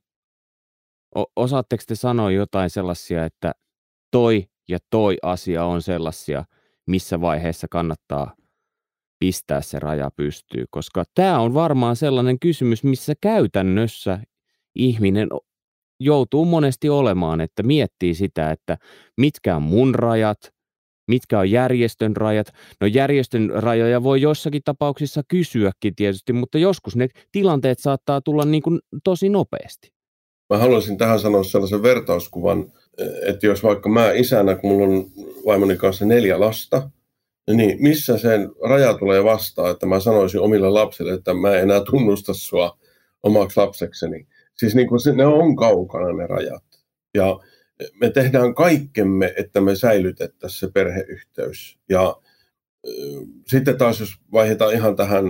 O- 1.19 1.33
osaatteko 1.37 1.83
te 1.87 1.95
sanoa 1.95 2.31
jotain 2.31 2.71
sellaisia, 2.71 3.25
että 3.25 3.53
toi 4.11 4.45
ja 4.69 4.79
toi 4.91 5.17
asia 5.23 5.65
on 5.65 5.83
sellaisia, 5.83 6.45
missä 6.87 7.21
vaiheessa 7.21 7.67
kannattaa 7.71 8.35
pistää 9.19 9.61
se 9.61 9.79
raja 9.79 10.11
pystyy, 10.17 10.65
koska 10.71 11.05
tämä 11.15 11.41
on 11.41 11.55
varmaan 11.55 11.97
sellainen 11.97 12.39
kysymys, 12.39 12.85
missä 12.85 13.13
käytännössä 13.21 14.19
ihminen 14.75 15.29
joutuu 16.01 16.45
monesti 16.45 16.89
olemaan, 16.89 17.41
että 17.41 17.63
miettii 17.63 18.15
sitä, 18.15 18.51
että 18.51 18.79
mitkä 19.19 19.57
on 19.57 19.63
mun 19.63 19.95
rajat, 19.95 20.54
mitkä 21.09 21.39
on 21.39 21.51
järjestön 21.51 22.17
rajat. 22.17 22.47
No 22.81 22.87
järjestön 22.87 23.51
rajoja 23.55 24.03
voi 24.03 24.21
jossakin 24.21 24.63
tapauksissa 24.65 25.23
kysyäkin 25.29 25.95
tietysti, 25.97 26.33
mutta 26.33 26.59
joskus 26.59 26.97
ne 26.97 27.09
tilanteet 27.33 27.79
saattaa 27.79 28.21
tulla 28.21 28.45
niin 28.45 28.63
kuin 28.63 28.81
tosi 29.05 29.29
nopeasti. 29.29 29.93
Mä 30.51 30.59
haluaisin 30.59 30.99
tähän 30.99 31.21
sanoa 31.21 31.43
sellaisen 31.43 31.83
vertauskuvan, 31.83 32.73
että 33.27 33.47
jos 33.47 33.63
vaikka 33.63 33.89
mä 33.89 34.13
isänä, 34.13 34.55
kun 34.55 34.71
mulla 34.71 34.87
on 34.87 35.07
vaimoni 35.47 35.77
kanssa 35.77 36.05
neljä 36.05 36.41
lasta, 36.41 36.91
niin 37.55 37.83
missä 37.83 38.19
sen 38.19 38.51
raja 38.69 38.95
tulee 38.99 39.25
vastaan, 39.25 39.71
että 39.71 39.87
mä 39.87 40.01
sanoisin 40.01 40.41
omille 40.41 40.71
lapsille, 40.71 41.13
että 41.13 41.35
mä 41.35 41.51
en 41.51 41.63
enää 41.63 41.81
tunnusta 41.81 42.35
sua 42.35 42.79
omaksi 43.23 43.61
lapsekseni. 43.61 44.27
Siis 44.57 44.75
niin 44.75 44.89
kuin 44.89 45.01
se, 45.01 45.13
ne 45.13 45.27
on 45.27 45.57
kaukana 45.57 46.13
ne 46.13 46.27
rajat. 46.27 46.65
Ja 47.15 47.41
me 48.01 48.11
tehdään 48.11 48.55
kaikkemme, 48.55 49.35
että 49.37 49.61
me 49.61 49.77
säilytettäisiin 49.77 50.61
se 50.61 50.69
perheyhteys. 50.73 51.79
Ja 51.89 52.17
sitten 53.47 53.79
taas, 53.79 54.01
jos 54.01 54.15
vaihdetaan 54.33 54.75
ihan 54.75 54.97
tähän 54.97 55.25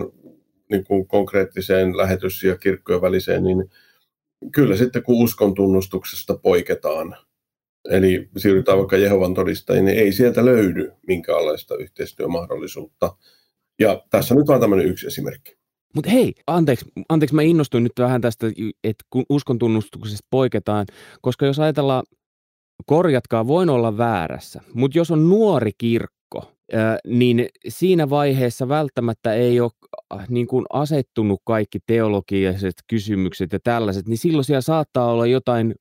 niin 0.70 0.84
kuin 0.84 1.06
konkreettiseen 1.06 1.96
lähetys- 1.96 2.42
ja 2.42 2.56
kirkkojen 2.56 3.02
väliseen, 3.02 3.44
niin 3.44 3.70
kyllä 4.52 4.76
sitten 4.76 5.02
kun 5.02 5.24
uskon 5.24 5.54
tunnustuksesta 5.54 6.38
poiketaan, 6.38 7.16
eli 7.90 8.28
siirrytään 8.36 8.78
vaikka 8.78 8.96
Jehovan 8.96 9.34
todistajiin, 9.34 9.84
niin 9.84 9.98
ei 9.98 10.12
sieltä 10.12 10.44
löydy 10.44 10.92
minkäänlaista 11.06 11.76
yhteistyömahdollisuutta. 11.76 13.16
Ja 13.78 14.04
tässä 14.10 14.34
nyt 14.34 14.46
vaan 14.46 14.60
tämmöinen 14.60 14.86
yksi 14.86 15.06
esimerkki. 15.06 15.56
Mutta 15.94 16.10
hei, 16.10 16.34
anteeksi, 16.46 16.86
anteeksi, 17.08 17.34
mä 17.34 17.42
innostuin 17.42 17.84
nyt 17.84 17.92
vähän 17.98 18.20
tästä, 18.20 18.46
että 18.84 19.04
kun 19.10 19.24
uskon 19.28 19.58
tunnustuksesta 19.58 20.26
poiketaan, 20.30 20.86
koska 21.20 21.46
jos 21.46 21.58
ajatellaan, 21.58 22.04
korjatkaa, 22.86 23.46
voin 23.46 23.70
olla 23.70 23.96
väärässä, 23.98 24.60
mutta 24.74 24.98
jos 24.98 25.10
on 25.10 25.28
nuori 25.28 25.70
kirkko, 25.78 26.52
niin 27.06 27.48
siinä 27.68 28.10
vaiheessa 28.10 28.68
välttämättä 28.68 29.34
ei 29.34 29.60
ole 29.60 29.70
äh, 30.14 30.28
niin 30.28 30.46
kuin 30.46 30.66
asettunut 30.72 31.40
kaikki 31.44 31.78
teologiset 31.86 32.74
kysymykset 32.86 33.52
ja 33.52 33.58
tällaiset, 33.64 34.08
niin 34.08 34.18
silloin 34.18 34.44
siellä 34.44 34.60
saattaa 34.60 35.12
olla 35.12 35.26
jotain 35.26 35.74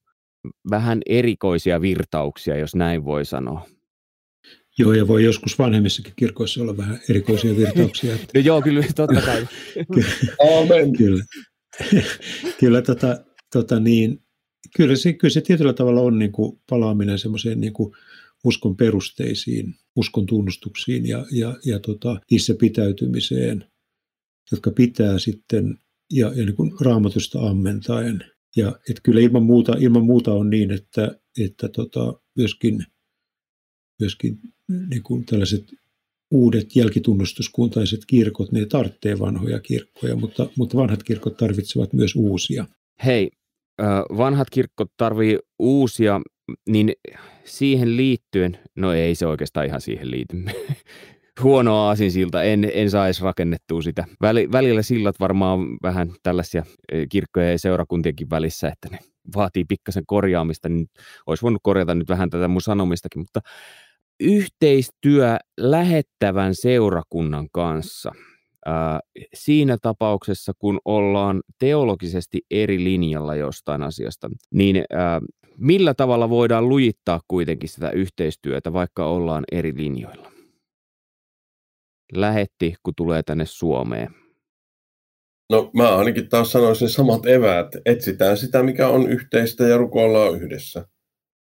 vähän 0.70 1.02
erikoisia 1.06 1.82
virtauksia, 1.82 2.58
jos 2.58 2.76
näin 2.76 3.06
voi 3.06 3.26
sanoa. 3.26 3.66
Joo, 4.78 4.94
ja 4.94 5.08
voi 5.08 5.24
joskus 5.24 5.60
vanhemmissakin 5.60 6.14
kirkoissa 6.16 6.62
olla 6.62 6.78
vähän 6.78 7.00
erikoisia 7.10 7.56
virtauksia. 7.58 8.16
no 8.36 8.42
joo, 8.44 8.62
kyllä, 8.62 8.86
totta 8.96 9.22
kai. 9.22 9.48
Amen. 10.62 10.94
kyllä, 10.98 11.24
kyllä, 12.60 12.82
tota, 12.82 13.24
tota 13.54 13.80
niin, 13.80 14.24
kyllä, 14.76 14.96
se, 14.96 15.14
kyllä 15.14 15.32
se 15.32 15.42
tietyllä 15.42 15.74
tavalla 15.74 16.02
on 16.02 16.20
niin 16.20 16.32
kuin 16.32 16.60
palaaminen 16.70 17.20
semmoiseen 17.20 17.62
niin 17.62 17.74
kuin 17.74 17.94
uskon 18.44 18.76
perusteisiin, 18.76 19.76
uskon 19.96 20.26
tunnustuksiin 20.26 21.06
ja, 21.08 21.26
ja, 21.32 21.58
ja 21.66 21.80
tota, 21.80 22.20
niissä 22.32 22.54
pitäytymiseen, 22.60 23.66
jotka 24.52 24.72
pitää 24.72 25.20
sitten 25.20 25.78
ja, 26.12 26.28
ja 26.36 26.46
niin 26.46 26.56
kuin 26.56 26.72
raamatusta 26.82 27.40
ammentaen. 27.40 28.24
Ja 28.56 28.80
et 28.90 29.00
kyllä 29.04 29.22
ilman 29.22 29.44
muuta, 29.44 29.76
ilman 29.80 30.06
muuta 30.06 30.34
on 30.34 30.50
niin, 30.50 30.72
että, 30.72 31.20
että 31.40 31.70
tota, 31.70 32.14
myöskin, 32.36 32.86
myöskin 34.00 34.40
niin 34.90 35.04
kuin 35.04 35.26
tällaiset 35.26 35.64
uudet 36.32 36.76
jälkitunnustuskuntaiset 36.76 38.00
kirkot, 38.08 38.52
ne 38.52 38.66
tarvitsee 38.66 39.20
vanhoja 39.20 39.60
kirkkoja, 39.60 40.16
mutta, 40.16 40.50
mutta 40.58 40.78
vanhat 40.78 41.04
kirkot 41.04 41.38
tarvitsevat 41.38 41.94
myös 41.94 42.16
uusia. 42.16 42.66
Hei, 43.06 43.32
vanhat 44.18 44.50
kirkot 44.50 44.92
tarvii 44.98 45.40
uusia, 45.60 46.22
niin 46.70 46.94
siihen 47.44 47.98
liittyen, 47.98 48.60
no 48.76 48.94
ei 48.94 49.16
se 49.16 49.28
oikeastaan 49.28 49.66
ihan 49.66 49.82
siihen 49.82 50.12
liity. 50.12 50.36
Huono 51.44 51.78
aasinsilta, 51.78 52.44
en, 52.44 52.72
en 52.74 52.90
saisi 52.90 53.24
rakennettua 53.24 53.82
sitä. 53.82 54.06
Väli, 54.22 54.52
välillä 54.52 54.82
sillat 54.82 55.20
varmaan 55.20 55.60
vähän 55.84 56.10
tällaisia 56.24 56.64
kirkkoja 57.10 57.52
ja 57.52 57.60
seurakuntienkin 57.60 58.30
välissä, 58.30 58.68
että 58.68 58.88
ne 58.92 59.00
vaatii 59.36 59.66
pikkasen 59.66 60.04
korjaamista, 60.08 60.70
niin 60.70 60.88
olisi 61.28 61.42
voinut 61.42 61.62
korjata 61.64 61.96
nyt 61.96 62.10
vähän 62.10 62.30
tätä 62.30 62.48
mun 62.48 62.62
sanomistakin, 62.62 63.22
mutta 63.22 63.40
yhteistyö 64.20 65.38
lähettävän 65.58 66.56
seurakunnan 66.56 67.48
kanssa– 67.52 68.12
siinä 69.34 69.78
tapauksessa, 69.82 70.54
kun 70.58 70.80
ollaan 70.86 71.42
teologisesti 71.60 72.42
eri 72.52 72.84
linjalla 72.84 73.36
jostain 73.36 73.84
asiasta, 73.84 74.30
niin 74.54 74.84
millä 75.58 75.94
tavalla 75.94 76.30
voidaan 76.30 76.70
lujittaa 76.70 77.22
kuitenkin 77.28 77.70
sitä 77.70 77.90
yhteistyötä, 77.90 78.74
vaikka 78.74 79.06
ollaan 79.06 79.44
eri 79.52 79.74
linjoilla? 79.76 80.32
Lähetti, 82.14 82.76
kun 82.84 82.94
tulee 82.98 83.24
tänne 83.24 83.46
Suomeen. 83.46 84.16
No 85.50 85.72
mä 85.74 85.96
ainakin 85.96 86.30
taas 86.30 86.52
sanoisin 86.52 86.90
samat 86.90 87.26
eväät. 87.26 87.68
Etsitään 87.86 88.38
sitä, 88.38 88.64
mikä 88.64 88.88
on 88.88 89.10
yhteistä 89.10 89.64
ja 89.64 89.78
rukoillaan 89.78 90.36
yhdessä 90.42 90.88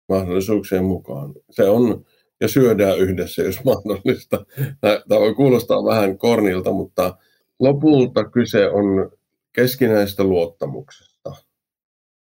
mahdollisuuksien 0.10 0.84
mukaan. 0.84 1.34
Se 1.52 1.70
on 1.70 2.06
ja 2.42 2.48
syödään 2.48 2.98
yhdessä, 2.98 3.44
jos 3.44 3.64
mahdollista. 3.66 4.46
Tämä 4.82 5.20
voi 5.20 5.36
kuulostaa 5.36 5.86
vähän 5.86 6.18
kornilta, 6.18 6.72
mutta 6.72 7.18
lopulta 7.60 8.30
kyse 8.30 8.70
on 8.70 9.12
keskinäisestä 9.54 10.24
luottamuksesta. 10.24 11.36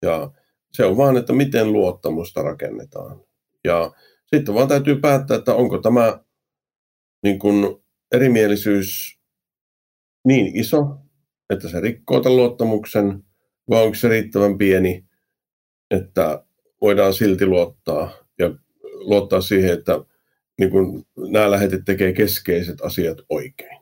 Ja 0.01 0.31
se 0.71 0.85
on 0.85 0.97
vaan, 0.97 1.17
että 1.17 1.33
miten 1.33 1.73
luottamusta 1.73 2.41
rakennetaan. 2.41 3.21
Ja 3.63 3.91
sitten 4.25 4.55
vaan 4.55 4.67
täytyy 4.67 4.95
päättää, 4.95 5.37
että 5.37 5.55
onko 5.55 5.77
tämä 5.77 6.19
niin 7.23 7.39
kuin 7.39 7.83
erimielisyys 8.11 9.19
niin 10.27 10.55
iso, 10.55 10.97
että 11.49 11.69
se 11.69 11.79
rikkoo 11.79 12.19
tämän 12.19 12.37
luottamuksen, 12.37 13.23
vai 13.69 13.83
onko 13.83 13.95
se 13.95 14.07
riittävän 14.09 14.57
pieni, 14.57 15.05
että 15.91 16.43
voidaan 16.81 17.13
silti 17.13 17.45
luottaa 17.45 18.11
ja 18.39 18.51
luottaa 19.01 19.41
siihen, 19.41 19.73
että 19.73 19.99
niin 20.59 20.69
kun 20.69 21.05
nämä 21.17 21.51
lähetet 21.51 21.81
tekee 21.85 22.13
keskeiset 22.13 22.81
asiat 22.81 23.17
oikein. 23.29 23.81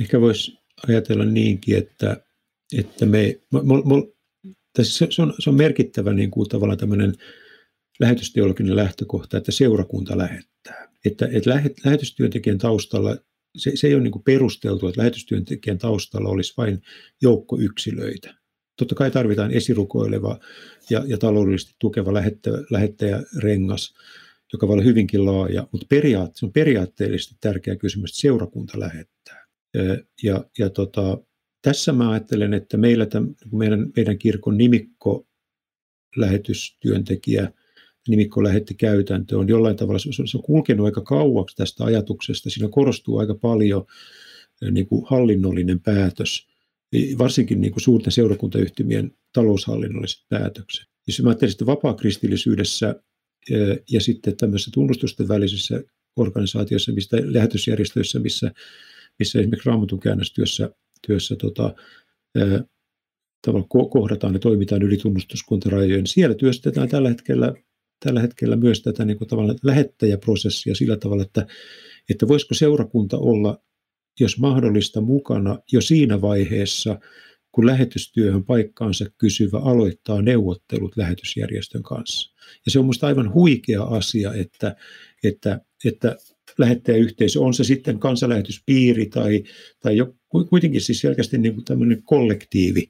Ehkä 0.00 0.20
voisi 0.20 0.58
ajatella 0.88 1.24
niinkin, 1.24 1.78
että, 1.78 2.16
että 2.78 3.06
me, 3.06 3.40
mul, 3.50 3.82
mul, 3.82 4.02
tässä 4.72 5.06
se, 5.10 5.22
on, 5.22 5.34
se 5.38 5.50
on 5.50 5.56
merkittävä 5.56 6.12
niin 6.12 6.30
kuin 6.30 6.48
tavallaan 6.48 6.78
tämmöinen 6.78 7.14
lähetysteologinen 8.00 8.76
lähtökohta, 8.76 9.36
että 9.36 9.52
seurakunta 9.52 10.18
lähettää. 10.18 10.88
Että, 11.04 11.28
että 11.32 11.50
lähet, 11.50 11.84
lähetystyöntekijän 11.84 12.58
taustalla, 12.58 13.16
se, 13.56 13.72
se 13.74 13.86
ei 13.86 13.94
ole 13.94 14.02
niin 14.02 14.12
kuin 14.12 14.22
perusteltu, 14.22 14.88
että 14.88 14.98
lähetystyöntekijän 15.00 15.78
taustalla 15.78 16.28
olisi 16.28 16.54
vain 16.56 16.82
joukko 17.22 17.58
yksilöitä. 17.58 18.34
Totta 18.76 18.94
kai 18.94 19.10
tarvitaan 19.10 19.50
esirukoileva 19.50 20.38
ja, 20.90 21.04
ja 21.06 21.18
taloudellisesti 21.18 21.74
tukeva 21.78 22.14
lähettäjä, 22.14 22.56
lähettäjä 22.70 23.22
rengas, 23.38 23.94
joka 24.52 24.68
voi 24.68 24.74
olla 24.74 24.84
hyvinkin 24.84 25.24
laaja, 25.24 25.68
mutta 25.72 25.86
periaat, 25.88 26.36
se 26.36 26.46
on 26.46 26.52
periaatteellisesti 26.52 27.34
tärkeä 27.40 27.76
kysymys, 27.76 28.10
että 28.10 28.20
seurakunta 28.20 28.80
lähettää. 28.80 29.46
Ja, 30.22 30.44
ja 30.58 30.70
tota, 30.70 31.18
tässä 31.62 31.92
mä 31.92 32.10
ajattelen, 32.10 32.54
että 32.54 32.76
meillä 32.76 33.06
tämän, 33.06 33.34
meidän, 33.52 33.92
meidän 33.96 34.18
kirkon 34.18 34.56
nimikko 34.56 35.26
lähetystyöntekijä, 36.16 37.52
nimikko 38.08 38.42
lähetti 38.42 38.74
käytäntö 38.74 39.38
on 39.38 39.48
jollain 39.48 39.76
tavalla, 39.76 39.98
se 39.98 40.36
on 40.36 40.42
kulkenut 40.42 40.86
aika 40.86 41.00
kauaksi 41.00 41.56
tästä 41.56 41.84
ajatuksesta. 41.84 42.50
Siinä 42.50 42.68
korostuu 42.68 43.18
aika 43.18 43.34
paljon 43.34 43.84
niin 44.70 44.86
kuin 44.86 45.06
hallinnollinen 45.06 45.80
päätös, 45.80 46.46
varsinkin 47.18 47.60
niin 47.60 47.72
kuin 47.72 47.82
suurten 47.82 48.12
seurakuntayhtymien 48.12 49.16
taloushallinnolliset 49.32 50.24
päätökset. 50.28 50.86
Jos 51.06 51.22
mä 51.22 51.28
ajattelen, 51.28 51.52
että 51.52 51.66
vapaa-kristillisyydessä 51.66 53.02
ja 53.90 54.00
sitten 54.00 54.36
tämmöisessä 54.36 54.70
tunnustusten 54.74 55.28
välisissä 55.28 55.82
organisaatioissa, 56.16 56.92
mistä 56.92 57.16
lähetysjärjestöissä, 57.24 58.18
missä, 58.18 58.52
missä 59.18 59.38
esimerkiksi 59.38 59.68
raamatun 59.68 60.00
käännöstyössä 60.00 60.70
työssä, 61.06 61.36
tota, 61.36 61.74
tavallaan 63.46 63.68
kohdataan 63.68 64.34
ja 64.34 64.40
toimitaan 64.40 64.82
yli 64.82 64.96
tunnustuskuntarajojen. 64.96 66.06
Siellä 66.06 66.34
työstetään 66.34 66.88
tällä 66.88 67.08
hetkellä, 67.08 67.54
tällä 68.04 68.20
hetkellä 68.20 68.56
myös 68.56 68.82
tätä 68.82 69.04
niin 69.04 69.18
kuin 69.18 69.28
tavallaan 69.28 69.58
lähettäjäprosessia 69.62 70.74
sillä 70.74 70.96
tavalla, 70.96 71.22
että, 71.22 71.46
että 72.10 72.28
voisiko 72.28 72.54
seurakunta 72.54 73.18
olla, 73.18 73.62
jos 74.20 74.38
mahdollista, 74.38 75.00
mukana 75.00 75.58
jo 75.72 75.80
siinä 75.80 76.20
vaiheessa, 76.20 77.00
kun 77.52 77.66
lähetystyöhön 77.66 78.44
paikkaansa 78.44 79.04
kysyvä 79.18 79.58
aloittaa 79.58 80.22
neuvottelut 80.22 80.96
lähetysjärjestön 80.96 81.82
kanssa. 81.82 82.34
Ja 82.66 82.70
se 82.70 82.78
on 82.78 82.84
minusta 82.84 83.06
aivan 83.06 83.34
huikea 83.34 83.82
asia, 83.82 84.34
että, 84.34 84.76
että, 85.24 85.60
että 85.84 86.16
lähettäjäyhteisö, 86.58 87.40
on 87.40 87.54
se 87.54 87.64
sitten 87.64 87.98
kansanlähetyspiiri 87.98 89.06
tai, 89.06 89.42
tai 89.82 89.96
jo, 89.96 90.14
kuitenkin 90.28 90.80
siis 90.80 91.00
selkeästi 91.00 91.38
niin 91.38 91.54
kuin 91.54 91.64
tämmöinen 91.64 92.02
kollektiivi, 92.02 92.88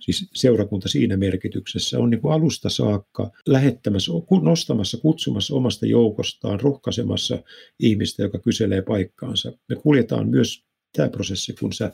siis 0.00 0.30
seurakunta 0.34 0.88
siinä 0.88 1.16
merkityksessä, 1.16 1.98
on 1.98 2.10
niin 2.10 2.20
kuin 2.20 2.34
alusta 2.34 2.70
saakka 2.70 3.30
lähettämässä, 3.46 4.12
nostamassa, 4.42 4.98
kutsumassa 4.98 5.54
omasta 5.54 5.86
joukostaan, 5.86 6.60
rohkaisemassa 6.60 7.42
ihmistä, 7.80 8.22
joka 8.22 8.38
kyselee 8.38 8.82
paikkaansa. 8.82 9.52
Me 9.68 9.76
kuljetaan 9.76 10.28
myös 10.28 10.67
tämä 10.92 11.08
prosessi, 11.08 11.52
kun 11.60 11.72
sä, 11.72 11.92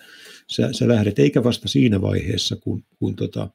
sä, 0.51 0.73
sä 0.73 0.89
lähdet, 0.89 1.19
eikä 1.19 1.45
vasta 1.45 1.69
siinä 1.69 2.01
vaiheessa, 2.01 2.57
kun, 2.57 2.85
kun 2.99 3.17
tota, 3.17 3.51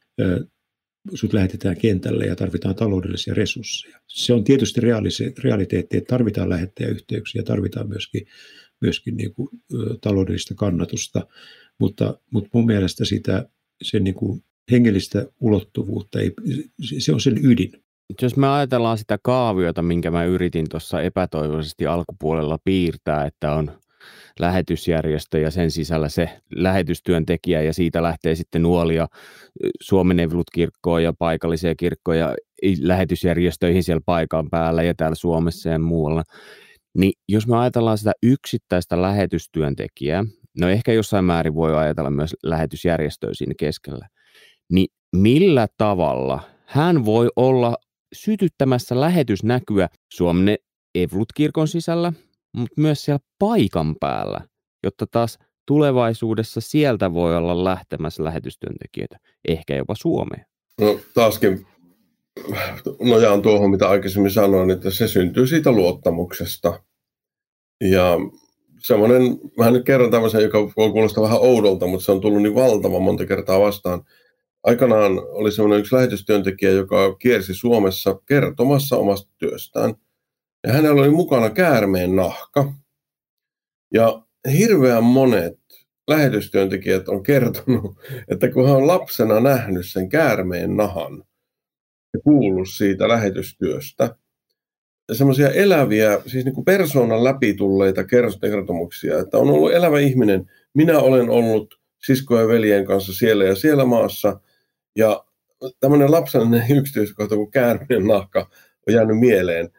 sut 1.14 1.34
lähetetään 1.34 1.78
kentälle 1.78 2.26
ja 2.26 2.36
tarvitaan 2.36 2.76
taloudellisia 2.76 3.34
resursseja. 3.34 4.00
Se 4.08 4.34
on 4.34 4.44
tietysti 4.44 4.82
realiteetti, 5.44 5.98
että 5.98 6.10
tarvitaan 6.10 6.50
lähettäjäyhteyksiä, 6.50 7.44
tarvitaan 7.44 7.88
myöskin, 7.90 8.28
myöskin 8.82 9.18
niin 9.18 9.34
kuin, 9.34 9.50
taloudellista 10.02 10.56
kannatusta, 10.56 11.28
mutta, 11.80 12.20
mutta 12.32 12.50
mun 12.54 12.66
mielestä 12.66 13.06
sitä 13.06 13.50
sen 13.82 14.04
niin 14.04 14.16
kuin 14.16 14.44
hengellistä 14.72 15.26
ulottuvuutta, 15.40 16.20
ei, 16.20 16.32
se 17.00 17.14
on 17.14 17.22
sen 17.22 17.46
ydin. 17.46 17.72
Jos 18.22 18.38
me 18.38 18.48
ajatellaan 18.48 18.98
sitä 18.98 19.20
kaaviota, 19.22 19.82
minkä 19.82 20.12
mä 20.12 20.26
yritin 20.26 20.70
tuossa 20.70 21.02
epätoivoisesti 21.02 21.86
alkupuolella 21.86 22.60
piirtää, 22.64 23.26
että 23.26 23.52
on 23.52 23.72
lähetysjärjestö 24.40 25.40
ja 25.40 25.52
sen 25.52 25.72
sisällä 25.72 26.10
se 26.10 26.30
lähetystyöntekijä 26.56 27.62
ja 27.62 27.74
siitä 27.74 28.04
lähtee 28.04 28.36
sitten 28.36 28.64
nuolia 28.64 29.08
Suomen 29.82 30.20
Evilut-kirkkoon 30.20 31.04
ja 31.04 31.14
paikallisia 31.20 31.76
kirkkoja 31.76 32.36
lähetysjärjestöihin 32.82 33.84
siellä 33.84 34.02
paikan 34.06 34.50
päällä 34.50 34.84
ja 34.84 34.94
täällä 34.96 35.16
Suomessa 35.16 35.70
ja 35.70 35.80
muualla. 35.80 36.24
Niin 36.98 37.14
jos 37.30 37.48
me 37.48 37.58
ajatellaan 37.58 37.98
sitä 37.98 38.12
yksittäistä 38.24 39.02
lähetystyöntekijää, 39.02 40.26
no 40.60 40.70
ehkä 40.70 40.94
jossain 40.94 41.26
määrin 41.26 41.56
voi 41.56 41.78
ajatella 41.78 42.10
myös 42.10 42.36
lähetysjärjestöä 42.44 43.30
siinä 43.34 43.54
keskellä, 43.60 44.08
niin 44.72 44.88
millä 45.16 45.68
tavalla 45.78 46.42
hän 46.66 47.06
voi 47.06 47.30
olla 47.36 47.76
sytyttämässä 48.14 49.00
lähetysnäkyä 49.00 49.90
Suomen 50.14 50.58
Evlut-kirkon 50.96 51.68
sisällä, 51.68 52.14
mutta 52.54 52.82
myös 52.82 53.06
siellä 53.06 53.20
paikan 53.40 53.96
päällä, 54.00 54.40
jotta 54.84 55.06
taas 55.12 55.38
tulevaisuudessa 55.68 56.62
sieltä 56.62 57.14
voi 57.14 57.36
olla 57.38 57.64
lähtemässä 57.64 58.24
lähetystyöntekijöitä, 58.24 59.18
ehkä 59.48 59.76
jopa 59.76 59.96
Suomeen. 59.96 60.46
No 60.82 61.00
taaskin 61.14 61.68
nojaan 63.02 63.42
tuohon, 63.42 63.70
mitä 63.70 63.90
aikaisemmin 63.90 64.32
sanoin, 64.32 64.72
että 64.72 64.92
se 64.92 65.08
syntyy 65.08 65.48
siitä 65.48 65.72
luottamuksesta. 65.72 66.84
Ja 67.82 68.18
semmoinen, 68.80 69.22
mä 69.58 69.72
nyt 69.72 69.86
kerron 69.86 70.12
tämmöisen, 70.12 70.44
joka 70.44 70.60
voi 70.60 70.92
kuulostaa 70.92 71.24
vähän 71.24 71.40
oudolta, 71.42 71.88
mutta 71.88 72.06
se 72.06 72.12
on 72.12 72.22
tullut 72.22 72.42
niin 72.42 72.56
valtava 72.56 73.00
monta 73.00 73.26
kertaa 73.26 73.60
vastaan. 73.60 74.02
Aikanaan 74.64 75.12
oli 75.30 75.52
semmoinen 75.52 75.80
yksi 75.80 75.96
lähetystyöntekijä, 75.96 76.72
joka 76.72 77.16
kiersi 77.16 77.54
Suomessa 77.54 78.22
kertomassa 78.26 78.98
omasta 78.98 79.32
työstään. 79.38 79.96
Ja 80.68 80.74
hänellä 80.74 81.02
oli 81.02 81.10
mukana 81.10 81.50
käärmeen 81.50 82.16
nahka. 82.16 82.74
Ja 83.94 84.22
hirveän 84.58 85.04
monet 85.04 85.60
lähetystyöntekijät 86.08 87.10
on 87.10 87.24
kertonut, 87.24 88.00
että 88.28 88.52
kun 88.52 88.68
hän 88.68 88.76
on 88.76 88.88
lapsena 88.88 89.40
nähnyt 89.40 89.86
sen 89.90 90.10
käärmeen 90.10 90.78
nahan 90.78 91.24
ja 92.14 92.20
kuullut 92.24 92.70
siitä 92.70 93.08
lähetystyöstä, 93.08 94.16
semmoisia 95.12 95.50
eläviä, 95.50 96.22
siis 96.28 96.46
niin 96.46 96.66
persoonan 96.66 97.24
läpitulleita 97.24 98.04
kertomuksia, 98.42 99.20
että 99.20 99.38
on 99.38 99.50
ollut 99.50 99.74
elävä 99.74 100.00
ihminen. 100.00 100.52
Minä 100.74 101.00
olen 101.00 101.30
ollut 101.30 101.80
sisko 102.06 102.40
ja 102.40 102.48
veljen 102.48 102.86
kanssa 102.86 103.14
siellä 103.14 103.46
ja 103.46 103.56
siellä 103.56 103.86
maassa, 103.86 104.40
ja 104.96 105.26
tämmöinen 105.80 106.12
lapsellinen 106.12 106.78
yksityiskohta 106.78 107.36
kuin 107.36 107.52
käärmeen 107.52 108.08
nahka 108.08 108.50
on 108.88 108.94
jäänyt 108.94 109.20
mieleen, 109.20 109.70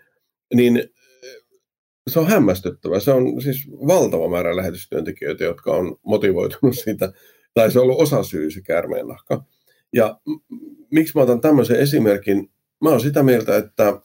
niin 0.55 0.85
se 2.11 2.21
on 2.21 2.27
hämmästyttävä. 2.27 3.01
Se 3.01 3.13
on 3.13 3.43
siis 3.43 3.69
valtava 3.71 4.29
määrä 4.29 4.57
lähetystyöntekijöitä, 4.57 5.45
jotka 5.45 5.73
on 5.73 5.97
motivoitunut 6.03 6.79
siitä, 6.85 7.13
tai 7.55 7.71
se 7.71 7.79
on 7.79 7.83
ollut 7.83 8.01
osa 8.01 8.23
syy 8.23 8.51
se 8.51 8.61
käärmeen 8.61 9.09
nahka. 9.09 9.45
Ja 9.93 10.21
miksi 10.91 11.13
mä 11.17 11.23
otan 11.23 11.41
tämmöisen 11.41 11.81
esimerkin? 11.81 12.51
Mä 12.81 12.89
oon 12.89 13.01
sitä 13.01 13.23
mieltä, 13.23 13.57
että 13.57 14.01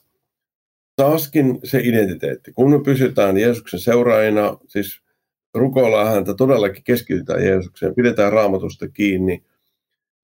taaskin 0.96 1.58
se 1.64 1.80
identiteetti, 1.84 2.52
kun 2.52 2.70
me 2.70 2.82
pysytään 2.82 3.38
Jeesuksen 3.38 3.80
seuraajina, 3.80 4.58
siis 4.68 5.00
rukoillaan 5.54 6.12
häntä, 6.12 6.34
todellakin 6.34 6.84
keskitytään 6.84 7.44
Jeesukseen, 7.44 7.94
pidetään 7.94 8.32
raamatusta 8.32 8.88
kiinni, 8.88 9.44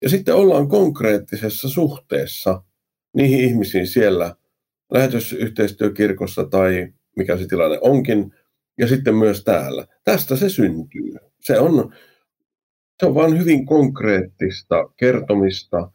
ja 0.01 0.09
sitten 0.09 0.35
ollaan 0.35 0.67
konkreettisessa 0.67 1.69
suhteessa 1.69 2.63
niihin 3.13 3.39
ihmisiin 3.39 3.87
siellä 3.87 4.35
lähetysyhteistyökirkossa 4.93 6.45
tai 6.45 6.93
mikä 7.15 7.37
se 7.37 7.47
tilanne 7.47 7.77
onkin, 7.81 8.33
ja 8.77 8.87
sitten 8.87 9.15
myös 9.15 9.43
täällä. 9.43 9.87
Tästä 10.03 10.35
se 10.35 10.49
syntyy. 10.49 11.13
Se 11.41 11.59
on, 11.59 11.93
se 12.99 13.05
on 13.05 13.15
vain 13.15 13.39
hyvin 13.39 13.65
konkreettista 13.65 14.75
kertomista, 14.97 15.91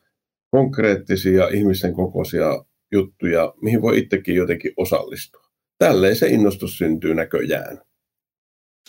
konkreettisia 0.51 1.49
ihmisen 1.49 1.95
kokoisia 1.95 2.65
juttuja, 2.93 3.55
mihin 3.63 3.83
voi 3.83 3.99
itsekin 3.99 4.35
jotenkin 4.35 4.73
osallistua. 4.77 5.49
Tälleen 5.79 6.17
se 6.17 6.29
innostus 6.29 6.79
syntyy 6.79 7.15
näköjään. 7.15 7.81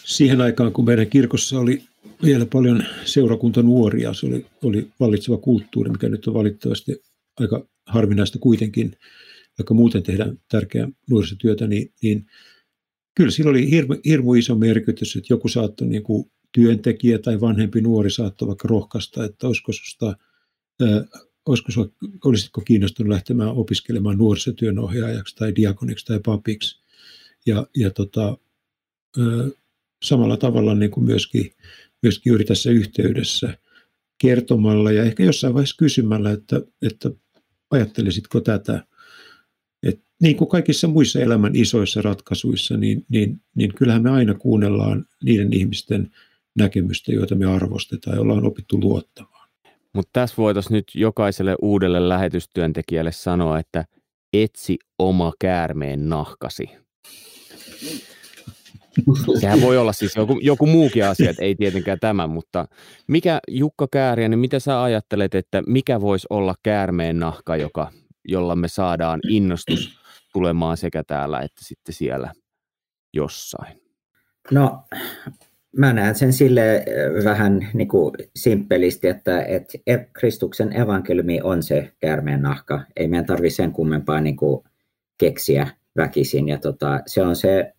Siihen 0.06 0.42
aikaan, 0.42 0.74
kun 0.74 0.86
meidän 0.86 1.08
kirkossa 1.08 1.60
oli 1.60 1.84
vielä 2.24 2.46
paljon 2.46 2.84
seurakuntanuoria, 3.06 4.14
se 4.14 4.26
oli, 4.26 4.46
oli 4.64 4.88
vallitseva 5.00 5.38
kulttuuri, 5.38 5.92
mikä 5.92 6.10
nyt 6.10 6.28
on 6.28 6.34
valitettavasti 6.34 7.02
aika 7.40 7.66
harvinaista 7.86 8.40
kuitenkin, 8.40 8.96
vaikka 9.60 9.74
muuten 9.74 10.04
tehdään 10.04 10.40
tärkeää 10.52 10.90
nuorisotyötä, 11.10 11.68
niin, 11.68 11.94
niin 12.02 12.26
kyllä 13.16 13.32
sillä 13.32 13.50
oli 13.50 13.72
hirmu, 13.72 13.96
hirmu 14.06 14.34
iso 14.34 14.56
merkitys, 14.56 15.16
että 15.16 15.34
joku 15.34 15.48
saattoi 15.48 15.88
niin 15.88 16.04
kuin 16.04 16.32
työntekijä 16.52 17.20
tai 17.20 17.42
vanhempi 17.42 17.82
nuori 17.82 18.12
saattoi 18.12 18.48
vaikka 18.48 18.68
rohkaista, 18.68 19.26
että 19.26 19.48
olisiko 19.48 19.72
susta, 19.72 20.16
äh, 20.82 21.22
olisiko 21.46 21.72
sua, 21.72 21.90
olisitko 22.26 22.62
kiinnostunut 22.62 23.10
lähtemään 23.10 23.50
opiskelemaan 23.50 24.18
nuorisotyön 24.18 24.80
ohjaajaksi 24.80 25.36
tai 25.36 25.56
diakoniksi 25.56 26.06
tai 26.06 26.20
papiksi. 26.26 26.82
Ja, 27.46 27.68
ja 27.78 27.90
tota, 27.90 28.38
äh, 29.18 29.52
samalla 30.04 30.38
tavalla 30.38 30.76
niin 30.76 30.92
kuin 30.92 31.06
myöskin, 31.06 31.52
myöskin 32.04 32.32
juuri 32.32 32.46
tässä 32.46 32.72
yhteydessä 32.72 33.58
kertomalla 34.22 34.92
ja 34.92 35.04
ehkä 35.04 35.24
jossain 35.24 35.54
vaiheessa 35.54 35.76
kysymällä, 35.80 36.32
että, 36.32 36.62
että 36.82 37.12
ajattelisitko 37.72 38.42
tätä, 38.42 38.86
niin 40.22 40.38
kuin 40.38 40.48
kaikissa 40.48 40.88
muissa 40.88 41.20
elämän 41.20 41.56
isoissa 41.56 42.02
ratkaisuissa, 42.02 42.78
niin, 42.78 43.06
niin, 43.10 43.42
niin 43.56 43.74
kyllähän 43.74 44.04
me 44.04 44.10
aina 44.10 44.34
kuunnellaan 44.34 45.06
niiden 45.24 45.54
ihmisten 45.54 46.12
näkemystä, 46.56 47.12
joita 47.12 47.36
me 47.36 47.46
arvostetaan 47.46 48.16
ja 48.16 48.22
ollaan 48.22 48.46
opittu 48.46 48.80
luottamaan. 48.80 49.50
Mutta 49.94 50.10
tässä 50.14 50.36
voitaisiin 50.38 50.74
nyt 50.74 50.86
jokaiselle 50.96 51.56
uudelle 51.62 52.10
lähetystyöntekijälle 52.10 53.12
sanoa, 53.12 53.60
että 53.60 53.86
etsi 54.34 54.78
oma 55.00 55.34
käärmeen 55.40 56.10
nahkasi. 56.10 56.70
Sehän 59.40 59.62
voi 59.62 59.78
olla 59.78 59.94
siis 59.94 60.16
joku, 60.16 60.40
joku 60.42 60.66
muukin 60.66 61.06
asia, 61.06 61.30
että 61.30 61.44
ei 61.44 61.56
tietenkään 61.56 62.00
tämä, 62.00 62.28
mutta 62.28 62.68
mikä 63.08 63.40
Jukka 63.48 63.88
Kääriä, 63.92 64.30
niin 64.30 64.40
mitä 64.40 64.60
sä 64.60 64.84
ajattelet, 64.84 65.36
että 65.36 65.64
mikä 65.68 66.02
voisi 66.02 66.28
olla 66.30 66.56
käärmeen 66.64 67.20
nahka, 67.20 67.56
joka 67.56 67.92
jolla 68.28 68.56
me 68.56 68.68
saadaan 68.68 69.20
innostus 69.30 70.00
tulemaan 70.34 70.78
sekä 70.78 71.04
täällä 71.04 71.40
että 71.40 71.66
sitten 71.66 71.96
siellä 71.96 72.34
jossain? 73.14 73.82
No, 74.52 74.84
mä 75.78 75.94
näen 75.94 76.16
sen 76.16 76.34
sille 76.34 76.86
vähän 77.24 77.70
niin 77.74 77.88
kuin 77.88 78.14
simppelisti, 78.36 79.08
että, 79.08 79.42
että 79.42 79.78
e, 79.88 79.98
Kristuksen 80.14 80.78
evankeliumi 80.78 81.42
on 81.42 81.64
se 81.64 81.94
käärmeen 82.00 82.42
nahka. 82.42 82.82
Ei 82.96 83.08
meidän 83.08 83.26
tarvitse 83.26 83.56
sen 83.56 83.72
kummempaa 83.72 84.22
niin 84.22 84.38
kuin 84.38 84.64
keksiä 85.18 85.68
väkisin. 85.98 86.48
Ja 86.48 86.58
tota, 86.58 87.02
se, 87.06 87.22
on 87.22 87.36
se, 87.36 87.74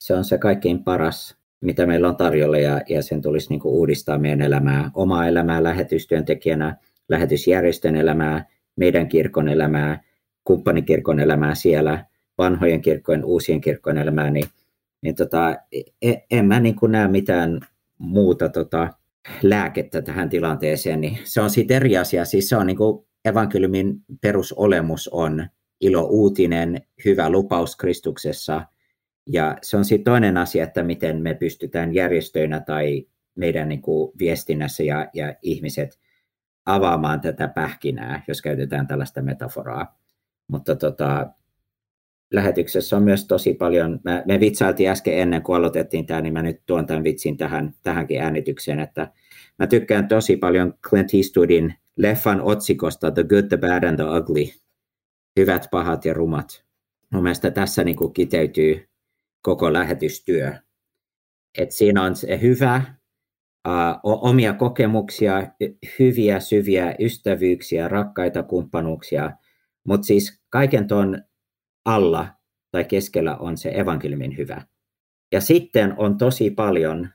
se 0.00 0.14
on 0.14 0.24
se 0.24 0.38
kaikkein 0.38 0.84
paras, 0.84 1.36
mitä 1.60 1.86
meillä 1.86 2.08
on 2.08 2.16
tarjolla, 2.16 2.58
ja, 2.58 2.80
ja 2.88 3.02
sen 3.02 3.22
tulisi 3.22 3.48
niin 3.48 3.60
kuin 3.60 3.74
uudistaa 3.74 4.18
meidän 4.18 4.42
elämää, 4.42 4.90
omaa 4.94 5.26
elämää 5.26 5.62
lähetystyöntekijänä, 5.62 6.76
lähetysjärjestön 7.08 7.96
elämää, 7.96 8.44
meidän 8.76 9.08
kirkon 9.08 9.48
elämää, 9.48 10.02
kumppanikirkon 10.46 11.20
elämää 11.20 11.54
siellä, 11.54 12.04
vanhojen 12.38 12.82
kirkkojen, 12.82 13.24
uusien 13.24 13.60
kirkkojen 13.60 13.98
elämää, 13.98 14.30
niin, 14.30 14.48
niin 15.02 15.14
tota, 15.14 15.56
e, 16.02 16.14
en 16.30 16.46
mä 16.46 16.60
niin 16.60 16.76
kuin 16.76 16.92
näe 16.92 17.08
mitään 17.08 17.60
muuta 17.98 18.48
tota, 18.48 18.88
lääkettä 19.42 20.02
tähän 20.02 20.28
tilanteeseen, 20.28 21.00
niin 21.00 21.18
se 21.24 21.40
on 21.40 21.50
sitten 21.50 21.76
eri 21.76 21.96
asia. 21.96 22.24
Siis 22.24 22.48
se 22.48 22.56
on 22.56 22.66
niin 22.66 22.76
kuin 22.76 23.06
evankeliumin 23.24 24.00
perusolemus 24.20 25.08
on 25.08 25.46
ilo 25.80 26.02
uutinen, 26.02 26.82
hyvä 27.04 27.30
lupaus 27.30 27.76
Kristuksessa, 27.76 28.62
ja 29.26 29.56
se 29.62 29.76
on 29.76 29.84
sitten 29.84 30.12
toinen 30.12 30.36
asia, 30.36 30.64
että 30.64 30.82
miten 30.82 31.22
me 31.22 31.34
pystytään 31.34 31.94
järjestöinä 31.94 32.60
tai 32.60 33.06
meidän 33.34 33.68
niin 33.68 33.82
kuin 33.82 34.12
viestinnässä 34.18 34.82
ja, 34.82 35.08
ja 35.14 35.34
ihmiset 35.42 35.98
avaamaan 36.66 37.20
tätä 37.20 37.48
pähkinää, 37.48 38.22
jos 38.28 38.42
käytetään 38.42 38.86
tällaista 38.86 39.22
metaforaa. 39.22 39.98
Mutta 40.48 40.76
tota, 40.76 41.26
lähetyksessä 42.32 42.96
on 42.96 43.02
myös 43.02 43.26
tosi 43.26 43.54
paljon, 43.54 44.00
mä, 44.04 44.22
me 44.26 44.40
vitsailtiin 44.40 44.90
äsken 44.90 45.18
ennen 45.18 45.42
kuin 45.42 45.56
aloitettiin 45.56 46.06
tämä, 46.06 46.20
niin 46.20 46.32
mä 46.32 46.42
nyt 46.42 46.62
tuon 46.66 46.86
tämän 46.86 47.04
vitsin 47.04 47.36
tähän, 47.36 47.74
tähänkin 47.82 48.20
äänitykseen, 48.20 48.80
että 48.80 49.12
mä 49.58 49.66
tykkään 49.66 50.08
tosi 50.08 50.36
paljon 50.36 50.74
Clint 50.88 51.14
Eastwoodin 51.14 51.74
leffan 51.96 52.42
otsikosta 52.42 53.10
The 53.10 53.24
Good, 53.24 53.48
the 53.48 53.56
Bad 53.56 53.84
and 53.84 53.96
the 53.96 54.18
Ugly, 54.18 54.44
hyvät, 55.36 55.68
pahat 55.70 56.04
ja 56.04 56.14
rumat. 56.14 56.64
Mun 57.10 57.22
mielestä 57.22 57.50
tässä 57.50 57.84
niin 57.84 57.96
kuin 57.96 58.12
kiteytyy 58.12 58.88
koko 59.42 59.72
lähetystyö. 59.72 60.52
Et 61.58 61.72
siinä 61.72 62.02
on 62.02 62.16
se 62.16 62.40
hyvä, 62.40 62.82
omia 64.02 64.52
kokemuksia, 64.52 65.50
hyviä, 65.98 66.40
syviä 66.40 66.94
ystävyyksiä, 66.98 67.88
rakkaita 67.88 68.42
kumppanuuksia, 68.42 69.30
mutta 69.86 70.06
siis 70.06 70.42
kaiken 70.50 70.88
tuon 70.88 71.22
alla 71.84 72.28
tai 72.70 72.84
keskellä 72.84 73.36
on 73.36 73.56
se 73.56 73.70
evankeliumin 73.74 74.36
hyvä. 74.36 74.62
Ja 75.32 75.40
sitten 75.40 75.94
on 75.96 76.18
tosi 76.18 76.50
paljon 76.50 77.08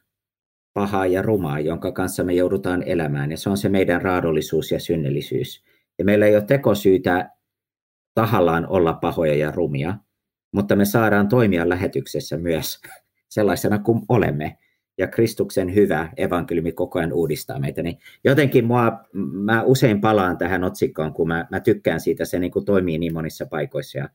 pahaa 0.74 1.06
ja 1.06 1.22
rumaa, 1.22 1.60
jonka 1.60 1.92
kanssa 1.92 2.24
me 2.24 2.34
joudutaan 2.34 2.84
elämään, 2.84 3.32
ja 3.32 3.38
se 3.38 3.50
on 3.50 3.58
se 3.58 3.70
meidän 3.70 4.02
raadollisuus 4.02 4.72
ja 4.72 4.80
synnellisyys. 4.80 5.64
Ja 6.00 6.06
meillä 6.06 6.26
ei 6.26 6.36
ole 6.36 6.46
tekosyytä 6.46 7.30
tahallaan 8.14 8.68
olla 8.68 8.94
pahoja 8.94 9.36
ja 9.36 9.52
rumia, 9.52 9.98
mutta 10.54 10.76
me 10.76 10.86
saadaan 10.86 11.28
toimia 11.28 11.70
lähetyksessä 11.70 12.38
myös 12.38 12.82
sellaisena 13.30 13.80
kuin 13.80 14.02
olemme 14.10 14.58
ja 14.98 15.08
Kristuksen 15.08 15.76
hyvä 15.76 16.10
evankeliumi 16.18 16.72
koko 16.72 17.00
ajan 17.00 17.14
uudistaa 17.14 17.60
meitä. 17.60 17.84
Niin 17.84 17.98
jotenkin 18.24 18.66
mua, 18.66 19.00
mä 19.32 19.64
usein 19.64 20.02
palaan 20.02 20.38
tähän 20.38 20.64
otsikkoon, 20.64 21.14
kun 21.14 21.28
mä, 21.28 21.48
mä 21.52 21.60
tykkään 21.60 22.00
siitä, 22.00 22.26
se 22.26 22.40
niin 22.40 22.52
kuin 22.52 22.66
toimii 22.66 22.98
niin 22.98 23.14
monissa 23.14 23.46
paikoissa 23.46 23.98
ja, 23.98 24.10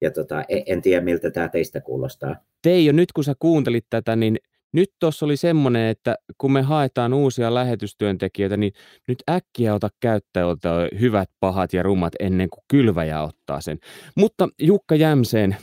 ja 0.00 0.10
tota, 0.10 0.44
en, 0.48 0.62
en 0.66 0.82
tiedä 0.82 1.04
miltä 1.04 1.30
tämä 1.30 1.48
teistä 1.48 1.80
kuulostaa. 1.80 2.36
Teijo, 2.62 2.92
nyt 2.92 3.12
kun 3.12 3.24
sä 3.24 3.34
kuuntelit 3.38 3.86
tätä, 3.90 4.16
niin 4.16 4.38
nyt 4.72 4.90
tuossa 4.98 5.26
oli 5.26 5.36
semmoinen, 5.36 5.88
että 5.88 6.14
kun 6.38 6.52
me 6.52 6.62
haetaan 6.62 7.12
uusia 7.12 7.54
lähetystyöntekijöitä, 7.54 8.56
niin 8.56 8.72
nyt 9.08 9.18
äkkiä 9.30 9.74
ota 9.74 9.88
käyttäjältä 10.00 10.68
hyvät, 11.00 11.30
pahat 11.40 11.72
ja 11.72 11.82
rummat 11.82 12.12
ennen 12.20 12.50
kuin 12.50 12.64
kylväjä 12.68 13.22
ottaa 13.22 13.60
sen. 13.60 13.78
Mutta 14.16 14.48
Jukka 14.58 14.94
Jämseen, 14.94 15.56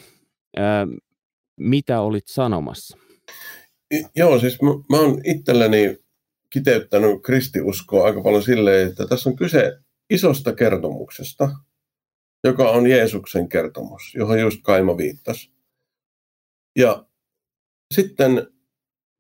ää, 0.57 0.88
mitä 1.59 2.01
olit 2.01 2.28
sanomassa? 2.28 2.97
Joo, 4.15 4.39
siis 4.39 4.61
mä, 4.61 4.69
mä 4.89 4.97
oon 4.97 5.21
itselleni 5.25 5.97
kiteyttänyt 6.49 7.21
kristiuskoa 7.23 8.05
aika 8.05 8.21
paljon 8.21 8.43
silleen, 8.43 8.89
että 8.89 9.07
tässä 9.07 9.29
on 9.29 9.35
kyse 9.35 9.71
isosta 10.09 10.55
kertomuksesta, 10.55 11.49
joka 12.43 12.69
on 12.69 12.87
Jeesuksen 12.87 13.49
kertomus, 13.49 14.01
johon 14.15 14.39
just 14.39 14.59
Kaima 14.63 14.97
viittasi. 14.97 15.51
Ja 16.75 17.05
sitten 17.93 18.47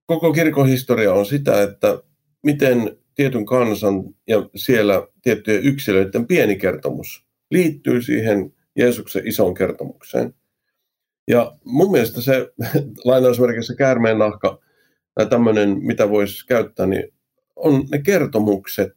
koko 0.05 0.33
kirkon 0.33 0.67
historia 0.67 1.13
on 1.13 1.25
sitä, 1.25 1.61
että 1.61 2.03
miten 2.43 2.97
tietyn 3.15 3.45
kansan 3.45 4.03
ja 4.27 4.49
siellä 4.55 5.07
tiettyjen 5.21 5.63
yksilöiden 5.63 6.27
pieni 6.27 6.55
kertomus 6.55 7.25
liittyy 7.51 8.01
siihen 8.01 8.53
Jeesuksen 8.75 9.27
isoon 9.27 9.53
kertomukseen. 9.53 10.33
Ja 11.29 11.57
mun 11.65 11.91
mielestä 11.91 12.21
se 12.21 12.53
lainausmerkissä 13.05 13.75
käärmeen 13.75 14.19
nahka 14.19 14.59
tai 15.13 15.25
tämmöinen, 15.25 15.77
mitä 15.81 16.09
voisi 16.09 16.47
käyttää, 16.47 16.85
niin 16.85 17.13
on 17.55 17.85
ne 17.91 18.01
kertomukset, 18.01 18.93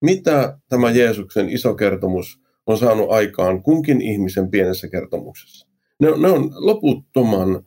mitä 0.00 0.58
tämä 0.68 0.90
Jeesuksen 0.90 1.48
iso 1.48 1.74
kertomus 1.74 2.40
on 2.66 2.78
saanut 2.78 3.10
aikaan 3.10 3.62
kunkin 3.62 4.02
ihmisen 4.02 4.50
pienessä 4.50 4.88
kertomuksessa. 4.88 5.66
Ne, 6.00 6.08
ne 6.16 6.28
on 6.28 6.50
loputtoman 6.54 7.66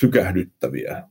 sykähdyttäviä 0.00 1.08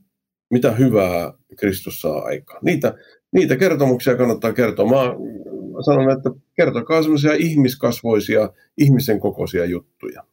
mitä 0.50 0.72
hyvää 0.72 1.34
Kristus 1.58 2.02
saa 2.02 2.22
aikaan. 2.22 2.60
Niitä, 2.64 2.94
niitä 3.32 3.56
kertomuksia 3.56 4.18
kannattaa 4.18 4.54
kertoa. 4.54 4.86
Mä 4.86 5.16
sanon, 5.86 6.12
että 6.12 6.30
kertokaa 6.54 7.04
sellaisia 7.04 7.34
ihmiskasvoisia, 7.34 8.50
ihmisen 8.78 9.20
kokoisia 9.20 9.66
juttuja. 9.66 10.24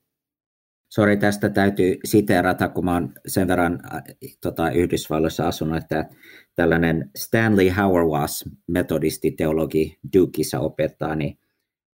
Sori, 0.95 1.16
tästä 1.16 1.49
täytyy 1.49 1.97
siteerata, 2.05 2.68
kun 2.68 2.88
oon 2.88 3.12
sen 3.26 3.49
verran 3.49 3.80
äh, 3.95 4.03
tota, 4.40 4.70
Yhdysvalloissa 4.70 5.49
asunut, 5.49 5.76
että 5.76 6.09
tällainen 6.55 7.11
Stanley 7.16 7.68
Hauerwas, 7.68 8.45
metodistiteologi 8.66 9.99
Dukeissa 10.16 10.61
opettaa, 10.61 11.14
niin 11.14 11.38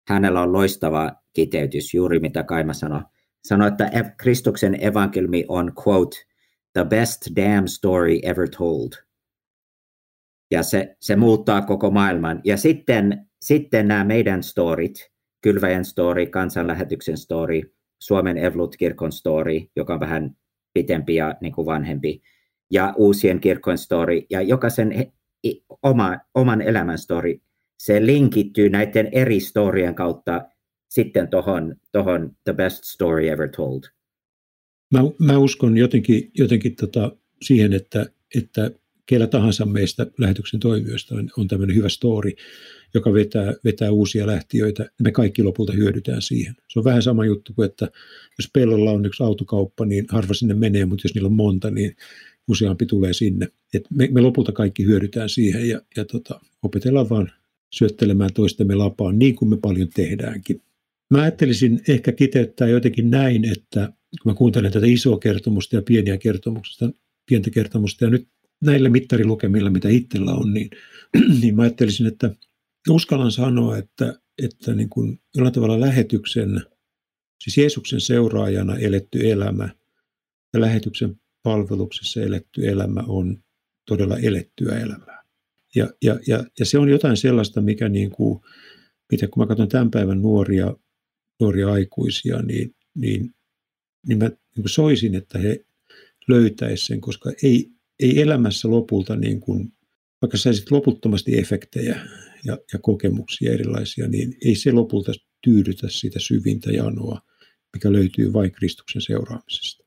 hänellä 0.09 0.43
on 0.43 0.53
loistava 0.53 1.13
kiteytys, 1.33 1.95
juuri 1.95 2.21
mitä 2.21 2.43
Kaima 2.43 2.73
sanoi. 2.73 3.01
Sanoi, 3.45 3.69
että 3.69 3.91
Kristuksen 4.17 4.85
evankeliumi 4.85 5.45
on, 5.49 5.73
quote, 5.87 6.17
the 6.73 6.85
best 6.85 7.23
damn 7.37 7.69
story 7.69 8.19
ever 8.23 8.49
told. 8.59 8.93
Ja 10.51 10.63
se, 10.63 10.97
se 11.01 11.17
muuttaa 11.17 11.63
koko 11.63 11.91
maailman. 11.91 12.41
Ja 12.45 12.57
sitten, 12.57 13.27
sitten 13.41 13.89
nämä 13.89 14.05
meidän 14.05 14.43
storit, 14.43 15.11
Kylväjän 15.41 15.85
story, 15.85 16.27
kansanlähetyksen 16.27 17.17
story, 17.17 17.78
Suomen 17.99 18.39
Evlut-kirkon 18.39 19.13
story, 19.13 19.61
joka 19.77 19.95
on 19.95 20.01
vähän 20.01 20.37
pitempi 20.75 21.15
ja 21.15 21.35
niin 21.41 21.53
kuin 21.53 21.67
vanhempi, 21.67 22.23
ja 22.71 22.95
uusien 22.97 23.41
kirkon 23.41 23.79
story, 23.79 24.23
ja 24.31 24.43
jokaisen 24.43 25.13
oma, 25.83 26.19
oman 26.35 26.63
elämän 26.63 26.99
story, 26.99 27.41
se 27.79 28.07
linkittyy 28.07 28.69
näiden 28.69 29.09
eri 29.13 29.41
storien 29.41 29.95
kautta 29.95 30.49
sitten 30.89 31.29
tuohon 31.29 31.77
tohon 31.93 32.37
The 32.45 32.53
Best 32.53 32.85
Story 32.85 33.29
Ever 33.29 33.49
Told. 33.57 33.83
Mä, 34.93 35.01
mä 35.19 35.39
uskon 35.39 35.79
jotenkin, 35.79 36.31
jotenkin 36.35 36.77
tota 36.77 37.17
siihen, 37.43 37.73
että, 37.73 38.07
että 38.35 38.71
kellä 39.09 39.27
tahansa 39.27 39.67
meistä 39.67 40.07
lähetyksen 40.19 40.61
toimijoista 40.61 41.15
on, 41.15 41.31
on 41.37 41.49
tämmöinen 41.49 41.77
hyvä 41.77 41.89
story, 41.89 42.33
joka 42.95 43.13
vetää, 43.13 43.55
vetää 43.65 43.91
uusia 43.91 44.27
lähtiöitä. 44.27 44.91
Me 45.03 45.13
kaikki 45.13 45.43
lopulta 45.43 45.73
hyödytään 45.73 46.23
siihen. 46.23 46.55
Se 46.69 46.79
on 46.79 46.85
vähän 46.85 47.03
sama 47.03 47.25
juttu 47.25 47.53
kuin, 47.55 47.67
että 47.67 47.89
jos 48.39 48.51
pellolla 48.53 48.91
on 48.91 49.07
yksi 49.07 49.23
autokauppa, 49.23 49.85
niin 49.85 50.07
harva 50.09 50.35
sinne 50.35 50.55
menee, 50.55 50.87
mutta 50.87 51.05
jos 51.05 51.15
niillä 51.15 51.27
on 51.27 51.33
monta, 51.33 51.71
niin 51.71 51.97
useampi 52.49 52.87
tulee 52.87 53.13
sinne. 53.13 53.49
Et 53.75 53.85
me, 53.91 54.09
me 54.13 54.21
lopulta 54.21 54.53
kaikki 54.53 54.85
hyödytään 54.85 55.29
siihen 55.29 55.69
ja, 55.69 55.81
ja 55.97 56.05
tota, 56.05 56.41
opetellaan 56.63 57.09
vaan 57.09 57.33
syöttelemään 57.73 58.33
toistemme 58.35 58.75
lapaan, 58.75 59.19
niin 59.19 59.37
kuin 59.37 59.49
me 59.49 59.57
paljon 59.57 59.89
tehdäänkin. 59.95 60.63
Mä 61.11 61.23
ajattelisin 61.23 61.81
ehkä 61.89 62.13
kiteyttää 62.13 62.69
jotenkin 62.69 63.11
näin, 63.11 63.45
että 63.45 63.93
kun 64.23 64.33
mä 64.33 64.35
kuuntelen 64.35 64.73
tätä 64.73 64.87
isoa 64.87 65.19
kertomusta 65.19 65.77
ja 65.77 65.83
pieniä 65.83 66.19
kertomusta, 66.19 66.91
pientä 67.29 67.51
kertomusta 67.51 68.05
ja 68.05 68.11
nyt 68.11 68.29
näillä 68.65 68.89
mittarilukemilla, 68.89 69.71
mitä 69.71 69.89
itsellä 69.89 70.33
on, 70.33 70.55
niin, 70.55 70.71
niin 71.41 71.57
mä 71.57 71.63
ajattelisin, 71.63 72.07
että 72.07 72.35
uskallan 72.91 73.33
sanoa, 73.33 73.77
että, 73.77 74.21
että 74.43 74.75
niin 74.75 74.89
kuin 74.89 75.21
jollain 75.35 75.55
tavalla 75.55 75.81
lähetyksen, 75.81 76.63
siis 77.43 77.59
Jeesuksen 77.59 78.01
seuraajana 78.01 78.77
eletty 78.77 79.31
elämä 79.31 79.69
ja 80.55 80.61
lähetyksen 80.61 81.21
palveluksessa 81.43 82.23
eletty 82.23 82.69
elämä 82.69 83.01
on 83.07 83.43
todella 83.87 84.19
elettyä 84.19 84.79
elämää. 84.79 85.25
Ja, 85.75 85.89
ja, 86.03 86.19
ja, 86.27 86.45
ja 86.59 86.67
se 86.67 86.79
on 86.79 86.89
jotain 86.89 87.17
sellaista, 87.17 87.61
mikä 87.61 87.89
niin 87.89 88.11
kuin, 88.11 88.41
mitä 89.13 89.29
kun 89.29 89.43
mä 89.43 89.47
katson 89.47 89.69
tämän 89.69 89.91
päivän 89.91 90.23
nuoria, 90.23 90.77
nuoria 91.41 91.73
aikuisia, 91.73 92.43
niin, 92.43 92.75
niin 92.95 93.35
niin 94.09 94.19
mä 94.19 94.31
niin 94.57 94.69
soisin, 94.69 95.15
että 95.15 95.39
he 95.39 95.65
löytäisivät 96.29 96.87
sen, 96.87 97.01
koska 97.01 97.33
ei, 97.43 97.73
ei 98.01 98.21
elämässä 98.21 98.71
lopulta, 98.71 99.17
niin 99.17 99.41
kuin, 99.41 99.73
vaikka 100.23 100.37
saisit 100.37 100.71
loputtomasti 100.71 101.39
efektejä 101.39 102.01
ja, 102.45 102.59
ja 102.73 102.79
kokemuksia 102.79 103.53
erilaisia, 103.53 104.09
niin 104.09 104.37
ei 104.45 104.55
se 104.55 104.73
lopulta 104.73 105.13
tyydytä 105.45 105.89
sitä 105.91 106.19
syvintä 106.19 106.71
janoa, 106.71 107.21
mikä 107.73 107.93
löytyy 107.93 108.33
vain 108.33 108.53
Kristuksen 108.53 109.03
seuraamisesta. 109.03 109.85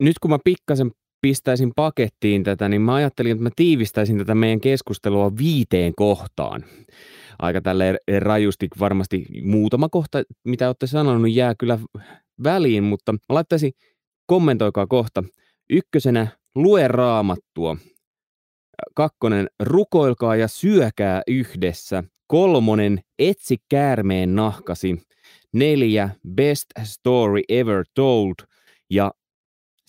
Nyt 0.00 0.18
kun 0.22 0.30
mä 0.30 0.38
pikkasen 0.44 0.90
pistäisin 1.20 1.72
pakettiin 1.76 2.44
tätä, 2.44 2.68
niin 2.68 2.82
mä 2.82 2.94
ajattelin, 2.94 3.32
että 3.32 3.42
mä 3.42 3.50
tiivistäisin 3.56 4.18
tätä 4.18 4.34
meidän 4.34 4.60
keskustelua 4.60 5.32
viiteen 5.38 5.92
kohtaan. 5.96 6.64
Aika 7.38 7.60
tälle 7.60 7.98
rajusti 8.18 8.68
varmasti 8.80 9.26
muutama 9.42 9.88
kohta, 9.88 10.22
mitä 10.44 10.66
olette 10.66 10.86
sanonut, 10.86 11.30
jää 11.32 11.54
kyllä 11.54 11.78
väliin, 12.44 12.84
mutta 12.84 13.12
mä 13.12 13.18
laittaisin, 13.28 13.72
kommentoikaa 14.26 14.86
kohta. 14.86 15.24
Ykkösenä, 15.70 16.26
lue 16.54 16.88
raamattua. 16.88 17.76
Kakkonen, 18.94 19.46
rukoilkaa 19.62 20.36
ja 20.36 20.48
syökää 20.48 21.22
yhdessä. 21.26 22.04
Kolmonen, 22.26 23.00
etsi 23.18 23.56
käärmeen 23.68 24.34
nahkasi. 24.34 25.02
Neljä, 25.52 26.10
best 26.34 26.66
story 26.82 27.40
ever 27.48 27.84
told. 27.94 28.34
Ja 28.90 29.12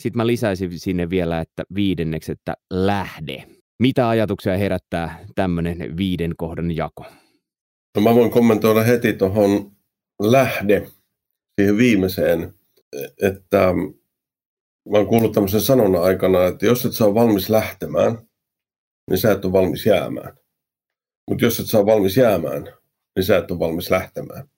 sitten 0.02 0.18
mä 0.18 0.28
lisäisin 0.28 0.80
sinne 0.80 1.10
vielä, 1.10 1.40
että 1.40 1.64
viidenneksi, 1.76 2.32
että 2.32 2.54
lähde. 2.70 3.44
Mitä 3.80 4.10
ajatuksia 4.10 4.58
herättää 4.58 5.26
tämmöinen 5.36 5.98
viiden 5.98 6.34
kohdan 6.38 6.76
jako? 6.76 7.06
No 7.96 8.02
mä 8.02 8.16
voin 8.16 8.32
kommentoida 8.32 8.84
heti 8.84 9.14
tuohon 9.14 9.72
lähde, 10.22 10.88
siihen 11.62 11.78
viimeiseen, 11.78 12.54
että 13.22 13.74
mä 14.90 14.98
oon 14.98 15.08
kuullut 15.08 15.32
tämmöisen 15.32 15.62
sanonnan 15.62 16.04
aikana, 16.04 16.46
että 16.46 16.66
jos 16.66 16.86
et 16.86 16.94
saa 16.94 17.14
valmis 17.14 17.50
lähtemään, 17.50 18.18
niin 19.10 19.18
sä 19.18 19.32
et 19.32 19.46
ole 19.46 19.54
valmis 19.54 19.86
jäämään. 19.86 20.38
Mutta 21.30 21.46
jos 21.46 21.60
et 21.60 21.66
saa 21.66 21.86
valmis 21.86 22.18
jäämään, 22.18 22.64
niin 23.16 23.24
sä 23.24 23.38
et 23.38 23.52
ole 23.52 23.60
valmis 23.60 23.92
lähtemään. 23.92 24.50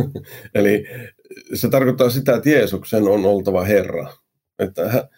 Eli 0.54 0.84
se 1.54 1.68
tarkoittaa 1.68 2.10
sitä, 2.10 2.36
että 2.36 2.50
Jeesuksen 2.50 3.02
on 3.02 3.24
oltava 3.24 3.64
Herra. 3.64 4.12
Että, 4.58 5.08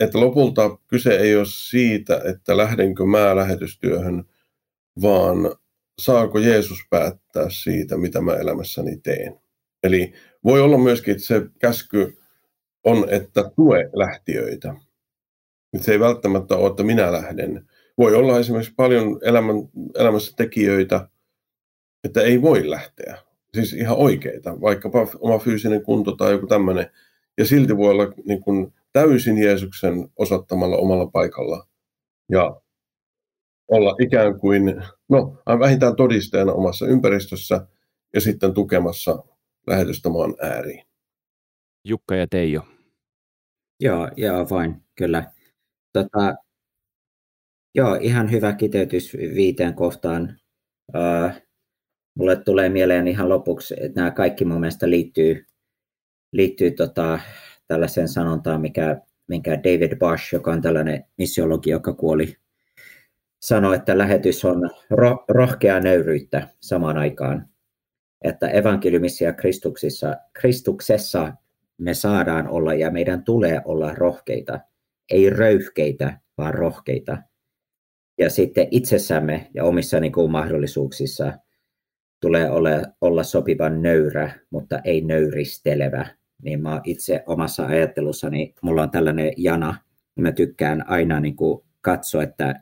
että 0.00 0.20
lopulta 0.20 0.76
kyse 0.86 1.16
ei 1.16 1.36
ole 1.36 1.44
siitä, 1.46 2.20
että 2.24 2.56
lähdenkö 2.56 3.04
mä 3.04 3.36
lähetystyöhön, 3.36 4.24
vaan 5.02 5.36
saako 5.98 6.38
Jeesus 6.38 6.78
päättää 6.90 7.46
siitä, 7.50 7.96
mitä 7.96 8.20
mä 8.20 8.34
elämässäni 8.34 8.96
teen. 8.96 9.40
Eli 9.82 10.12
voi 10.44 10.60
olla 10.60 10.78
myöskin, 10.78 11.12
että 11.12 11.26
se 11.26 11.42
käsky 11.58 12.18
on, 12.84 13.06
että 13.10 13.50
tue 13.56 13.90
lähtiöitä. 13.92 14.74
Se 15.80 15.92
ei 15.92 16.00
välttämättä 16.00 16.56
ole, 16.56 16.70
että 16.70 16.82
minä 16.82 17.12
lähden. 17.12 17.68
Voi 17.98 18.14
olla 18.14 18.38
esimerkiksi 18.38 18.74
paljon 18.76 19.20
elämän, 19.22 19.56
elämässä 19.94 20.32
tekijöitä, 20.36 21.08
että 22.04 22.22
ei 22.22 22.42
voi 22.42 22.70
lähteä. 22.70 23.18
Siis 23.54 23.72
ihan 23.72 23.96
oikeita, 23.96 24.60
vaikkapa 24.60 25.08
oma 25.20 25.38
fyysinen 25.38 25.82
kunto 25.82 26.12
tai 26.12 26.32
joku 26.32 26.46
tämmöinen 26.46 26.90
ja 27.38 27.46
silti 27.46 27.76
voi 27.76 27.90
olla 27.90 28.12
niin 28.24 28.40
kuin 28.40 28.74
täysin 28.92 29.38
Jeesuksen 29.38 30.08
osoittamalla 30.16 30.76
omalla 30.76 31.06
paikalla. 31.06 31.66
Ja 32.28 32.60
olla 33.68 33.96
ikään 34.00 34.38
kuin, 34.40 34.82
no 35.08 35.42
vähintään 35.46 35.96
todisteena 35.96 36.52
omassa 36.52 36.86
ympäristössä 36.86 37.66
ja 38.14 38.20
sitten 38.20 38.54
tukemassa 38.54 39.24
lähetystä 39.66 40.08
maan 40.08 40.34
ääriin. 40.40 40.84
Jukka 41.84 42.16
ja 42.16 42.26
Teijo. 42.26 42.62
Joo, 43.80 44.08
joo, 44.16 44.46
vain, 44.50 44.82
kyllä. 44.94 45.32
Tota, 45.92 46.34
joo, 47.74 47.94
ihan 47.94 48.30
hyvä 48.30 48.52
kiteytys 48.52 49.12
viiteen 49.14 49.74
kohtaan. 49.74 50.38
Uh, 50.94 51.42
mulle 52.18 52.36
tulee 52.36 52.68
mieleen 52.68 53.08
ihan 53.08 53.28
lopuksi, 53.28 53.74
että 53.80 54.00
nämä 54.00 54.10
kaikki 54.10 54.44
mun 54.44 54.60
mielestä 54.60 54.90
liittyy, 54.90 55.46
liittyy 56.32 56.70
tota, 56.70 57.18
tällaiseen 57.68 58.08
sanontaan, 58.08 58.60
mikä, 58.60 59.00
minkä 59.26 59.50
David 59.50 59.96
Bosch, 59.96 60.34
joka 60.34 60.52
on 60.52 60.62
tällainen 60.62 61.04
missiologi, 61.18 61.70
joka 61.70 61.92
kuoli, 61.92 62.36
sanoi, 63.42 63.76
että 63.76 63.98
lähetys 63.98 64.44
on 64.44 64.70
ro- 64.90 65.24
rohkeaa 65.28 65.80
nöyryyttä 65.80 66.48
samaan 66.60 66.98
aikaan. 66.98 67.48
Että 68.24 68.48
evankeliumissa 68.48 69.24
ja 69.24 69.32
Kristuksessa, 69.32 70.16
Kristuksessa 70.32 71.32
me 71.78 71.94
saadaan 71.94 72.48
olla 72.48 72.74
ja 72.74 72.90
meidän 72.90 73.24
tulee 73.24 73.60
olla 73.64 73.94
rohkeita, 73.94 74.60
ei 75.10 75.30
röyhkeitä, 75.30 76.20
vaan 76.38 76.54
rohkeita. 76.54 77.18
Ja 78.18 78.30
sitten 78.30 78.68
itsessämme 78.70 79.50
ja 79.54 79.64
omissa 79.64 80.00
niin 80.00 80.12
kuin, 80.12 80.30
mahdollisuuksissa 80.30 81.32
tulee 82.20 82.50
olla, 82.50 82.70
olla 83.00 83.22
sopivan 83.22 83.82
nöyrä, 83.82 84.32
mutta 84.50 84.80
ei 84.84 85.00
nöyristelevä. 85.00 86.06
Niin 86.42 86.62
mä 86.62 86.80
itse 86.84 87.22
omassa 87.26 87.66
ajattelussani, 87.66 88.54
mulla 88.62 88.82
on 88.82 88.90
tällainen 88.90 89.32
jana, 89.36 89.74
mä 90.20 90.32
tykkään 90.32 90.84
aina 90.88 91.20
niin 91.20 91.36
kuin, 91.36 91.64
katsoa, 91.80 92.22
että 92.22 92.60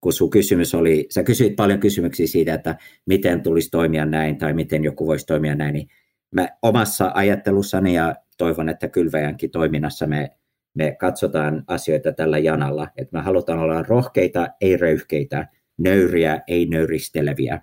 kun 0.00 0.12
sun 0.12 0.30
kysymys 0.30 0.74
oli, 0.74 1.06
sä 1.10 1.22
kysyit 1.22 1.56
paljon 1.56 1.80
kysymyksiä 1.80 2.26
siitä, 2.26 2.54
että 2.54 2.76
miten 3.06 3.42
tulisi 3.42 3.70
toimia 3.70 4.06
näin 4.06 4.38
tai 4.38 4.52
miten 4.52 4.84
joku 4.84 5.06
voisi 5.06 5.26
toimia 5.26 5.54
näin, 5.54 5.72
niin 5.74 5.88
mä 6.34 6.48
omassa 6.62 7.10
ajattelussani 7.14 7.94
ja 7.94 8.14
toivon, 8.38 8.68
että 8.68 8.88
kylväjänkin 8.88 9.50
toiminnassa 9.50 10.06
me, 10.06 10.30
me 10.74 10.96
katsotaan 11.00 11.64
asioita 11.66 12.12
tällä 12.12 12.38
janalla, 12.38 12.88
että 12.96 13.18
me 13.18 13.22
halutaan 13.22 13.58
olla 13.58 13.82
rohkeita, 13.82 14.48
ei 14.60 14.76
röyhkeitä, 14.76 15.48
nöyriä, 15.78 16.40
ei 16.48 16.66
nöyristeleviä. 16.66 17.60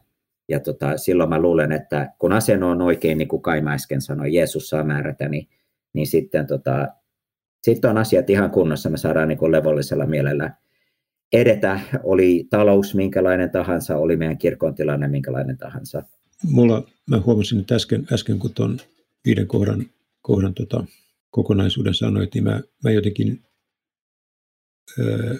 Ja 0.49 0.59
tota, 0.59 0.97
silloin 0.97 1.29
mä 1.29 1.39
luulen, 1.39 1.71
että 1.71 2.13
kun 2.19 2.33
asento 2.33 2.67
on 2.67 2.81
oikein, 2.81 3.17
niin 3.17 3.27
kuin 3.27 3.41
Kaima 3.41 3.71
äsken 3.71 4.01
sanoi, 4.01 4.33
Jeesus 4.33 4.69
saa 4.69 4.83
määrätä, 4.83 5.29
niin, 5.29 5.47
niin 5.99 6.07
sitten 6.07 6.47
tota, 6.47 6.87
sitten 7.63 7.89
on 7.89 7.97
asiat 7.97 8.29
ihan 8.29 8.51
kunnossa, 8.51 8.89
me 8.89 8.97
saadaan 8.97 9.27
niin 9.27 9.37
kuin 9.37 9.51
levollisella 9.51 10.05
mielellä 10.05 10.53
edetä, 11.33 11.79
oli 12.03 12.47
talous 12.49 12.95
minkälainen 12.95 13.49
tahansa, 13.49 13.97
oli 13.97 14.17
meidän 14.17 14.37
kirkon 14.37 14.75
tilanne 14.75 15.07
minkälainen 15.07 15.57
tahansa. 15.57 16.03
Mulla, 16.43 16.87
mä 17.09 17.19
huomasin 17.19 17.59
että 17.59 17.75
äsken, 17.75 18.07
äsken 18.13 18.39
kun 18.39 18.53
tuon 18.53 18.77
viiden 19.25 19.47
kohdan, 19.47 19.85
kohdan 20.21 20.53
tota, 20.53 20.85
kokonaisuuden 21.29 21.93
sanoit, 21.93 22.33
niin 22.33 22.43
mä, 22.43 22.61
mä 22.83 22.91
jotenkin 22.91 23.43
öö, 24.99 25.35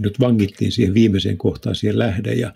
nyt 0.00 0.20
vangittiin 0.20 0.72
siihen 0.72 0.94
viimeiseen 0.94 1.38
kohtaan, 1.38 1.74
siihen 1.74 1.98
lähde, 1.98 2.32
ja, 2.32 2.54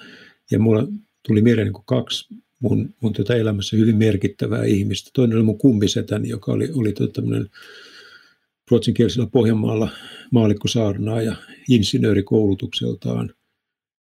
ja 0.50 0.58
mulla 0.58 0.86
tuli 1.26 1.42
mieleen 1.42 1.72
niin 1.72 1.84
kaksi 1.84 2.34
mun, 2.60 2.94
mun 3.00 3.12
tota 3.12 3.34
elämässä 3.34 3.76
hyvin 3.76 3.96
merkittävää 3.96 4.64
ihmistä. 4.64 5.10
Toinen 5.12 5.36
oli 5.36 5.44
mun 5.44 5.58
kummisetäni, 5.58 6.28
joka 6.28 6.52
oli, 6.52 6.68
oli 6.74 6.92
tota 6.92 7.22
ruotsinkielisellä 8.70 9.28
Pohjanmaalla 9.32 9.88
ja 11.24 11.36
insinöörikoulutukseltaan, 11.68 13.34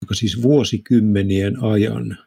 joka 0.01 0.13
siis 0.13 0.41
vuosikymmenien 0.41 1.63
ajan 1.63 2.17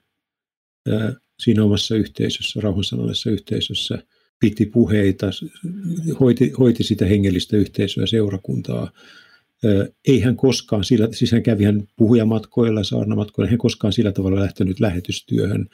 ää, 0.89 1.15
siinä 1.39 1.65
omassa 1.65 1.97
yhteisössä, 1.97 2.61
rauhansanallisessa 2.61 3.31
yhteisössä, 3.31 3.99
piti 4.39 4.67
puheita, 4.67 5.27
hoiti, 6.21 6.53
hoiti 6.59 6.85
sitä 6.85 7.07
hengellistä 7.07 7.57
yhteisöä, 7.57 8.07
seurakuntaa. 8.07 8.93
Ei 10.09 10.21
hän 10.21 10.37
koskaan, 10.37 10.85
sillä, 10.85 11.09
siis 11.13 11.33
hän 11.33 11.43
kävi 11.43 11.65
hän 11.65 11.89
puhujamatkoilla, 11.97 12.85
saarnamatkoilla, 12.85 13.51
hän 13.51 13.59
koskaan 13.59 13.93
sillä 13.93 14.13
tavalla 14.13 14.41
lähtenyt 14.41 14.81
lähetystyöhön, 14.81 15.69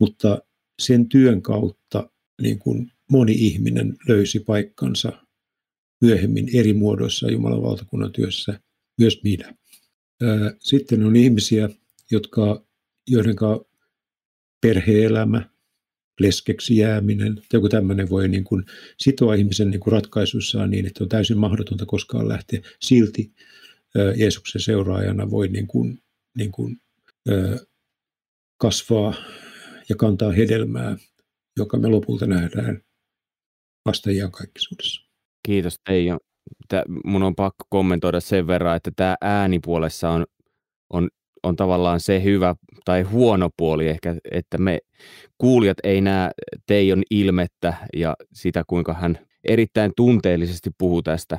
mutta 0.00 0.42
sen 0.78 1.08
työn 1.08 1.42
kautta 1.42 2.10
niin 2.42 2.58
kuin 2.58 2.92
moni 3.10 3.32
ihminen 3.32 3.96
löysi 4.08 4.40
paikkansa 4.40 5.26
myöhemmin 6.00 6.48
eri 6.54 6.72
muodoissa 6.72 7.30
Jumalan 7.30 7.62
valtakunnan 7.62 8.12
työssä, 8.12 8.60
myös 8.98 9.22
minä. 9.22 9.54
Sitten 10.58 11.04
on 11.04 11.16
ihmisiä, 11.16 11.68
jotka, 12.10 12.64
joiden 13.08 13.36
perheelämä, 14.60 15.50
leskeksi 16.20 16.76
jääminen 16.76 17.42
joku 17.52 17.68
tämmöinen 17.68 18.10
voi 18.10 18.28
niin 18.28 18.44
kuin 18.44 18.64
sitoa 18.98 19.34
ihmisen 19.34 19.70
niin 19.70 19.80
kuin 19.80 19.92
ratkaisuissaan 19.92 20.70
niin, 20.70 20.86
että 20.86 21.04
on 21.04 21.08
täysin 21.08 21.38
mahdotonta 21.38 21.86
koskaan 21.86 22.28
lähteä. 22.28 22.60
Silti 22.80 23.32
Jeesuksen 24.16 24.60
seuraajana 24.60 25.30
voi 25.30 25.48
niin 25.48 25.66
kuin, 25.66 25.98
niin 26.36 26.52
kuin, 26.52 26.76
kasvaa 28.56 29.14
ja 29.90 29.96
kantaa 29.96 30.32
hedelmää, 30.32 30.96
joka 31.56 31.76
me 31.76 31.88
lopulta 31.88 32.26
nähdään 32.26 32.82
vasta 33.86 34.10
kaikkisuudessa. 34.30 35.10
Kiitos 35.46 35.76
Teijo. 35.84 36.18
Tää, 36.68 36.82
mun 37.04 37.22
on 37.22 37.34
pakko 37.34 37.64
kommentoida 37.68 38.20
sen 38.20 38.46
verran, 38.46 38.76
että 38.76 38.90
tämä 38.96 39.16
äänipuolessa 39.20 40.10
on, 40.10 40.26
on, 40.90 41.08
on 41.42 41.56
tavallaan 41.56 42.00
se 42.00 42.22
hyvä 42.22 42.54
tai 42.84 43.02
huono 43.02 43.50
puoli 43.56 43.88
ehkä, 43.88 44.16
että 44.30 44.58
me 44.58 44.78
kuulijat 45.38 45.78
ei 45.84 46.00
näe 46.00 46.30
Teijon 46.66 47.02
ilmettä 47.10 47.74
ja 47.96 48.16
sitä, 48.32 48.64
kuinka 48.66 48.94
hän 48.94 49.18
erittäin 49.44 49.92
tunteellisesti 49.96 50.70
puhuu 50.78 51.02
tästä. 51.02 51.38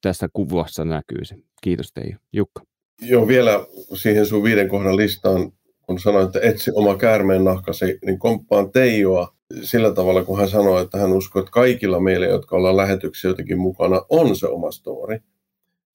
Tässä 0.00 0.28
kuvassa 0.32 0.84
näkyy 0.84 1.24
se. 1.24 1.36
Kiitos 1.62 1.92
Teijo. 1.92 2.16
Jukka. 2.32 2.62
Joo, 3.02 3.28
vielä 3.28 3.66
siihen 3.94 4.26
sun 4.26 4.42
viiden 4.42 4.68
kohdan 4.68 4.96
listaan, 4.96 5.52
kun 5.88 6.00
sanoit, 6.00 6.26
että 6.26 6.48
etsi 6.48 6.70
oma 6.74 6.96
käärmeen 6.96 7.44
nahkasi, 7.44 7.98
niin 8.04 8.18
komppaan 8.18 8.72
Teijoa 8.72 9.34
sillä 9.62 9.94
tavalla, 9.94 10.24
kun 10.24 10.38
hän 10.38 10.48
sanoi, 10.48 10.82
että 10.82 10.98
hän 10.98 11.12
uskoo, 11.12 11.40
että 11.40 11.52
kaikilla 11.52 12.00
meillä, 12.00 12.26
jotka 12.26 12.56
ollaan 12.56 12.76
lähetyksiä 12.76 13.30
jotenkin 13.30 13.58
mukana, 13.58 14.02
on 14.08 14.36
se 14.36 14.46
oma 14.46 14.70
story. 14.70 15.18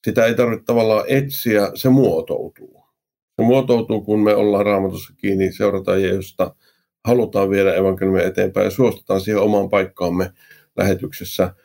Sitä 0.06 0.26
ei 0.26 0.36
tarvitse 0.36 0.66
tavallaan 0.66 1.06
etsiä, 1.08 1.72
se 1.76 1.89
muotoutuu. 1.89 2.84
Se 3.36 3.46
muotoutuu, 3.46 4.02
kun 4.02 4.20
me 4.20 4.36
ollaan 4.36 4.66
raamatussa 4.66 5.14
kiinni, 5.18 5.52
seurataan 5.52 6.04
Jeesusta, 6.04 6.56
halutaan 7.06 7.50
viedä 7.50 7.74
evankeliumia 7.74 8.28
eteenpäin 8.28 8.66
ja 8.66 8.72
suostutaan 8.72 9.22
siihen 9.22 9.41
omaan 9.41 9.70
paikkaamme 9.70 10.32
lähetyksessä. 10.78 11.56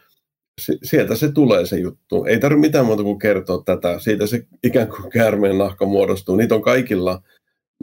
Sieltä 0.83 1.15
se 1.15 1.33
tulee 1.33 1.67
se 1.67 1.79
juttu. 1.79 2.25
Ei 2.25 2.39
tarvitse 2.39 2.67
mitään 2.67 2.87
muuta 2.87 3.03
kuin 3.03 3.19
kertoa 3.19 3.63
tätä. 3.65 3.99
Siitä 3.99 4.27
se 4.27 4.47
ikään 4.65 4.89
kuin 4.89 5.11
käärmeen 5.11 5.59
nahka 5.59 5.87
muodostuu. 5.87 6.37
Niitä 6.37 6.55
on 6.55 6.63
kaikilla. 6.63 7.23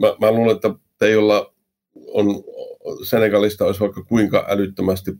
Mä, 0.00 0.14
mä 0.20 0.32
luulen, 0.32 0.56
että 0.56 0.74
teillä 0.98 1.46
on 2.06 2.26
Senegalista 3.04 3.64
olisi 3.64 3.80
vaikka 3.80 4.02
kuinka 4.04 4.46
älyttömästi 4.48 5.10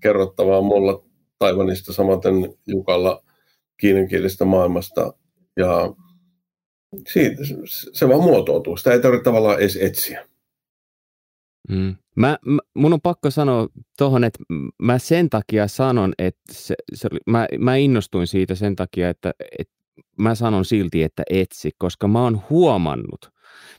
kerrottavaa 0.00 0.62
Molla 0.62 1.04
Taivanista, 1.38 1.92
samaten 1.92 2.34
Jukalla 2.66 3.24
kiinankielisestä 3.80 4.44
maailmasta. 4.44 5.12
Ja 5.56 5.94
siitä, 7.12 7.42
se 7.92 8.08
vaan 8.08 8.22
muotoutuu. 8.22 8.76
Sitä 8.76 8.92
ei 8.92 9.00
tarvitse 9.00 9.24
tavallaan 9.24 9.58
edes 9.58 9.76
etsiä. 9.76 10.28
Mm. 11.68 11.96
Mä, 12.16 12.38
mä, 12.46 12.58
mun 12.74 12.92
on 12.92 13.00
pakko 13.00 13.30
sanoa 13.30 13.68
tuohon, 13.98 14.24
että 14.24 14.38
mä 14.82 14.98
sen 14.98 15.30
takia 15.30 15.68
sanon, 15.68 16.12
että 16.18 16.42
se, 16.52 16.74
se 16.94 17.08
mä, 17.26 17.46
mä 17.58 17.76
innostuin 17.76 18.26
siitä 18.26 18.54
sen 18.54 18.76
takia, 18.76 19.08
että, 19.08 19.32
että 19.58 19.74
mä 20.18 20.34
sanon 20.34 20.64
silti, 20.64 21.02
että 21.02 21.22
etsi, 21.30 21.70
koska 21.78 22.08
mä 22.08 22.22
oon 22.22 22.42
huomannut, 22.50 23.30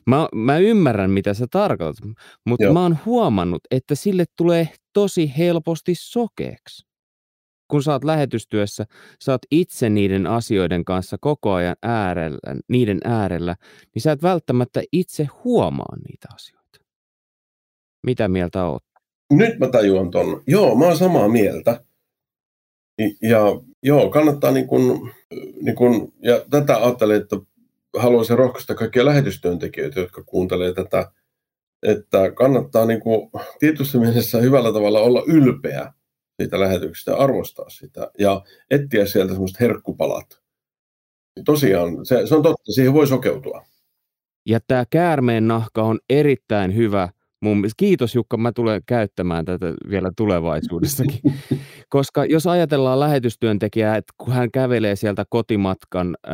Mä, 0.08 0.28
mä 0.36 0.58
ymmärrän, 0.58 1.12
mitä 1.12 1.34
sä 1.34 1.48
tarkoitat, 1.52 2.06
mutta 2.46 2.64
Joo. 2.64 2.74
mä 2.74 2.82
oon 2.82 2.98
huomannut, 3.06 3.62
että 3.72 3.96
sille 3.96 4.26
tulee 4.38 4.70
tosi 4.94 5.34
helposti 5.38 5.94
sokeeksi. 5.96 6.90
Kun 7.68 7.84
sä 7.84 7.92
oot 7.92 8.04
lähetystyössä, 8.04 8.86
sä 9.24 9.32
oot 9.32 9.42
itse 9.52 9.90
niiden 9.90 10.28
asioiden 10.28 10.86
kanssa 10.86 11.18
koko 11.22 11.54
ajan 11.54 11.76
äärellä, 11.84 12.40
niiden 12.68 13.00
äärellä, 13.04 13.56
niin 13.96 14.02
sä 14.02 14.12
et 14.12 14.24
välttämättä 14.24 14.82
itse 14.92 15.28
huomaa 15.44 15.96
niitä 16.08 16.28
asioita. 16.36 16.80
Mitä 18.06 18.28
mieltä 18.28 18.66
oot? 18.66 18.84
Nyt 19.34 19.60
mä 19.60 19.68
tajuan 19.68 20.12
ton. 20.12 20.44
Joo, 20.48 20.76
mä 20.76 20.86
oon 20.86 20.98
samaa 20.98 21.30
mieltä. 21.30 21.84
Ja 23.22 23.40
joo, 23.84 24.10
kannattaa 24.10 24.52
niin 24.52 24.68
kun, 24.68 25.12
niin 25.62 25.76
kun, 25.76 26.14
ja 26.24 26.46
tätä 26.50 26.78
ajattelin, 26.78 27.22
että 27.22 27.36
haluaisin 27.98 28.38
rohkaista 28.38 28.76
kaikkia 28.76 29.06
lähetystyöntekijöitä, 29.06 30.00
jotka 30.00 30.24
kuuntelee 30.24 30.74
tätä, 30.74 31.12
että 31.84 32.32
kannattaa 32.32 32.86
niin 32.86 33.00
kuin, 33.00 33.30
tietyssä 33.60 33.98
mielessä 33.98 34.38
hyvällä 34.38 34.74
tavalla 34.74 35.00
olla 35.00 35.24
ylpeä 35.28 35.94
siitä 36.42 36.60
lähetyksestä 36.60 37.12
ja 37.12 37.18
arvostaa 37.18 37.70
sitä 37.70 38.12
ja 38.20 38.42
etsiä 38.72 39.06
sieltä 39.06 39.34
semmoiset 39.34 39.60
herkkupalat, 39.60 40.42
tosiaan, 41.46 42.06
se, 42.06 42.28
se 42.28 42.36
on 42.36 42.44
totta, 42.44 42.72
siihen 42.72 42.94
voi 42.94 43.08
sokeutua. 43.08 43.66
Ja 44.46 44.60
tämä 44.68 44.84
käärmeen 44.90 45.48
nahka 45.48 45.84
on 45.84 46.00
erittäin 46.10 46.76
hyvä. 46.76 47.10
Mun, 47.42 47.66
kiitos 47.78 48.16
Jukka, 48.16 48.38
mä 48.38 48.52
tulen 48.52 48.82
käyttämään 48.86 49.46
tätä 49.46 49.74
vielä 49.90 50.12
tulevaisuudessakin. 50.18 51.20
Koska 51.90 52.26
jos 52.26 52.48
ajatellaan 52.48 53.00
lähetystyöntekijää, 53.00 53.98
että 53.98 54.14
kun 54.18 54.34
hän 54.34 54.52
kävelee 54.52 54.96
sieltä 54.96 55.26
kotimatkan 55.30 56.18
äh, 56.28 56.34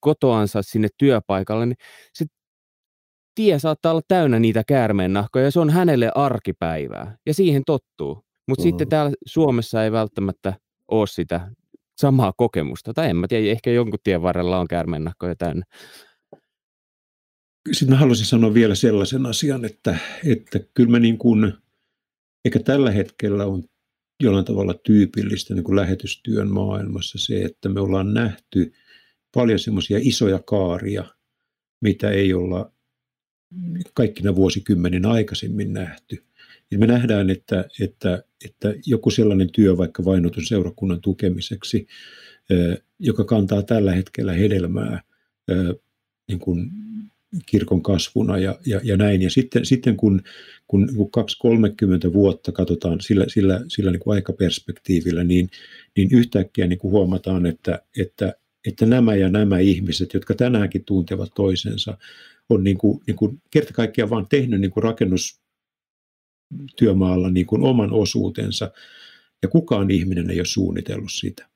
kotoansa 0.00 0.62
sinne 0.62 0.88
työpaikalle, 0.98 1.66
niin 1.66 1.76
se 2.14 2.24
tie 3.34 3.58
saattaa 3.58 3.92
olla 3.92 4.02
täynnä 4.08 4.38
niitä 4.38 4.64
käärmeennahkoja 4.66 5.44
ja 5.44 5.50
se 5.50 5.60
on 5.60 5.70
hänelle 5.70 6.12
arkipäivää 6.14 7.16
ja 7.26 7.34
siihen 7.34 7.62
tottuu. 7.66 8.24
Mutta 8.48 8.62
mm. 8.62 8.68
sitten 8.68 8.88
täällä 8.88 9.12
Suomessa 9.26 9.84
ei 9.84 9.92
välttämättä 9.92 10.54
ole 10.88 11.06
sitä 11.06 11.50
samaa 11.96 12.32
kokemusta. 12.36 12.94
Tai 12.94 13.10
en 13.10 13.16
mä 13.16 13.28
tiedä, 13.28 13.50
ehkä 13.50 13.70
jonkun 13.70 13.98
tien 14.04 14.22
varrella 14.22 14.58
on 14.58 14.68
käärmeennahkoja 14.68 15.34
täynnä. 15.36 15.64
Sitten 17.72 17.94
mä 17.94 17.98
haluaisin 17.98 18.26
sanoa 18.26 18.54
vielä 18.54 18.74
sellaisen 18.74 19.26
asian, 19.26 19.64
että, 19.64 19.96
että 20.24 20.60
kyllä 20.74 20.90
me 20.90 21.00
niin 21.00 21.18
kuin, 21.18 21.52
eikä 22.44 22.58
tällä 22.58 22.90
hetkellä 22.90 23.46
on 23.46 23.64
jollain 24.22 24.44
tavalla 24.44 24.74
tyypillistä 24.74 25.54
niin 25.54 25.64
kuin 25.64 25.76
lähetystyön 25.76 26.50
maailmassa 26.50 27.18
se, 27.18 27.42
että 27.42 27.68
me 27.68 27.80
ollaan 27.80 28.14
nähty 28.14 28.72
paljon 29.34 29.58
semmoisia 29.58 29.98
isoja 30.00 30.38
kaaria, 30.38 31.04
mitä 31.80 32.10
ei 32.10 32.34
olla 32.34 32.72
kaikkina 33.94 34.34
vuosikymmenen 34.34 35.06
aikaisemmin 35.06 35.72
nähty. 35.72 36.24
Ja 36.70 36.78
me 36.78 36.86
nähdään, 36.86 37.30
että, 37.30 37.64
että, 37.80 38.24
että 38.44 38.74
joku 38.86 39.10
sellainen 39.10 39.52
työ 39.52 39.76
vaikka 39.76 40.04
vainotun 40.04 40.44
seurakunnan 40.46 41.00
tukemiseksi, 41.00 41.86
joka 42.98 43.24
kantaa 43.24 43.62
tällä 43.62 43.92
hetkellä 43.92 44.32
hedelmää 44.32 45.02
niin 46.28 46.38
kuin 46.38 46.70
kirkon 47.46 47.82
kasvuna 47.82 48.38
ja, 48.38 48.58
ja, 48.66 48.80
ja 48.84 48.96
näin. 48.96 49.22
Ja 49.22 49.30
sitten, 49.30 49.66
sitten 49.66 49.96
kun, 49.96 50.22
kun 50.66 50.88
2-30 52.08 52.12
vuotta 52.12 52.52
katsotaan 52.52 53.00
sillä, 53.00 53.24
sillä, 53.28 53.60
sillä 53.68 53.90
niin 53.90 54.00
kuin 54.00 54.14
aikaperspektiivillä, 54.14 55.24
niin, 55.24 55.50
niin 55.96 56.08
yhtäkkiä 56.12 56.66
niin 56.66 56.78
kuin 56.78 56.92
huomataan, 56.92 57.46
että, 57.46 57.82
että, 57.98 58.34
että 58.66 58.86
nämä 58.86 59.14
ja 59.14 59.28
nämä 59.28 59.58
ihmiset, 59.58 60.14
jotka 60.14 60.34
tänäänkin 60.34 60.84
tuntevat 60.84 61.30
toisensa, 61.34 61.98
on 62.48 62.64
niin 62.64 62.78
kuin, 62.78 63.00
niin 63.06 63.16
kuin 63.16 63.42
kerta 63.50 63.72
kaikkiaan 63.72 64.10
vaan 64.10 64.28
tehnyt 64.28 64.60
niin 64.60 64.70
kuin 64.70 64.84
rakennustyömaalla 64.84 67.30
niin 67.30 67.46
kuin 67.46 67.62
oman 67.62 67.92
osuutensa, 67.92 68.70
ja 69.42 69.48
kukaan 69.48 69.90
ihminen 69.90 70.30
ei 70.30 70.38
ole 70.38 70.44
suunnitellut 70.44 71.12
sitä. 71.12 71.48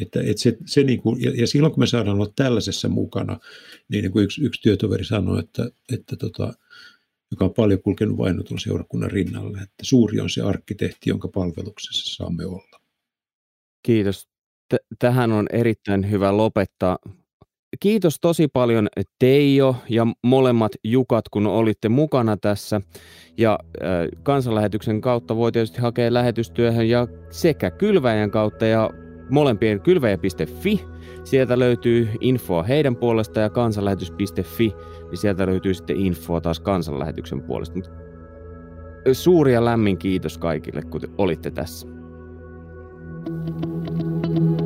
Että, 0.00 0.20
että 0.20 0.42
se, 0.42 0.56
se 0.66 0.82
niin 0.82 1.00
kuin, 1.00 1.22
ja, 1.22 1.30
ja 1.30 1.46
silloin 1.46 1.72
kun 1.72 1.82
me 1.82 1.86
saadaan 1.86 2.16
olla 2.16 2.32
tällaisessa 2.36 2.88
mukana, 2.88 3.38
niin, 3.88 4.02
niin 4.02 4.12
kuin 4.12 4.24
yksi, 4.24 4.44
yksi 4.44 4.62
työtoveri 4.62 5.04
sanoi, 5.04 5.40
että, 5.40 5.70
että 5.92 6.16
tota, 6.16 6.54
joka 7.30 7.44
on 7.44 7.54
paljon 7.54 7.82
kulkenut 7.82 8.18
vainotun 8.18 8.60
seurakunnan 8.60 9.10
rinnalle, 9.10 9.58
että 9.58 9.82
suuri 9.82 10.20
on 10.20 10.30
se 10.30 10.42
arkkitehti, 10.42 11.10
jonka 11.10 11.28
palveluksessa 11.28 12.16
saamme 12.16 12.46
olla. 12.46 12.80
Kiitos. 13.82 14.29
T- 14.74 14.98
tähän 14.98 15.32
on 15.32 15.46
erittäin 15.52 16.10
hyvä 16.10 16.36
lopettaa 16.36 16.98
kiitos 17.80 18.20
tosi 18.20 18.48
paljon 18.48 18.88
Teijo 19.18 19.76
ja 19.88 20.06
molemmat 20.22 20.72
Jukat, 20.84 21.28
kun 21.28 21.46
olitte 21.46 21.88
mukana 21.88 22.36
tässä. 22.36 22.80
Ja 23.38 23.58
äh, 23.62 23.88
kansanlähetyksen 24.22 25.00
kautta 25.00 25.36
voi 25.36 25.52
tietysti 25.52 25.80
hakea 25.80 26.14
lähetystyöhön 26.14 26.88
ja 26.88 27.06
sekä 27.30 27.70
kylväjän 27.70 28.30
kautta 28.30 28.66
ja 28.66 28.90
molempien 29.30 29.80
kylväjä.fi. 29.80 30.84
Sieltä 31.24 31.58
löytyy 31.58 32.08
infoa 32.20 32.62
heidän 32.62 32.96
puolesta 32.96 33.40
ja 33.40 33.50
kansanlähetys.fi, 33.50 34.74
niin 35.10 35.18
sieltä 35.18 35.46
löytyy 35.46 35.74
sitten 35.74 35.96
infoa 35.96 36.40
taas 36.40 36.60
kansanlähetyksen 36.60 37.42
puolesta. 37.42 37.80
Suuri 39.12 39.52
ja 39.52 39.64
lämmin 39.64 39.98
kiitos 39.98 40.38
kaikille, 40.38 40.82
kun 40.82 41.00
olitte 41.18 41.50
tässä. 41.50 41.86
thank 43.26 44.38
you 44.38 44.59